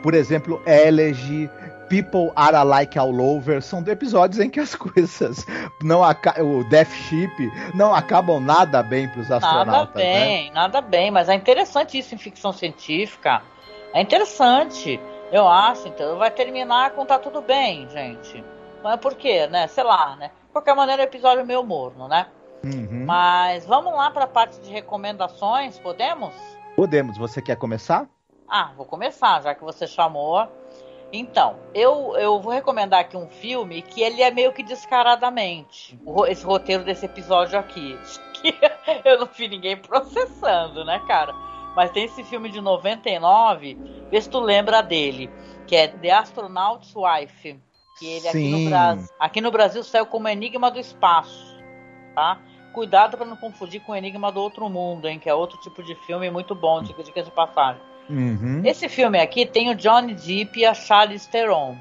Por 0.00 0.14
exemplo, 0.14 0.62
Elegy, 0.64 1.50
People 1.92 2.32
Are 2.34 2.56
Alike 2.56 2.98
All 2.98 3.20
Over 3.20 3.60
são 3.60 3.84
episódios 3.86 4.40
em 4.40 4.48
que 4.48 4.58
as 4.58 4.72
coisas 4.74 5.44
não 5.82 6.00
o 6.00 6.64
Death 6.70 6.88
Ship 6.88 7.52
não 7.74 7.94
acabam 7.94 8.40
nada 8.40 8.82
bem 8.82 9.06
para 9.06 9.20
os 9.20 9.30
astronautas. 9.30 9.66
Nada 9.66 9.92
bem, 9.92 10.46
né? 10.46 10.54
nada 10.54 10.80
bem, 10.80 11.10
mas 11.10 11.28
é 11.28 11.34
interessante 11.34 11.98
isso 11.98 12.14
em 12.14 12.18
ficção 12.18 12.50
científica. 12.50 13.42
É 13.92 14.00
interessante, 14.00 14.98
eu 15.30 15.46
acho. 15.46 15.86
Então 15.86 16.16
vai 16.16 16.30
terminar 16.30 16.92
com 16.92 17.04
tá 17.04 17.18
tudo 17.18 17.42
bem, 17.42 17.86
gente. 17.90 18.42
Mas 18.82 18.98
por 18.98 19.14
quê, 19.14 19.46
né? 19.48 19.66
Sei 19.66 19.84
lá, 19.84 20.16
né? 20.16 20.30
De 20.46 20.52
qualquer 20.52 20.74
maneira, 20.74 21.02
é 21.02 21.04
episódio 21.04 21.44
meio 21.44 21.62
morno, 21.62 22.08
né? 22.08 22.26
Uhum. 22.64 23.04
Mas 23.04 23.66
vamos 23.66 23.92
lá 23.92 24.10
para 24.10 24.24
a 24.24 24.28
parte 24.28 24.58
de 24.62 24.70
recomendações, 24.70 25.78
podemos? 25.78 26.32
Podemos. 26.74 27.18
Você 27.18 27.42
quer 27.42 27.56
começar? 27.56 28.08
Ah, 28.48 28.70
vou 28.78 28.86
começar, 28.86 29.42
já 29.42 29.54
que 29.54 29.62
você 29.62 29.86
chamou. 29.86 30.48
Então, 31.12 31.58
eu, 31.74 32.16
eu 32.16 32.40
vou 32.40 32.52
recomendar 32.52 33.00
aqui 33.00 33.16
um 33.16 33.28
filme 33.28 33.82
que 33.82 34.00
ele 34.00 34.22
é 34.22 34.30
meio 34.30 34.52
que 34.52 34.62
descaradamente. 34.62 35.98
Esse 36.26 36.44
roteiro 36.44 36.84
desse 36.84 37.04
episódio 37.04 37.58
aqui. 37.58 37.98
Que 38.42 38.58
eu 39.04 39.20
não 39.20 39.28
vi 39.28 39.46
ninguém 39.46 39.76
processando, 39.76 40.84
né, 40.84 41.00
cara? 41.06 41.32
Mas 41.76 41.92
tem 41.92 42.06
esse 42.06 42.24
filme 42.24 42.50
de 42.50 42.60
99, 42.60 43.78
vê 44.10 44.20
se 44.20 44.28
tu 44.28 44.40
lembra 44.40 44.82
dele, 44.82 45.30
que 45.64 45.76
é 45.76 45.86
The 45.86 46.10
Astronaut's 46.10 46.92
Wife. 46.96 47.60
Que 48.00 48.06
ele 48.06 48.28
aqui 48.28 48.50
no, 48.50 48.68
Brasil, 48.68 49.08
aqui 49.20 49.40
no 49.40 49.50
Brasil 49.52 49.84
saiu 49.84 50.06
como 50.06 50.26
Enigma 50.26 50.72
do 50.72 50.80
Espaço, 50.80 51.56
tá? 52.16 52.40
Cuidado 52.74 53.16
para 53.16 53.26
não 53.26 53.36
confundir 53.36 53.80
com 53.82 53.94
Enigma 53.94 54.32
do 54.32 54.40
Outro 54.40 54.68
Mundo, 54.68 55.06
hein? 55.06 55.20
Que 55.20 55.28
é 55.28 55.34
outro 55.34 55.56
tipo 55.60 55.84
de 55.84 55.94
filme 55.94 56.28
muito 56.30 56.52
bom, 56.52 56.82
dica 56.82 57.22
de 57.22 57.30
passagem. 57.30 57.80
Uhum. 58.12 58.60
Esse 58.64 58.88
filme 58.88 59.18
aqui 59.18 59.46
tem 59.46 59.70
o 59.70 59.74
Johnny 59.74 60.14
Depp 60.14 60.60
e 60.60 60.66
a 60.66 60.74
Charlize 60.74 61.28
Theron. 61.30 61.76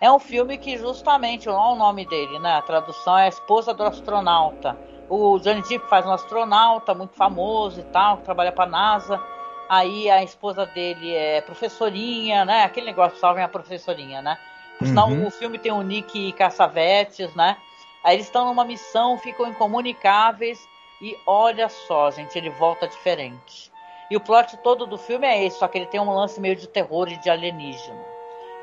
É 0.00 0.12
um 0.12 0.18
filme 0.18 0.58
que 0.58 0.76
justamente, 0.76 1.48
olha 1.48 1.58
o 1.58 1.74
nome 1.74 2.06
dele, 2.06 2.38
né? 2.38 2.56
A 2.56 2.62
tradução 2.62 3.16
é 3.16 3.24
a 3.24 3.28
esposa 3.28 3.72
do 3.72 3.82
astronauta. 3.82 4.76
O 5.08 5.38
Johnny 5.38 5.62
Depp 5.62 5.88
faz 5.88 6.04
um 6.04 6.12
astronauta 6.12 6.94
muito 6.94 7.14
famoso 7.14 7.80
e 7.80 7.84
tal, 7.84 8.18
que 8.18 8.24
trabalha 8.24 8.52
para 8.52 8.64
a 8.64 8.68
NASA. 8.68 9.20
Aí 9.68 10.10
a 10.10 10.22
esposa 10.22 10.66
dele 10.66 11.14
é 11.14 11.40
professorinha, 11.40 12.44
né? 12.44 12.64
Aquele 12.64 12.86
negócio 12.86 13.18
salvem 13.18 13.42
a 13.42 13.48
professorinha, 13.48 14.20
né? 14.20 14.38
Por 14.78 14.86
sinal, 14.86 15.08
Uhum. 15.08 15.26
o 15.26 15.30
filme 15.30 15.58
tem 15.58 15.72
o 15.72 15.80
Nick 15.80 16.32
Cassavetes, 16.32 17.34
né? 17.34 17.56
Aí 18.02 18.16
eles 18.16 18.26
estão 18.26 18.44
numa 18.44 18.64
missão, 18.66 19.16
ficam 19.16 19.48
incomunicáveis 19.48 20.68
e 21.00 21.16
olha 21.26 21.70
só, 21.70 22.10
gente, 22.10 22.36
ele 22.36 22.50
volta 22.50 22.86
diferente. 22.86 23.72
E 24.10 24.16
o 24.16 24.20
plot 24.20 24.56
todo 24.58 24.86
do 24.86 24.98
filme 24.98 25.26
é 25.26 25.44
esse, 25.44 25.58
só 25.58 25.66
que 25.66 25.78
ele 25.78 25.86
tem 25.86 26.00
um 26.00 26.14
lance 26.14 26.40
meio 26.40 26.56
de 26.56 26.66
terror 26.66 27.08
e 27.08 27.16
de 27.16 27.30
alienígena. 27.30 28.04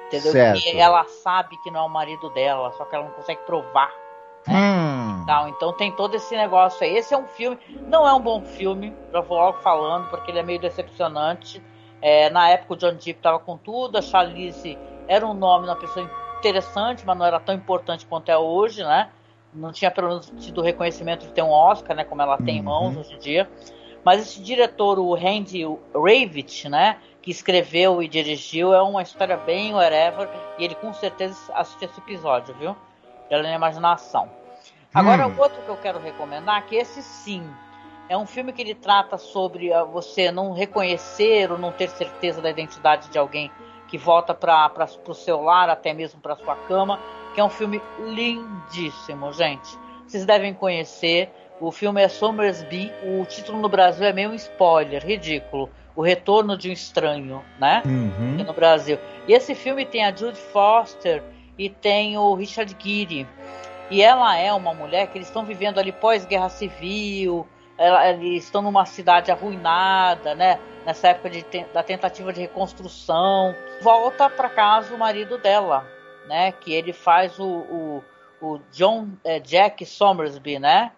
Entendeu? 0.08 0.32
Certo. 0.32 0.66
E 0.66 0.78
ela 0.78 1.06
sabe 1.06 1.58
que 1.58 1.72
não 1.72 1.82
é 1.82 1.84
o 1.84 1.89
marido 1.89 2.30
dela, 2.30 2.72
só 2.74 2.86
que 2.86 2.96
ela 2.96 3.06
não 3.06 3.12
consegue 3.12 3.42
provar. 3.46 3.94
Hum. 4.48 5.24
Tal. 5.26 5.48
Então 5.48 5.72
tem 5.74 5.92
todo 5.92 6.16
esse 6.16 6.36
negócio 6.36 6.84
aí. 6.84 6.96
Esse 6.96 7.14
é 7.14 7.18
um 7.18 7.28
filme, 7.28 7.58
não 7.88 8.08
é 8.08 8.14
um 8.14 8.20
bom 8.20 8.42
filme, 8.42 8.94
já 9.12 9.22
vou 9.22 9.38
logo 9.38 9.60
falando, 9.60 10.10
porque 10.10 10.32
ele 10.32 10.39
é 10.39 10.44
meio 10.44 10.60
decepcionante. 10.60 11.62
É, 12.02 12.30
na 12.30 12.50
época 12.50 12.74
o 12.74 12.78
John 12.78 12.94
Depp 12.94 13.12
estava 13.12 13.39
com 13.39 13.58
tudo, 13.58 13.98
a 13.98 14.02
Charlize 14.02 14.78
era 15.08 15.26
um 15.26 15.34
nome, 15.34 15.68
uma 15.68 15.76
pessoa 15.76 16.10
interessante, 16.39 17.06
mas 17.06 17.18
não 17.18 17.26
era 17.26 17.39
tão 17.39 17.54
importante 17.54 18.06
quanto 18.06 18.30
é 18.30 18.38
hoje, 18.38 18.84
né? 18.84 19.10
Não 19.54 19.72
tinha 19.72 19.92
pelo 19.92 20.08
menos 20.08 20.34
tido 20.39 20.60
o 20.60 20.64
reconhecimento 20.64 21.26
de 21.28 21.32
ter 21.32 21.42
um 21.42 21.52
Oscar, 21.52 21.96
né? 21.96 22.04
Como 22.04 22.22
ela 22.22 22.38
tem 22.38 22.58
em 22.58 22.60
Uhum. 22.60 22.66
mãos 22.66 22.98
hoje 22.98 23.14
em 23.14 23.20
dia. 23.20 23.50
Mas 24.04 24.22
esse 24.22 24.41
diretor, 24.41 24.97
o 24.99 25.14
Randy 25.14 25.64
Ravitch, 25.93 26.66
né? 26.66 26.97
Que 27.22 27.30
escreveu 27.32 28.02
e 28.02 28.08
dirigiu, 28.08 28.74
é 28.74 28.82
uma 28.82 29.02
história 29.02 29.38
bem 29.38 29.74
whatever. 29.74 30.28
E 30.58 30.66
ele 30.66 30.76
com 30.76 30.91
certeza 30.93 31.36
assistiu 31.54 31.88
esse 31.89 31.99
episódio, 31.99 32.56
viu? 32.56 32.76
Pela 33.30 33.43
minha 33.43 33.56
imaginação. 33.56 34.30
Agora, 34.93 35.28
Hum. 35.28 35.36
o 35.38 35.41
outro 35.41 35.62
que 35.62 35.70
eu 35.70 35.78
quero 35.78 35.99
recomendar, 35.99 36.66
que 36.66 36.76
esse 36.76 37.02
sim 37.02 37.47
é 38.10 38.18
um 38.18 38.26
filme 38.26 38.52
que 38.52 38.62
ele 38.62 38.76
trata 38.76 39.18
sobre 39.18 39.72
ah, 39.72 39.84
você 39.84 40.32
não 40.32 40.52
reconhecer 40.52 41.49
ou 41.49 41.58
não 41.58 41.72
ter 41.72 41.89
certeza 41.89 42.41
da 42.41 42.49
identidade 42.49 43.10
de 43.10 43.18
alguém 43.18 43.49
que 43.88 43.97
volta 43.97 44.34
para 44.34 44.86
o 45.08 45.14
seu 45.14 45.41
lar, 45.41 45.70
até 45.70 45.93
mesmo 45.93 46.20
para 46.20 46.36
sua 46.36 46.56
cama, 46.56 46.99
que 47.34 47.39
é 47.39 47.43
um 47.43 47.49
filme 47.49 47.82
lindíssimo, 47.99 49.32
gente. 49.34 49.78
Vocês 50.08 50.26
devem 50.26 50.54
conhecer. 50.54 51.30
O 51.62 51.72
filme 51.72 52.01
é 52.01 52.07
Somersby. 52.07 52.91
O 53.03 53.24
título 53.26 53.59
no 53.59 53.70
Brasil 53.70 54.05
é 54.05 54.12
meio 54.12 54.32
um 54.32 54.34
spoiler, 54.36 55.05
ridículo. 55.05 55.70
O 55.95 56.01
Retorno 56.01 56.57
de 56.57 56.70
um 56.70 56.74
Estranho, 56.74 57.43
né? 57.59 57.84
Uhum. 57.86 58.43
no 58.43 58.53
Brasil. 58.53 58.97
E 59.28 59.34
esse 59.34 59.53
filme 59.53 59.86
tem 59.86 60.03
a 60.03 60.14
Jude 60.16 60.39
Foster 60.39 61.22
e 61.57 61.70
tem 61.70 62.18
o 62.18 62.34
Richard 62.34 62.76
Gere. 62.80 63.28
E 63.89 64.01
ela 64.01 64.36
é 64.38 64.51
uma 64.53 64.74
mulher 64.74 65.07
que 65.07 65.18
eles 65.18 65.28
estão 65.28 65.45
vivendo 65.45 65.80
ali 65.80 65.91
pós-guerra 65.91 66.47
civil, 66.49 67.45
ela- 67.78 68.07
eles 68.09 68.45
estão 68.45 68.62
numa 68.62 68.86
cidade 68.86 69.32
arruinada, 69.32 70.34
né? 70.34 70.59
Nessa 70.86 71.09
época 71.09 71.30
de 71.30 71.45
da 71.74 71.84
tentativa 71.84 72.32
de 72.34 72.41
reconstrução. 72.41 73.53
Volta 73.82 74.30
para 74.30 74.49
casa 74.49 74.95
o 74.95 74.97
marido 74.97 75.38
dela, 75.38 75.86
né? 76.28 76.51
Que 76.53 76.74
ele 76.74 76.93
faz 76.93 77.38
o, 77.38 77.45
o, 77.45 78.03
o 78.41 78.59
John 78.72 79.09
é, 79.24 79.39
Jack 79.39 79.86
Somersby, 79.86 80.57
né? 80.57 80.91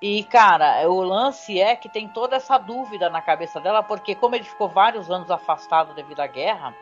E, 0.00 0.24
cara, 0.24 0.88
o 0.88 1.02
lance 1.02 1.58
é 1.58 1.74
que 1.74 1.88
tem 1.88 2.06
toda 2.08 2.36
essa 2.36 2.58
dúvida 2.58 3.08
na 3.08 3.22
cabeça 3.22 3.58
dela, 3.60 3.82
porque 3.82 4.14
como 4.14 4.34
ele 4.34 4.44
ficou 4.44 4.68
vários 4.68 5.10
anos 5.10 5.30
afastado 5.30 5.94
devido 5.94 6.20
à 6.20 6.26
guerra, 6.26 6.74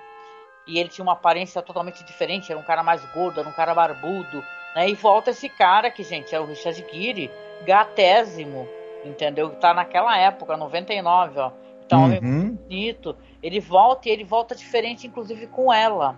e 0.66 0.78
ele 0.78 0.88
tinha 0.88 1.02
uma 1.04 1.12
aparência 1.12 1.62
totalmente 1.62 2.02
diferente, 2.02 2.50
era 2.50 2.58
um 2.58 2.64
cara 2.64 2.82
mais 2.82 3.04
gordo, 3.06 3.40
era 3.40 3.48
um 3.48 3.52
cara 3.52 3.74
barbudo, 3.74 4.44
né? 4.74 4.88
E 4.88 4.94
volta 4.94 5.30
esse 5.30 5.48
cara 5.48 5.90
que, 5.90 6.02
gente, 6.02 6.34
é 6.34 6.40
o 6.40 6.46
Richard 6.46 6.84
Gere, 6.90 7.30
gatésimo, 7.62 8.68
entendeu? 9.04 9.50
Que 9.50 9.56
tá 9.56 9.74
naquela 9.74 10.16
época, 10.18 10.56
99, 10.56 11.38
ó. 11.38 11.52
Então, 11.84 12.04
homem 12.04 12.20
Uhum. 12.20 12.58
bonito. 12.68 13.16
Ele 13.42 13.60
volta 13.60 14.08
e 14.08 14.12
ele 14.12 14.24
volta 14.24 14.54
diferente, 14.54 15.06
inclusive 15.06 15.46
com 15.48 15.72
ela, 15.72 16.16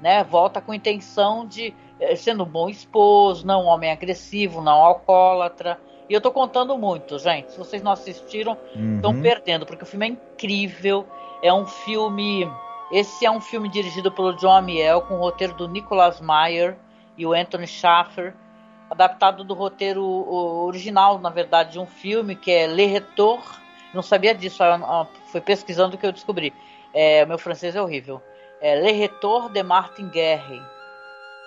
né? 0.00 0.22
Volta 0.22 0.60
com 0.60 0.72
intenção 0.72 1.44
de 1.46 1.74
eh, 1.98 2.14
sendo 2.14 2.44
um 2.44 2.48
bom 2.48 2.68
esposo, 2.68 3.44
não 3.44 3.64
um 3.64 3.66
homem 3.66 3.90
agressivo, 3.90 4.62
não 4.62 4.80
alcoólatra. 4.84 5.78
E 6.10 6.12
eu 6.12 6.20
tô 6.20 6.32
contando 6.32 6.76
muito, 6.76 7.20
gente. 7.20 7.52
Se 7.52 7.56
vocês 7.56 7.80
não 7.80 7.92
assistiram, 7.92 8.58
estão 8.96 9.12
Uhum. 9.12 9.22
perdendo, 9.22 9.64
porque 9.64 9.84
o 9.84 9.86
filme 9.86 10.06
é 10.06 10.08
incrível. 10.08 11.06
É 11.40 11.54
um 11.54 11.64
filme. 11.64 12.50
Esse 12.90 13.24
é 13.24 13.30
um 13.30 13.40
filme 13.40 13.68
dirigido 13.68 14.10
pelo 14.10 14.32
John 14.34 14.50
Amiel, 14.56 15.02
com 15.02 15.14
o 15.14 15.18
roteiro 15.20 15.54
do 15.54 15.68
Nicholas 15.68 16.20
Meyer 16.20 16.76
e 17.16 17.24
o 17.24 17.32
Anthony 17.32 17.68
Schaffer, 17.68 18.34
adaptado 18.90 19.44
do 19.44 19.54
roteiro 19.54 20.04
original, 20.04 21.16
na 21.20 21.30
verdade, 21.30 21.72
de 21.72 21.78
um 21.78 21.86
filme 21.86 22.34
que 22.34 22.50
é 22.50 22.66
Le 22.66 22.86
Retour. 22.86 23.40
Não 23.94 24.02
sabia 24.02 24.34
disso, 24.34 24.64
ah, 24.64 25.06
foi 25.30 25.40
pesquisando 25.40 25.96
que 25.96 26.04
eu 26.04 26.10
descobri. 26.10 26.52
É, 26.92 27.24
meu 27.24 27.38
francês 27.38 27.76
é 27.76 27.80
horrível. 27.80 28.20
É 28.60 28.74
Le 28.74 28.90
Retour 28.90 29.48
de 29.48 29.62
Martin 29.62 30.08
Guerre, 30.08 30.60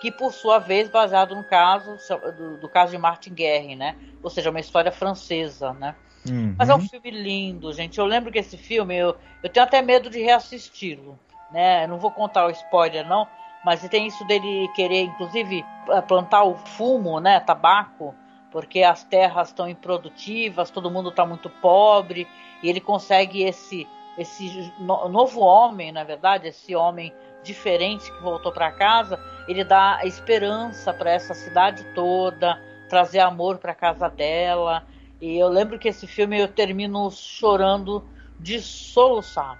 que 0.04 0.12
por 0.12 0.34
sua 0.34 0.60
vez 0.60 0.90
baseado 0.90 1.34
no 1.34 1.46
caso 1.46 1.96
do, 2.38 2.58
do 2.58 2.68
caso 2.68 2.92
de 2.92 2.98
Martin 2.98 3.34
Guerre, 3.34 3.74
né? 3.74 3.96
Ou 4.22 4.30
seja, 4.30 4.50
uma 4.50 4.60
história 4.60 4.92
francesa, 4.92 5.72
né? 5.72 5.96
Uhum. 6.28 6.54
Mas 6.60 6.68
é 6.68 6.76
um 6.76 6.80
filme 6.82 7.10
lindo, 7.10 7.72
gente. 7.72 7.98
Eu 7.98 8.06
lembro 8.06 8.30
que 8.30 8.38
esse 8.38 8.58
filme, 8.58 8.98
eu, 8.98 9.16
eu 9.42 9.50
tenho 9.50 9.66
até 9.66 9.82
medo 9.82 10.10
de 10.10 10.22
reassisti-lo, 10.22 11.18
né? 11.50 11.86
Eu 11.86 11.88
não 11.88 12.00
vou 12.00 12.12
contar 12.12 12.46
o 12.46 12.50
spoiler, 12.50 13.08
não, 13.08 13.30
mas 13.64 13.88
tem 13.88 14.06
isso 14.06 14.26
dele 14.26 14.68
querer, 14.76 15.04
inclusive, 15.04 15.64
eh, 15.88 16.02
plantar 16.02 16.44
o 16.44 16.58
fumo, 16.58 17.22
né? 17.22 17.40
Tabaco, 17.40 18.14
porque 18.52 18.84
as 18.84 19.06
terras 19.06 19.48
estão 19.48 19.70
improdutivas, 19.70 20.70
todo 20.70 20.92
mundo 20.92 21.12
está 21.12 21.26
muito 21.26 21.50
pobre, 21.50 22.28
e 22.62 22.70
ele 22.70 22.82
consegue 22.82 23.42
esse, 23.42 23.88
esse 24.18 24.74
no- 24.80 25.08
novo 25.08 25.40
homem, 25.40 25.94
na 25.94 26.04
verdade, 26.04 26.50
esse 26.50 26.76
homem 26.76 27.14
diferente 27.44 28.12
que 28.12 28.22
voltou 28.22 28.52
para 28.52 28.72
casa, 28.72 29.20
ele 29.48 29.64
dá 29.64 30.00
esperança 30.04 30.94
para 30.94 31.12
essa 31.12 31.34
cidade 31.34 31.84
toda, 31.94 32.60
trazer 32.90 33.20
amor 33.20 33.58
para 33.58 33.76
casa 33.76 34.10
dela. 34.10 34.84
E 35.22 35.38
eu 35.38 35.48
lembro 35.48 35.78
que 35.78 35.88
esse 35.88 36.08
filme 36.08 36.40
eu 36.40 36.48
termino 36.48 37.10
chorando 37.12 38.04
de 38.40 38.62
soluçar. 38.62 39.58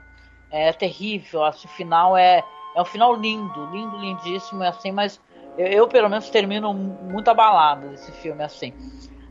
É 0.50 0.72
terrível, 0.72 1.42
o 1.42 1.52
final 1.68 2.16
é, 2.16 2.44
é 2.76 2.82
um 2.82 2.86
final 2.86 3.16
lindo, 3.16 3.66
lindo, 3.72 3.98
lindíssimo, 3.98 4.64
é 4.64 4.68
assim, 4.68 4.92
mas 4.92 5.20
eu, 5.58 5.68
eu, 5.68 5.88
pelo 5.88 6.10
menos 6.10 6.30
termino 6.30 6.74
muito 6.74 7.28
abalado 7.30 7.90
desse 7.90 8.12
filme 8.12 8.44
assim. 8.44 8.74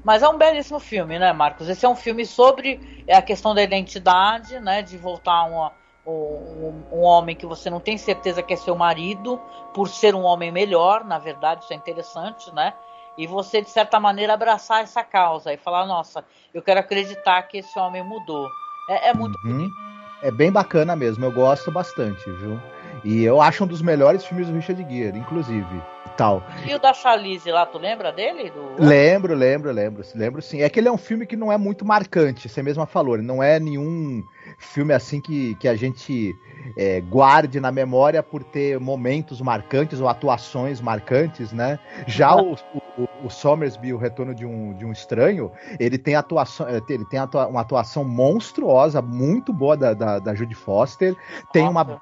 Mas 0.05 0.23
é 0.23 0.29
um 0.29 0.37
belíssimo 0.37 0.81
filme, 0.81 1.19
né, 1.19 1.33
Marcos? 1.33 1.69
Esse 1.69 1.87
é 1.87 1.89
um 1.89 1.95
filme 1.95 2.27
sobre 2.27 2.81
a 3.09 3.23
questão 3.23 3.55
da 3.55 3.63
identidade, 3.63 4.59
né, 4.59 4.83
de 4.83 4.99
voltar 4.99 5.45
uma, 5.45 5.73
um, 6.07 6.83
um 6.93 7.01
homem 7.03 7.37
que 7.37 7.47
você 7.47 7.71
não 7.71 7.81
tem 7.81 7.97
certeza 7.97 8.43
que 8.43 8.53
é 8.53 8.57
seu 8.57 8.75
marido, 8.75 9.41
por 9.73 9.89
ser 9.89 10.15
um 10.15 10.23
homem 10.23 10.51
melhor, 10.51 11.05
na 11.05 11.19
verdade, 11.19 11.65
isso 11.65 11.73
é 11.73 11.77
interessante, 11.77 12.53
né? 12.55 12.75
E 13.17 13.27
você, 13.27 13.61
de 13.61 13.71
certa 13.71 14.01
maneira, 14.01 14.33
abraçar 14.33 14.83
essa 14.83 15.05
causa 15.05 15.53
e 15.53 15.57
falar, 15.59 15.87
nossa, 15.87 16.25
eu 16.53 16.63
quero 16.63 16.81
acreditar 16.81 17.43
que 17.43 17.59
esse 17.59 17.79
homem 17.79 18.03
mudou. 18.03 18.49
É, 18.89 19.11
é 19.11 19.15
muito 19.15 19.39
Uhum. 19.45 19.53
bonito. 19.53 19.75
É 20.23 20.31
bem 20.31 20.51
bacana 20.53 20.95
mesmo, 20.95 21.25
eu 21.25 21.33
gosto 21.33 21.71
bastante, 21.71 22.31
viu? 22.31 22.59
E 23.05 23.25
eu 23.25 23.41
acho 23.41 23.65
um 23.65 23.67
dos 23.67 23.83
melhores 23.83 24.25
filmes 24.25 24.47
do 24.47 24.55
Richard 24.55 24.83
Gere, 24.89 25.19
inclusive. 25.19 25.83
e 26.07 26.11
Tal. 26.17 26.43
E 26.65 26.75
o 26.75 26.79
da 26.79 26.93
Charlize 26.95 27.51
lá, 27.51 27.67
tu 27.67 27.79
lembra 27.79 28.13
dele? 28.13 28.51
Do... 28.51 28.77
Lembro, 28.79 29.35
lembro, 29.35 29.73
lembro, 29.73 30.05
lembro 30.15 30.41
sim. 30.43 30.63
É 30.63 30.69
que 30.69 30.79
ele 30.79 30.89
é 30.89 30.93
um 30.93 30.99
filme 30.99 31.27
que 31.27 31.37
não 31.37 31.51
é 31.51 31.59
muito 31.59 31.85
marcante, 31.85 32.49
você 32.49 32.63
mesma 32.63 32.87
falou, 32.87 33.15
ele 33.15 33.25
não 33.25 33.43
é 33.43 33.59
nenhum 33.59 34.23
filme 34.63 34.93
assim 34.95 35.21
que, 35.21 35.55
que 35.57 35.69
a 35.69 35.75
gente 35.75 36.35
é, 36.77 37.01
guarde 37.01 37.61
na 37.61 37.71
memória 37.71 38.23
por 38.23 38.43
ter 38.45 38.79
momentos 38.79 39.41
marcantes 39.41 40.01
ou 40.01 40.09
atuações 40.09 40.81
marcantes, 40.81 41.53
né? 41.53 41.79
Já 42.07 42.35
o, 42.37 42.55
o, 42.97 43.09
o 43.25 43.31
Somersby, 43.31 43.93
o 43.93 43.99
Retorno 43.99 44.35
de 44.35 44.47
um, 44.47 44.75
de 44.75 44.85
um 44.85 44.93
Estranho, 44.93 45.51
ele 45.79 45.99
tem, 45.99 46.15
atuação, 46.15 46.67
ele 46.69 47.05
tem 47.07 47.19
atua- 47.19 47.49
uma 47.49 47.61
atuação 47.61 48.05
monstruosa, 48.05 49.03
muito 49.03 49.53
boa 49.53 49.77
da, 49.77 49.95
da, 49.95 50.19
da 50.19 50.35
Judy 50.35 50.55
Foster, 50.55 51.15
tem 51.53 51.69
uma 51.69 52.01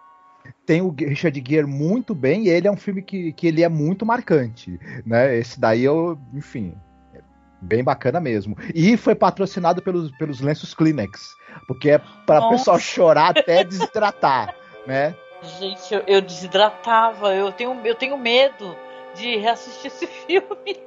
tem 0.66 0.80
o 0.80 0.94
Richard 0.96 1.42
Gere 1.46 1.66
muito 1.66 2.14
bem 2.14 2.44
e 2.44 2.48
ele 2.48 2.66
é 2.66 2.70
um 2.70 2.76
filme 2.76 3.02
que, 3.02 3.32
que 3.32 3.46
ele 3.46 3.62
é 3.62 3.68
muito 3.68 4.06
marcante, 4.06 4.78
né? 5.04 5.36
Esse 5.36 5.60
daí 5.60 5.84
eu, 5.84 6.18
enfim, 6.32 6.74
é 7.14 7.20
bem 7.60 7.84
bacana 7.84 8.20
mesmo. 8.20 8.56
E 8.74 8.96
foi 8.96 9.14
patrocinado 9.14 9.82
pelos, 9.82 10.10
pelos 10.12 10.40
lenços 10.40 10.74
Kleenex, 10.74 11.34
porque 11.66 11.90
é 11.90 11.98
para 11.98 12.38
o 12.38 12.40
Nossa. 12.42 12.56
pessoal 12.56 12.78
chorar 12.78 13.36
até 13.36 13.62
desidratar, 13.64 14.54
né? 14.86 15.14
Gente, 15.58 15.94
eu, 15.94 16.02
eu 16.06 16.20
desidratava, 16.20 17.34
eu 17.34 17.50
tenho, 17.52 17.78
eu 17.84 17.94
tenho 17.94 18.16
medo 18.18 18.76
de 19.14 19.36
reassistir 19.36 19.86
esse 19.86 20.06
filme. 20.26 20.80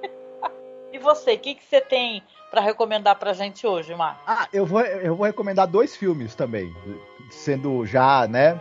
e 0.91 0.99
você, 0.99 1.34
o 1.34 1.39
que, 1.39 1.55
que 1.55 1.64
você 1.64 1.82
tem 1.82 2.24
para 2.51 2.61
recomendar 2.61 3.16
pra 3.18 3.34
gente 3.34 3.66
hoje, 3.66 3.95
Marcos? 3.95 4.22
Ah, 4.28 4.47
eu 4.53 4.66
vou, 4.66 4.82
eu 4.82 5.16
vou 5.16 5.26
recomendar 5.26 5.68
dois 5.68 5.95
filmes 5.95 6.36
também, 6.36 6.72
sendo 7.32 7.86
já, 7.86 8.28
né? 8.28 8.59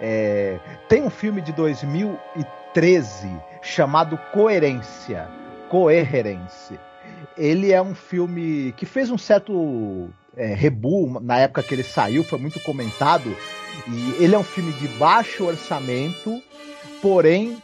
é, 0.00 0.58
tem 0.88 1.02
um 1.02 1.10
filme 1.10 1.40
de 1.40 1.52
2013 1.52 3.30
chamado 3.62 4.18
Coerência, 4.32 5.28
Coerência. 5.68 6.80
Ele 7.36 7.72
é 7.72 7.80
um 7.80 7.94
filme 7.94 8.72
que 8.76 8.86
fez 8.86 9.10
um 9.10 9.18
certo 9.18 10.10
é, 10.36 10.54
rebu 10.54 11.20
na 11.20 11.38
época 11.38 11.62
que 11.62 11.74
ele 11.74 11.82
saiu, 11.82 12.24
foi 12.24 12.38
muito 12.38 12.60
comentado. 12.60 13.34
E 13.88 14.22
ele 14.22 14.34
é 14.34 14.38
um 14.38 14.44
filme 14.44 14.72
de 14.72 14.88
baixo 14.88 15.44
orçamento, 15.44 16.42
porém 17.00 17.56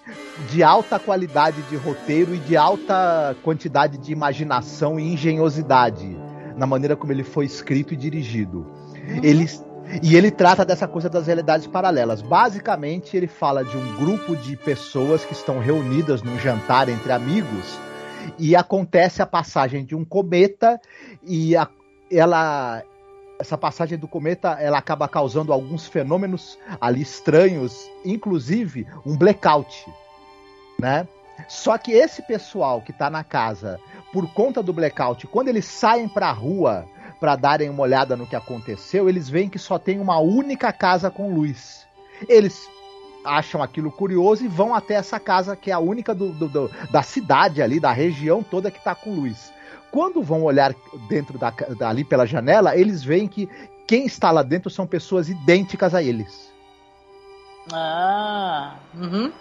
de 0.51 0.63
alta 0.63 0.99
qualidade 0.99 1.63
de 1.63 1.77
roteiro 1.77 2.35
e 2.35 2.39
de 2.39 2.57
alta 2.57 3.37
quantidade 3.43 3.99
de 3.99 4.13
imaginação 4.13 4.99
e 4.99 5.13
engenhosidade 5.13 6.17
na 6.57 6.67
maneira 6.67 6.97
como 6.97 7.13
ele 7.13 7.25
foi 7.25 7.47
escrito 7.47 7.95
e 7.95 7.97
dirigido. 7.97 8.67
Uhum. 8.95 9.21
Ele, 9.23 9.49
e 10.03 10.15
ele 10.15 10.31
trata 10.31 10.65
dessa 10.65 10.87
coisa 10.87 11.09
das 11.09 11.27
realidades 11.27 11.67
paralelas. 11.67 12.21
Basicamente, 12.21 13.17
ele 13.17 13.27
fala 13.27 13.65
de 13.65 13.77
um 13.77 13.97
grupo 13.97 14.37
de 14.37 14.57
pessoas 14.57 15.25
que 15.25 15.33
estão 15.33 15.59
reunidas 15.59 16.23
num 16.23 16.39
jantar 16.39 16.89
entre 16.89 17.13
amigos 17.13 17.79
e 18.39 18.55
acontece 18.55 19.23
a 19.23 19.27
passagem 19.27 19.85
de 19.85 19.95
um 19.95 20.05
cometa 20.05 20.79
e 21.23 21.57
a, 21.57 21.67
ela 22.11 22.83
essa 23.39 23.57
passagem 23.57 23.97
do 23.97 24.07
cometa 24.07 24.59
ela 24.61 24.77
acaba 24.77 25.09
causando 25.09 25.51
alguns 25.51 25.87
fenômenos 25.87 26.59
ali 26.79 27.01
estranhos, 27.01 27.91
inclusive 28.05 28.87
um 29.05 29.17
blackout, 29.17 29.87
né? 30.79 31.09
Só 31.49 31.79
que 31.79 31.93
esse 31.93 32.21
pessoal 32.23 32.83
que 32.83 32.91
está 32.91 33.09
na 33.09 33.25
casa 33.25 33.81
por 34.13 34.31
conta 34.33 34.63
do 34.63 34.75
blackout, 34.75 35.27
quando 35.27 35.49
eles 35.49 35.65
saem 35.65 36.07
para 36.07 36.29
a 36.29 36.33
rua 36.33 36.87
para 37.19 37.37
darem 37.37 37.69
uma 37.69 37.83
olhada 37.83 38.17
no 38.17 38.27
que 38.27 38.37
aconteceu, 38.37 39.09
eles 39.09 39.29
veem 39.29 39.49
que 39.49 39.59
só 39.59 39.79
tem 39.79 40.01
uma 40.01 40.19
única 40.19 40.73
casa 40.73 41.11
com 41.11 41.35
luz. 41.35 41.87
Eles 42.29 42.69
acham 43.25 43.63
aquilo 43.63 43.91
curioso 43.91 44.45
e 44.45 44.49
vão 44.49 44.75
até 44.75 44.95
essa 44.95 45.21
casa 45.21 45.55
que 45.55 45.71
é 45.71 45.75
a 45.75 45.79
única 45.79 46.15
do, 46.15 46.31
do, 46.31 46.49
do, 46.49 46.71
da 46.91 47.03
cidade 47.03 47.63
ali, 47.63 47.79
da 47.79 47.93
região 47.93 48.43
toda 48.43 48.71
que 48.71 48.79
está 48.79 48.95
com 48.95 49.15
luz. 49.15 49.53
Quando 49.91 50.23
vão 50.23 50.43
olhar 50.43 50.75
dentro 51.09 51.39
da, 51.39 51.53
ali 51.81 52.05
pela 52.05 52.27
janela, 52.27 52.77
eles 52.77 53.03
veem 53.03 53.27
que 53.27 53.49
quem 53.87 54.07
está 54.07 54.31
lá 54.31 54.43
dentro 54.43 54.71
são 54.71 54.87
pessoas 54.87 55.29
idênticas 55.29 55.95
a 55.95 56.03
eles. 56.03 56.53
Ah, 57.73 58.77
uhum. 58.95 59.33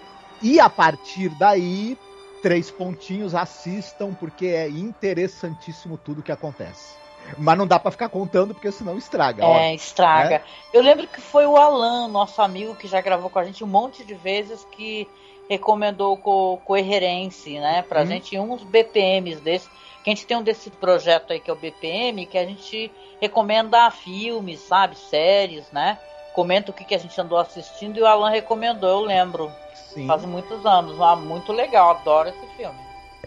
E 0.42 0.60
a 0.60 0.70
partir 0.70 1.30
daí, 1.30 1.98
três 2.42 2.72
pontinhos, 2.72 3.36
assistam, 3.36 4.14
porque 4.14 4.48
é 4.48 4.70
interessantíssimo 4.70 5.98
tudo 5.98 6.24
que 6.24 6.32
acontece. 6.32 6.98
Mas 7.38 7.58
não 7.58 7.68
dá 7.68 7.78
para 7.78 7.92
ficar 7.92 8.10
contando, 8.10 8.54
porque 8.54 8.72
senão 8.72 8.98
estraga. 8.98 9.44
É, 9.44 9.46
ó, 9.46 9.74
estraga. 9.76 10.40
Né? 10.40 10.44
Eu 10.74 10.82
lembro 10.82 11.06
que 11.06 11.22
foi 11.22 11.46
o 11.46 11.58
Alan, 11.58 12.08
nosso 12.08 12.42
amigo, 12.42 12.76
que 12.76 12.88
já 12.88 13.02
gravou 13.02 13.30
com 13.30 13.40
a 13.40 13.44
gente 13.44 13.64
um 13.64 13.68
monte 13.68 14.04
de 14.04 14.16
vezes, 14.16 14.66
que 14.72 15.08
recomendou 15.50 16.18
co 16.18 16.60
Coerência, 16.66 17.60
né? 17.60 17.82
Pra 17.82 18.02
hum. 18.02 18.06
gente 18.08 18.40
uns 18.40 18.64
BPMs 18.64 19.42
desses 19.42 19.70
que 20.04 20.10
a 20.10 20.14
gente 20.14 20.26
tem 20.26 20.38
um 20.38 20.44
desse 20.44 20.70
projeto 20.70 21.32
aí 21.32 21.40
que 21.40 21.50
é 21.50 21.54
o 21.54 21.58
BPM, 21.58 22.26
que 22.26 22.38
a 22.38 22.46
gente 22.46 22.92
recomenda 23.20 23.90
filmes, 23.92 24.60
sabe, 24.60 24.96
séries, 24.98 25.66
né? 25.72 25.98
Comenta 26.34 26.72
o 26.72 26.74
que, 26.74 26.86
que 26.86 26.96
a 26.96 27.00
gente 27.00 27.20
andou 27.20 27.38
assistindo 27.38 27.98
e 27.98 28.02
o 28.02 28.06
Alan 28.06 28.30
recomendou, 28.30 28.90
eu 28.90 29.02
lembro. 29.02 29.52
Sim. 29.94 30.08
Faz 30.08 30.24
muitos 30.24 30.66
anos, 30.66 31.00
ah, 31.02 31.16
muito 31.16 31.52
legal, 31.52 31.92
adoro 31.92 32.30
esse 32.30 32.56
filme. 32.56 32.78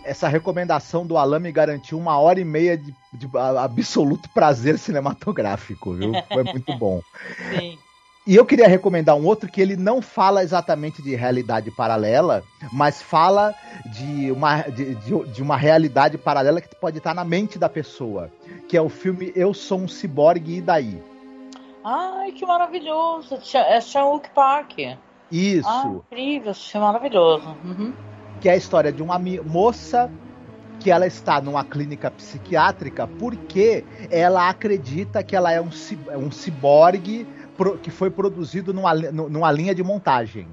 Essa 0.04 0.28
recomendação 0.28 1.06
do 1.06 1.16
Alan 1.16 1.38
me 1.38 1.52
garantiu 1.52 1.98
uma 1.98 2.18
hora 2.18 2.40
e 2.40 2.44
meia 2.44 2.76
de, 2.76 2.94
de 3.12 3.28
absoluto 3.36 4.28
prazer 4.30 4.78
cinematográfico, 4.78 5.92
viu? 5.92 6.12
Foi 6.32 6.42
muito 6.42 6.76
bom. 6.76 7.00
Sim. 7.50 7.78
E 8.24 8.36
eu 8.36 8.46
queria 8.46 8.68
recomendar 8.68 9.16
um 9.16 9.26
outro 9.26 9.50
que 9.50 9.60
ele 9.60 9.76
não 9.76 10.00
fala 10.00 10.44
exatamente 10.44 11.02
de 11.02 11.16
realidade 11.16 11.72
paralela, 11.72 12.44
mas 12.72 13.02
fala 13.02 13.52
de 13.86 14.30
uma, 14.30 14.62
de, 14.62 14.94
de, 14.94 15.24
de, 15.24 15.42
uma 15.42 15.56
realidade 15.56 16.16
paralela 16.16 16.60
que 16.60 16.72
pode 16.76 16.98
estar 16.98 17.14
na 17.14 17.24
mente 17.24 17.58
da 17.58 17.68
pessoa, 17.68 18.30
que 18.68 18.76
é 18.76 18.80
o 18.80 18.88
filme 18.88 19.32
Eu 19.34 19.52
Sou 19.52 19.80
um 19.80 19.88
Ciborgue 19.88 20.58
e 20.58 20.60
Daí. 20.60 21.02
Ai, 21.84 22.30
que 22.30 22.46
maravilhoso! 22.46 23.40
É 23.54 23.80
Chan-wook 23.80 24.30
Park. 24.30 24.78
Isso. 25.32 25.68
Ah, 25.68 25.90
incrível, 26.12 26.52
isso 26.52 26.76
é 26.76 26.80
maravilhoso. 26.80 27.56
Uhum. 27.64 27.92
Que 28.40 28.48
é 28.48 28.52
a 28.52 28.56
história 28.56 28.92
de 28.92 29.02
uma 29.02 29.18
moça 29.18 30.08
que 30.78 30.90
ela 30.90 31.06
está 31.06 31.40
numa 31.40 31.64
clínica 31.64 32.10
psiquiátrica 32.10 33.06
porque 33.06 33.84
ela 34.10 34.48
acredita 34.48 35.22
que 35.22 35.34
ela 35.34 35.52
é 35.52 35.60
um, 35.60 35.70
é 36.08 36.16
um 36.16 36.30
ciborgue 36.30 37.26
que 37.78 37.90
foi 37.90 38.10
produzido 38.10 38.72
numa, 38.72 38.94
numa 38.94 39.50
linha 39.52 39.74
de 39.74 39.82
montagem. 39.82 40.48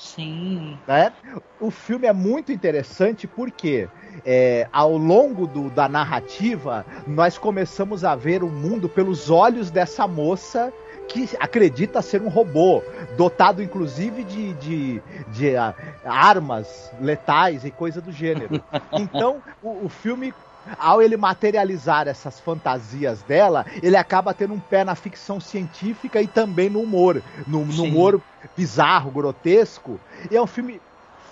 Sim. 0.00 0.78
Né? 0.88 1.12
O 1.60 1.70
filme 1.70 2.06
é 2.06 2.12
muito 2.12 2.50
interessante 2.50 3.26
porque 3.26 3.86
é, 4.24 4.66
ao 4.72 4.96
longo 4.96 5.46
do, 5.46 5.68
da 5.70 5.88
narrativa 5.88 6.86
nós 7.06 7.36
começamos 7.36 8.02
a 8.02 8.16
ver 8.16 8.42
o 8.42 8.48
mundo 8.48 8.88
pelos 8.88 9.30
olhos 9.30 9.70
dessa 9.70 10.08
moça 10.08 10.72
que 11.06 11.28
acredita 11.38 12.00
ser 12.00 12.22
um 12.22 12.28
robô, 12.28 12.82
dotado 13.16 13.62
inclusive 13.62 14.24
de, 14.24 14.54
de, 14.54 15.02
de 15.32 15.48
uh, 15.54 15.74
armas 16.04 16.92
letais 17.00 17.64
e 17.64 17.70
coisa 17.70 18.00
do 18.00 18.12
gênero. 18.12 18.62
Então 18.92 19.42
o, 19.62 19.86
o 19.86 19.88
filme 19.88 20.32
ao 20.78 21.02
ele 21.02 21.16
materializar 21.16 22.08
essas 22.08 22.38
fantasias 22.40 23.22
dela, 23.22 23.64
ele 23.82 23.96
acaba 23.96 24.34
tendo 24.34 24.54
um 24.54 24.60
pé 24.60 24.84
na 24.84 24.94
ficção 24.94 25.40
científica 25.40 26.20
e 26.20 26.26
também 26.26 26.70
no 26.70 26.80
humor, 26.80 27.22
no, 27.46 27.64
no 27.64 27.84
humor 27.84 28.20
bizarro, 28.56 29.10
grotesco. 29.10 30.00
E 30.30 30.36
é 30.36 30.42
um 30.42 30.46
filme 30.46 30.80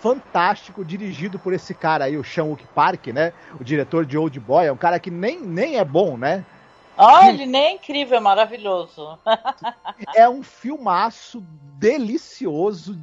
fantástico, 0.00 0.84
dirigido 0.84 1.38
por 1.38 1.52
esse 1.52 1.74
cara 1.74 2.04
aí, 2.04 2.16
o 2.16 2.24
Sean 2.24 2.44
Wook 2.44 2.64
Park, 2.74 3.08
né? 3.08 3.32
O 3.60 3.64
diretor 3.64 4.06
de 4.06 4.16
Old 4.16 4.38
Boy, 4.38 4.66
é 4.66 4.72
um 4.72 4.76
cara 4.76 4.98
que 4.98 5.10
nem, 5.10 5.40
nem 5.40 5.76
é 5.76 5.84
bom, 5.84 6.16
né? 6.16 6.44
Olha, 6.96 7.30
ele 7.30 7.46
nem 7.46 7.62
é 7.62 7.72
incrível, 7.74 8.16
é 8.16 8.20
maravilhoso. 8.20 9.18
é 10.14 10.28
um 10.28 10.42
filmaço 10.42 11.44
delicioso, 11.78 12.98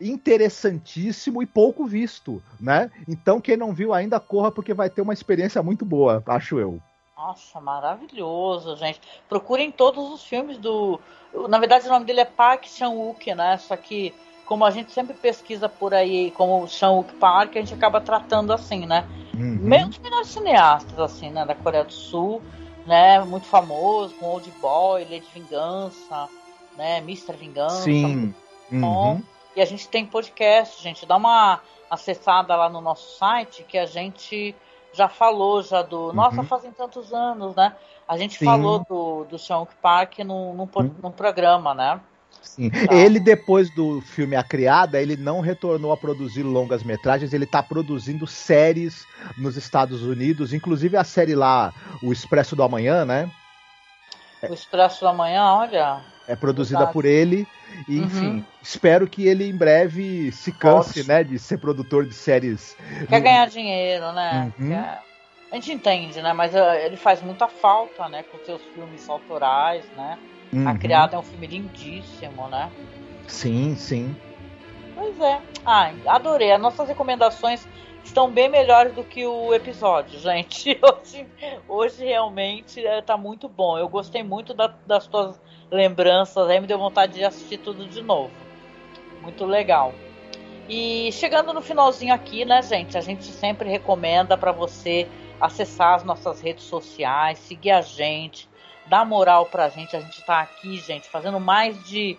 interessantíssimo 0.00 1.42
e 1.42 1.46
pouco 1.46 1.86
visto, 1.86 2.42
né? 2.60 2.90
Então 3.08 3.40
quem 3.40 3.56
não 3.56 3.72
viu 3.72 3.92
ainda 3.92 4.20
corra 4.20 4.50
porque 4.52 4.74
vai 4.74 4.90
ter 4.90 5.00
uma 5.00 5.12
experiência 5.12 5.62
muito 5.62 5.84
boa, 5.84 6.22
acho 6.26 6.58
eu. 6.58 6.80
Nossa, 7.16 7.60
maravilhoso, 7.60 8.76
gente. 8.76 8.98
Procurem 9.28 9.70
todos 9.70 10.10
os 10.10 10.24
filmes 10.24 10.56
do. 10.56 10.98
Na 11.48 11.58
verdade, 11.58 11.86
o 11.86 11.90
nome 11.90 12.06
dele 12.06 12.20
é 12.20 12.24
Park 12.24 12.64
Chan-wook, 12.64 13.34
né? 13.34 13.58
Só 13.58 13.76
que, 13.76 14.14
como 14.46 14.64
a 14.64 14.70
gente 14.70 14.90
sempre 14.90 15.14
pesquisa 15.14 15.68
por 15.68 15.92
aí 15.92 16.30
como 16.30 16.66
Chan-wook 16.66 17.12
Park, 17.16 17.56
a 17.56 17.60
gente 17.60 17.74
acaba 17.74 18.00
tratando 18.00 18.54
assim, 18.54 18.86
né? 18.86 19.06
Uhum. 19.34 19.58
Mesmo 19.60 19.90
os 19.90 19.98
melhores 19.98 20.28
cineastas, 20.28 20.98
assim, 20.98 21.30
né? 21.30 21.44
Da 21.44 21.54
Coreia 21.54 21.84
do 21.84 21.92
Sul, 21.92 22.40
né? 22.86 23.20
Muito 23.20 23.46
famoso, 23.46 24.14
com 24.14 24.26
Old 24.26 24.50
Boy, 24.60 25.04
Lady 25.04 25.28
Vingança, 25.34 26.26
né? 26.76 26.98
Mr. 26.98 27.36
Vingança. 27.36 27.82
Sim. 27.82 28.34
Uhum. 28.72 29.22
E 29.54 29.60
a 29.60 29.64
gente 29.64 29.88
tem 29.88 30.06
podcast, 30.06 30.82
gente. 30.82 31.06
Dá 31.06 31.16
uma 31.16 31.60
acessada 31.90 32.54
lá 32.54 32.68
no 32.68 32.80
nosso 32.80 33.18
site 33.18 33.64
que 33.64 33.76
a 33.76 33.86
gente 33.86 34.54
já 34.92 35.08
falou 35.08 35.62
já 35.62 35.82
do. 35.82 36.08
Uhum. 36.08 36.12
Nossa, 36.12 36.42
fazem 36.44 36.72
tantos 36.72 37.12
anos, 37.12 37.54
né? 37.54 37.74
A 38.06 38.16
gente 38.16 38.38
Sim. 38.38 38.44
falou 38.44 38.84
do, 38.88 39.24
do 39.24 39.38
Sean 39.38 39.66
Park 39.80 40.18
num, 40.20 40.54
num, 40.54 40.68
uhum. 40.74 40.94
num 41.02 41.12
programa, 41.12 41.74
né? 41.74 42.00
Sim. 42.42 42.70
Tá. 42.70 42.94
Ele, 42.94 43.20
depois 43.20 43.72
do 43.74 44.00
filme 44.00 44.36
A 44.36 44.42
Criada, 44.42 45.00
ele 45.00 45.16
não 45.16 45.40
retornou 45.40 45.92
a 45.92 45.96
produzir 45.96 46.42
longas 46.42 46.82
metragens, 46.82 47.32
ele 47.32 47.44
está 47.44 47.62
produzindo 47.62 48.26
séries 48.26 49.04
nos 49.36 49.56
Estados 49.56 50.02
Unidos, 50.02 50.52
inclusive 50.52 50.96
a 50.96 51.04
série 51.04 51.34
lá, 51.34 51.72
O 52.02 52.12
Expresso 52.12 52.56
do 52.56 52.62
Amanhã, 52.62 53.04
né? 53.04 53.30
O 54.48 54.54
Expresso 54.54 55.00
do 55.00 55.08
Amanhã, 55.08 55.44
olha. 55.52 56.00
É 56.30 56.36
produzida 56.36 56.78
Verdade. 56.78 56.92
por 56.92 57.04
ele. 57.04 57.46
E, 57.88 57.98
uhum. 57.98 58.04
enfim, 58.04 58.46
espero 58.62 59.08
que 59.08 59.26
ele 59.26 59.48
em 59.48 59.56
breve 59.56 60.30
se 60.30 60.52
canse, 60.52 61.06
né, 61.06 61.24
de 61.24 61.38
ser 61.38 61.58
produtor 61.58 62.06
de 62.06 62.14
séries. 62.14 62.76
Quer 63.08 63.20
ganhar 63.20 63.48
dinheiro, 63.48 64.12
né? 64.12 64.52
Uhum. 64.58 64.68
Quer... 64.68 65.02
A 65.50 65.54
gente 65.56 65.72
entende, 65.72 66.22
né? 66.22 66.32
Mas 66.32 66.54
uh, 66.54 66.58
ele 66.84 66.96
faz 66.96 67.20
muita 67.20 67.48
falta, 67.48 68.08
né? 68.08 68.22
Com 68.22 68.38
seus 68.44 68.62
filmes 68.74 69.08
autorais, 69.08 69.84
né? 69.96 70.16
Uhum. 70.52 70.68
A 70.68 70.78
Criada 70.78 71.16
é 71.16 71.18
um 71.18 71.22
filme 71.22 71.48
lindíssimo, 71.48 72.46
né? 72.48 72.70
Sim, 73.26 73.74
sim. 73.76 74.14
Pois 74.94 75.18
é. 75.20 75.40
Ai, 75.64 75.96
adorei. 76.06 76.52
As 76.52 76.60
nossas 76.60 76.86
recomendações 76.86 77.66
estão 78.04 78.30
bem 78.30 78.48
melhores 78.48 78.94
do 78.94 79.02
que 79.02 79.26
o 79.26 79.52
episódio, 79.52 80.18
gente. 80.20 80.78
Hoje, 80.80 81.26
hoje 81.68 82.04
realmente 82.04 82.80
está 82.80 83.14
é, 83.14 83.16
muito 83.16 83.48
bom. 83.48 83.76
Eu 83.76 83.88
gostei 83.88 84.22
muito 84.22 84.54
da, 84.54 84.72
das 84.86 85.06
tuas 85.06 85.40
lembranças, 85.70 86.48
aí 86.48 86.60
me 86.60 86.66
deu 86.66 86.78
vontade 86.78 87.14
de 87.14 87.24
assistir 87.24 87.58
tudo 87.58 87.86
de 87.86 88.02
novo. 88.02 88.30
Muito 89.22 89.44
legal. 89.44 89.94
E 90.68 91.10
chegando 91.12 91.52
no 91.52 91.60
finalzinho 91.60 92.14
aqui, 92.14 92.44
né, 92.44 92.62
gente? 92.62 92.96
A 92.96 93.00
gente 93.00 93.24
sempre 93.24 93.68
recomenda 93.68 94.36
para 94.36 94.52
você 94.52 95.08
acessar 95.40 95.94
as 95.94 96.04
nossas 96.04 96.40
redes 96.40 96.64
sociais, 96.64 97.38
seguir 97.38 97.70
a 97.70 97.80
gente, 97.80 98.48
dar 98.86 99.04
moral 99.04 99.46
pra 99.46 99.68
gente. 99.68 99.96
A 99.96 100.00
gente 100.00 100.24
tá 100.24 100.40
aqui, 100.40 100.76
gente, 100.78 101.08
fazendo 101.08 101.40
mais 101.40 101.82
de 101.84 102.16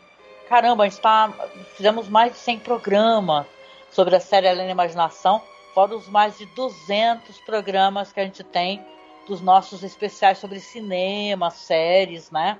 caramba, 0.49 0.84
a 0.84 0.89
gente 0.89 0.99
tá. 0.99 1.32
Fizemos 1.76 2.10
mais 2.10 2.34
de 2.34 2.39
100 2.39 2.60
programas 2.60 3.45
sobre 3.89 4.16
a 4.16 4.20
série 4.20 4.47
Além 4.47 4.66
da 4.66 4.72
Imaginação, 4.72 5.41
fora 5.74 5.95
os 5.95 6.10
mais 6.10 6.38
de 6.38 6.45
200 6.47 7.39
programas 7.41 8.12
que 8.12 8.20
a 8.20 8.26
gente 8.26 8.43
tem 8.43 8.84
dos 9.28 9.39
nossos 9.39 9.82
especiais 9.84 10.39
sobre 10.39 10.60
cinema, 10.60 11.49
séries, 11.52 12.32
né? 12.32 12.60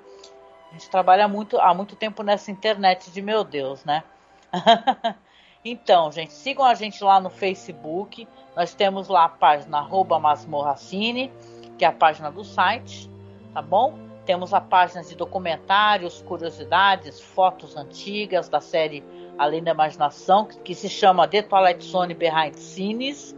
A 0.72 0.74
gente 0.74 0.90
trabalha 0.90 1.28
muito 1.28 1.60
há 1.60 1.74
muito 1.74 1.98
tempo 1.98 2.24
nessa 2.24 2.50
internet 2.50 3.12
de 3.12 3.22
meu 3.22 3.44
Deus, 3.44 3.84
né? 3.84 4.04
então, 5.66 6.10
gente, 6.12 6.32
sigam 6.32 6.64
a 6.64 6.74
gente 6.74 7.04
lá 7.04 7.20
no 7.20 7.30
Facebook. 7.30 8.26
Nós 8.56 8.74
temos 8.74 9.10
lá 9.10 9.26
a 9.26 9.30
página 9.30 9.80
arroba 9.80 10.18
masmorracine, 10.18 11.30
que 11.78 11.84
é 11.84 11.90
a 11.90 11.92
página 11.92 12.32
do 12.32 12.46
site, 12.46 13.10
tá 13.54 13.62
bom? 13.62 14.00
Temos 14.26 14.54
a 14.54 14.62
página 14.62 15.04
de 15.04 15.14
documentários, 15.14 16.22
curiosidades, 16.22 17.20
fotos 17.20 17.76
antigas 17.76 18.48
da 18.48 18.62
série 18.62 19.04
Além 19.38 19.62
da 19.62 19.72
Imaginação, 19.72 20.46
que 20.46 20.74
se 20.74 20.88
chama 20.88 21.28
The 21.28 21.42
Twilight 21.42 21.84
Zone 21.84 22.14
Behind 22.14 22.56
Scenes. 22.56 23.36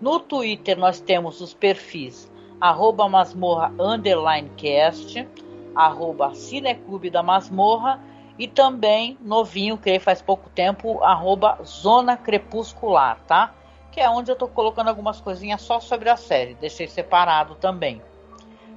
No 0.00 0.18
Twitter 0.18 0.78
nós 0.78 0.98
temos 0.98 1.42
os 1.42 1.52
perfis 1.52 2.32
arroba 2.60 3.08
masmorra 3.08 3.72
underline 3.78 4.50
cast, 4.56 5.28
arroba 5.74 6.34
cineclube 6.34 7.10
da 7.10 7.22
masmorra 7.22 8.00
e 8.38 8.48
também 8.48 9.16
novinho, 9.20 9.78
que 9.78 9.98
faz 9.98 10.20
pouco 10.20 10.50
tempo, 10.50 11.02
arroba 11.02 11.58
zona 11.64 12.16
crepuscular, 12.16 13.18
tá? 13.26 13.54
Que 13.92 14.00
é 14.00 14.10
onde 14.10 14.30
eu 14.30 14.36
tô 14.36 14.48
colocando 14.48 14.88
algumas 14.88 15.20
coisinhas 15.20 15.62
só 15.62 15.78
sobre 15.78 16.08
a 16.08 16.16
série, 16.16 16.54
deixei 16.54 16.88
separado 16.88 17.54
também. 17.54 18.02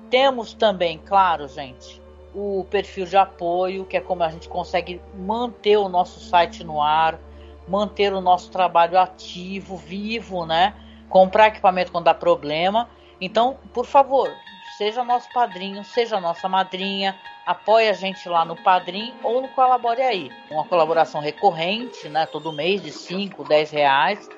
Temos 0.10 0.54
também, 0.54 1.00
claro, 1.00 1.48
gente, 1.48 2.02
o 2.34 2.66
perfil 2.70 3.06
de 3.06 3.18
apoio, 3.18 3.86
que 3.86 3.98
é 3.98 4.02
como 4.02 4.24
a 4.24 4.30
gente 4.30 4.48
consegue 4.48 5.02
manter 5.16 5.78
o 5.78 5.89
nosso 5.89 6.20
site 6.20 6.64
no 6.64 6.82
ar, 6.82 7.20
manter 7.68 8.14
o 8.14 8.22
nosso 8.22 8.52
trabalho 8.52 8.98
ativo, 8.98 9.76
vivo, 9.76 10.45
né? 10.45 10.74
Comprar 11.10 11.48
equipamento 11.48 11.91
quando 11.91 12.06
dá 12.06 12.14
problema. 12.14 12.88
Então, 13.20 13.58
por 13.74 13.86
favor, 13.86 14.32
seja 14.78 15.03
nosso 15.03 15.28
padrinho, 15.34 15.84
seja 15.84 16.21
nossa 16.21 16.47
madrinha, 16.47 17.17
apoie 17.45 17.89
a 17.89 17.93
gente 17.93 18.30
lá 18.30 18.45
no 18.45 18.55
Padrim 18.55 19.11
ou 19.23 19.41
no 19.41 19.47
Colabore 19.49 20.01
Aí. 20.01 20.32
Uma 20.51 20.65
colaboração 20.65 21.19
recorrente, 21.19 22.07
né? 22.07 22.28
Todo 22.28 22.53
mês 22.53 22.82
de 22.82 22.91
5, 22.91 23.43
10 23.43 23.71
reais 23.71 24.30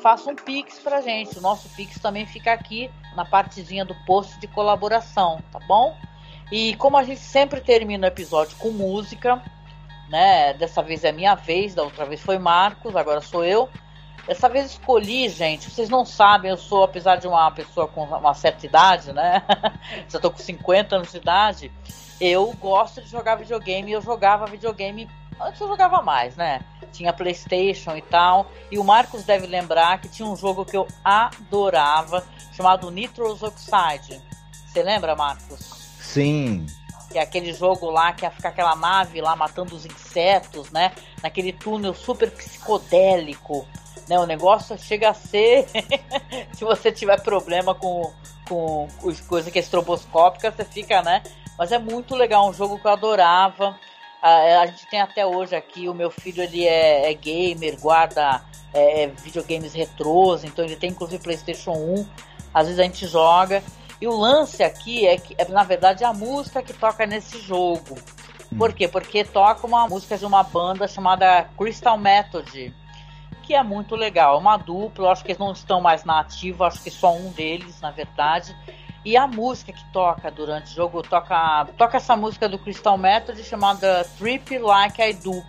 faça 0.00 0.30
um 0.30 0.36
Pix 0.36 0.78
pra 0.78 1.00
gente. 1.00 1.38
O 1.38 1.42
nosso 1.42 1.68
Pix 1.70 1.98
também 1.98 2.24
fica 2.24 2.52
aqui 2.52 2.90
na 3.16 3.24
partezinha 3.24 3.84
do 3.84 3.94
post 4.06 4.38
de 4.38 4.46
colaboração, 4.46 5.42
tá 5.50 5.58
bom? 5.58 5.96
E 6.52 6.74
como 6.76 6.96
a 6.96 7.02
gente 7.02 7.20
sempre 7.20 7.60
termina 7.60 8.06
o 8.06 8.08
episódio 8.08 8.56
com 8.58 8.70
música, 8.70 9.42
né? 10.08 10.54
Dessa 10.54 10.82
vez 10.82 11.04
é 11.04 11.10
minha 11.10 11.34
vez, 11.34 11.74
da 11.74 11.82
outra 11.82 12.04
vez 12.04 12.20
foi 12.20 12.38
Marcos, 12.38 12.94
agora 12.94 13.20
sou 13.20 13.44
eu. 13.44 13.68
Dessa 14.26 14.48
vez 14.48 14.72
escolhi, 14.72 15.28
gente, 15.28 15.70
vocês 15.70 15.88
não 15.88 16.04
sabem, 16.04 16.50
eu 16.50 16.56
sou, 16.56 16.84
apesar 16.84 17.16
de 17.16 17.26
uma 17.26 17.50
pessoa 17.50 17.88
com 17.88 18.04
uma 18.04 18.34
certa 18.34 18.66
idade, 18.66 19.12
né? 19.12 19.42
Já 20.08 20.18
tô 20.20 20.30
com 20.30 20.38
50 20.38 20.96
anos 20.96 21.10
de 21.10 21.16
idade, 21.16 21.72
eu 22.20 22.52
gosto 22.60 23.00
de 23.00 23.08
jogar 23.08 23.36
videogame 23.36 23.90
e 23.90 23.94
eu 23.94 24.02
jogava 24.02 24.46
videogame. 24.46 25.08
Antes 25.40 25.60
eu 25.60 25.68
jogava 25.68 26.02
mais, 26.02 26.36
né? 26.36 26.60
tinha 26.90 27.12
PlayStation 27.12 27.96
e 27.96 28.02
tal. 28.02 28.50
E 28.70 28.78
o 28.78 28.84
Marcos 28.84 29.24
deve 29.24 29.46
lembrar 29.46 30.00
que 30.00 30.08
tinha 30.08 30.28
um 30.28 30.36
jogo 30.36 30.64
que 30.64 30.76
eu 30.76 30.86
adorava, 31.04 32.24
chamado 32.52 32.90
Nitrous 32.90 33.42
Oxide. 33.42 34.20
Você 34.66 34.82
lembra, 34.82 35.16
Marcos? 35.16 35.60
Sim. 36.00 36.66
Que 37.10 37.18
é 37.18 37.22
aquele 37.22 37.52
jogo 37.52 37.90
lá 37.90 38.12
que 38.12 38.24
ia 38.24 38.30
ficar 38.30 38.50
aquela 38.50 38.76
nave 38.76 39.20
lá 39.20 39.34
matando 39.34 39.74
os 39.74 39.84
insetos, 39.84 40.70
né? 40.70 40.92
Naquele 41.22 41.52
túnel 41.52 41.94
super 41.94 42.30
psicodélico. 42.30 43.66
Né? 44.10 44.18
O 44.18 44.26
negócio 44.26 44.76
chega 44.76 45.10
a 45.10 45.14
ser. 45.14 45.68
se 46.52 46.64
você 46.64 46.90
tiver 46.90 47.22
problema 47.22 47.76
com, 47.76 48.12
com 48.48 48.88
coisa 49.28 49.52
que 49.52 49.58
é 49.60 49.62
estroboscópica, 49.62 50.50
você 50.50 50.64
fica, 50.64 51.00
né? 51.00 51.22
Mas 51.56 51.70
é 51.70 51.78
muito 51.78 52.16
legal, 52.16 52.48
um 52.48 52.52
jogo 52.52 52.76
que 52.76 52.88
eu 52.88 52.90
adorava. 52.90 53.78
A, 54.20 54.62
a 54.62 54.66
gente 54.66 54.84
tem 54.88 55.00
até 55.00 55.24
hoje 55.24 55.54
aqui, 55.54 55.88
o 55.88 55.94
meu 55.94 56.10
filho 56.10 56.42
ele 56.42 56.66
é, 56.66 57.08
é 57.08 57.14
gamer, 57.14 57.78
guarda 57.78 58.42
é, 58.74 59.06
videogames 59.06 59.74
retrôs, 59.74 60.42
então 60.42 60.64
ele 60.64 60.74
tem 60.74 60.90
inclusive 60.90 61.22
PlayStation 61.22 61.70
1. 61.70 62.06
Às 62.52 62.66
vezes 62.66 62.80
a 62.80 62.82
gente 62.82 63.06
joga. 63.06 63.62
E 64.00 64.08
o 64.08 64.16
lance 64.16 64.60
aqui 64.60 65.06
é 65.06 65.18
que, 65.18 65.36
é, 65.38 65.46
na 65.46 65.62
verdade, 65.62 66.02
é 66.02 66.06
a 66.08 66.12
música 66.12 66.60
que 66.62 66.72
toca 66.72 67.06
nesse 67.06 67.38
jogo. 67.38 67.96
Hum. 68.52 68.58
Por 68.58 68.72
quê? 68.72 68.88
Porque 68.88 69.22
toca 69.22 69.64
uma 69.68 69.86
música 69.86 70.18
de 70.18 70.26
uma 70.26 70.42
banda 70.42 70.88
chamada 70.88 71.48
Crystal 71.56 71.96
Method, 71.96 72.74
que 73.50 73.54
é 73.56 73.64
muito 73.64 73.96
legal. 73.96 74.36
É 74.36 74.38
uma 74.38 74.56
dupla, 74.56 75.06
eu 75.06 75.10
acho 75.10 75.24
que 75.24 75.32
eles 75.32 75.40
não 75.40 75.50
estão 75.50 75.80
mais 75.80 76.04
na 76.04 76.20
ativa, 76.20 76.68
acho 76.68 76.80
que 76.80 76.88
só 76.90 77.12
um 77.12 77.32
deles, 77.32 77.80
na 77.80 77.90
verdade. 77.90 78.56
E 79.04 79.16
a 79.16 79.26
música 79.26 79.72
que 79.72 79.84
toca 79.92 80.30
durante 80.30 80.70
o 80.70 80.74
jogo 80.76 81.02
toca, 81.02 81.66
toca 81.76 81.96
essa 81.96 82.14
música 82.14 82.48
do 82.48 82.60
Crystal 82.60 82.96
Method 82.96 83.42
chamada 83.42 84.04
Trip 84.16 84.56
Like 84.56 85.02
I 85.02 85.14
Do 85.14 85.44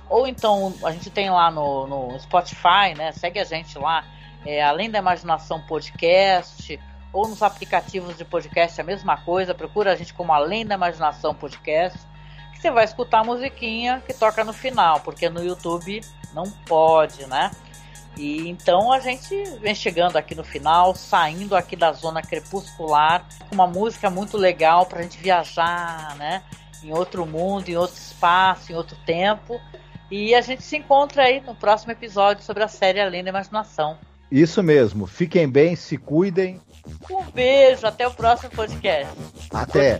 ou 0.09 0.25
então 0.25 0.73
a 0.83 0.91
gente 0.91 1.11
tem 1.11 1.29
lá 1.29 1.51
no, 1.51 1.85
no 1.85 2.19
Spotify, 2.19 2.95
né? 2.97 3.11
Segue 3.11 3.39
a 3.39 3.43
gente 3.43 3.77
lá, 3.77 4.03
é, 4.43 4.63
além 4.63 4.89
da 4.89 4.97
imaginação 4.97 5.61
podcast 5.61 6.79
ou 7.13 7.27
nos 7.27 7.41
aplicativos 7.41 8.17
de 8.17 8.25
podcast 8.25 8.81
a 8.81 8.83
mesma 8.83 9.15
coisa. 9.17 9.53
Procura 9.53 9.93
a 9.93 9.95
gente 9.95 10.13
como 10.13 10.33
além 10.33 10.65
da 10.65 10.75
imaginação 10.75 11.33
podcast 11.33 11.99
você 12.63 12.71
vai 12.71 12.85
escutar 12.85 13.19
a 13.19 13.23
musiquinha 13.25 14.01
que 14.07 14.13
toca 14.13 14.41
no 14.41 14.53
final, 14.53 15.01
porque 15.01 15.29
no 15.29 15.43
YouTube 15.43 15.99
não 16.33 16.49
pode, 16.65 17.27
né? 17.27 17.51
E 18.15 18.47
então 18.47 18.89
a 18.89 19.01
gente 19.01 19.35
vem 19.59 19.75
chegando 19.75 20.15
aqui 20.15 20.33
no 20.33 20.45
final, 20.45 20.95
saindo 20.95 21.57
aqui 21.57 21.75
da 21.75 21.91
zona 21.91 22.21
crepuscular, 22.21 23.25
com 23.49 23.55
uma 23.55 23.67
música 23.67 24.09
muito 24.09 24.37
legal 24.37 24.85
para 24.85 24.99
a 24.99 25.01
gente 25.03 25.17
viajar, 25.17 26.15
né? 26.15 26.41
Em 26.81 26.93
outro 26.93 27.25
mundo, 27.25 27.67
em 27.67 27.75
outro 27.75 27.97
espaço, 27.97 28.71
em 28.71 28.75
outro 28.75 28.95
tempo. 29.05 29.59
E 30.09 30.33
a 30.33 30.39
gente 30.39 30.63
se 30.63 30.77
encontra 30.77 31.23
aí 31.23 31.41
no 31.41 31.55
próximo 31.55 31.91
episódio 31.91 32.45
sobre 32.45 32.63
a 32.63 32.69
série 32.69 33.01
Além 33.01 33.25
da 33.25 33.29
Imaginação. 33.29 33.97
Isso 34.31 34.63
mesmo. 34.63 35.05
Fiquem 35.05 35.49
bem, 35.49 35.75
se 35.75 35.97
cuidem. 35.97 36.61
Um 37.09 37.23
beijo, 37.31 37.85
até 37.87 38.07
o 38.07 38.13
próximo 38.13 38.51
podcast. 38.51 39.11
Até. 39.51 39.99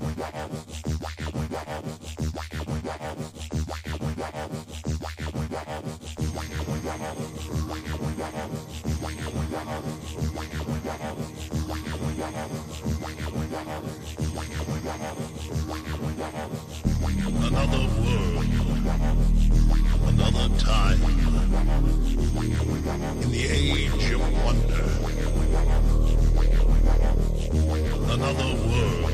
Another 17.46 17.88
world, 18.02 18.48
another 20.08 20.50
time, 20.58 21.02
in 23.22 23.32
the 23.32 23.46
age 23.50 24.12
of 24.14 24.22
wonder. 24.44 26.23
Another 28.14 28.44
world, 28.44 29.12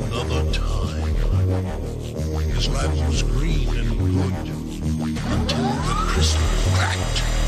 another 0.00 0.50
time. 0.50 1.14
His 2.54 2.68
land 2.70 3.06
was 3.06 3.22
green 3.22 3.68
and 3.68 3.98
good 3.98 4.32
until 5.30 5.62
the 5.62 5.94
crystal 6.08 6.40
cracked. 6.72 7.43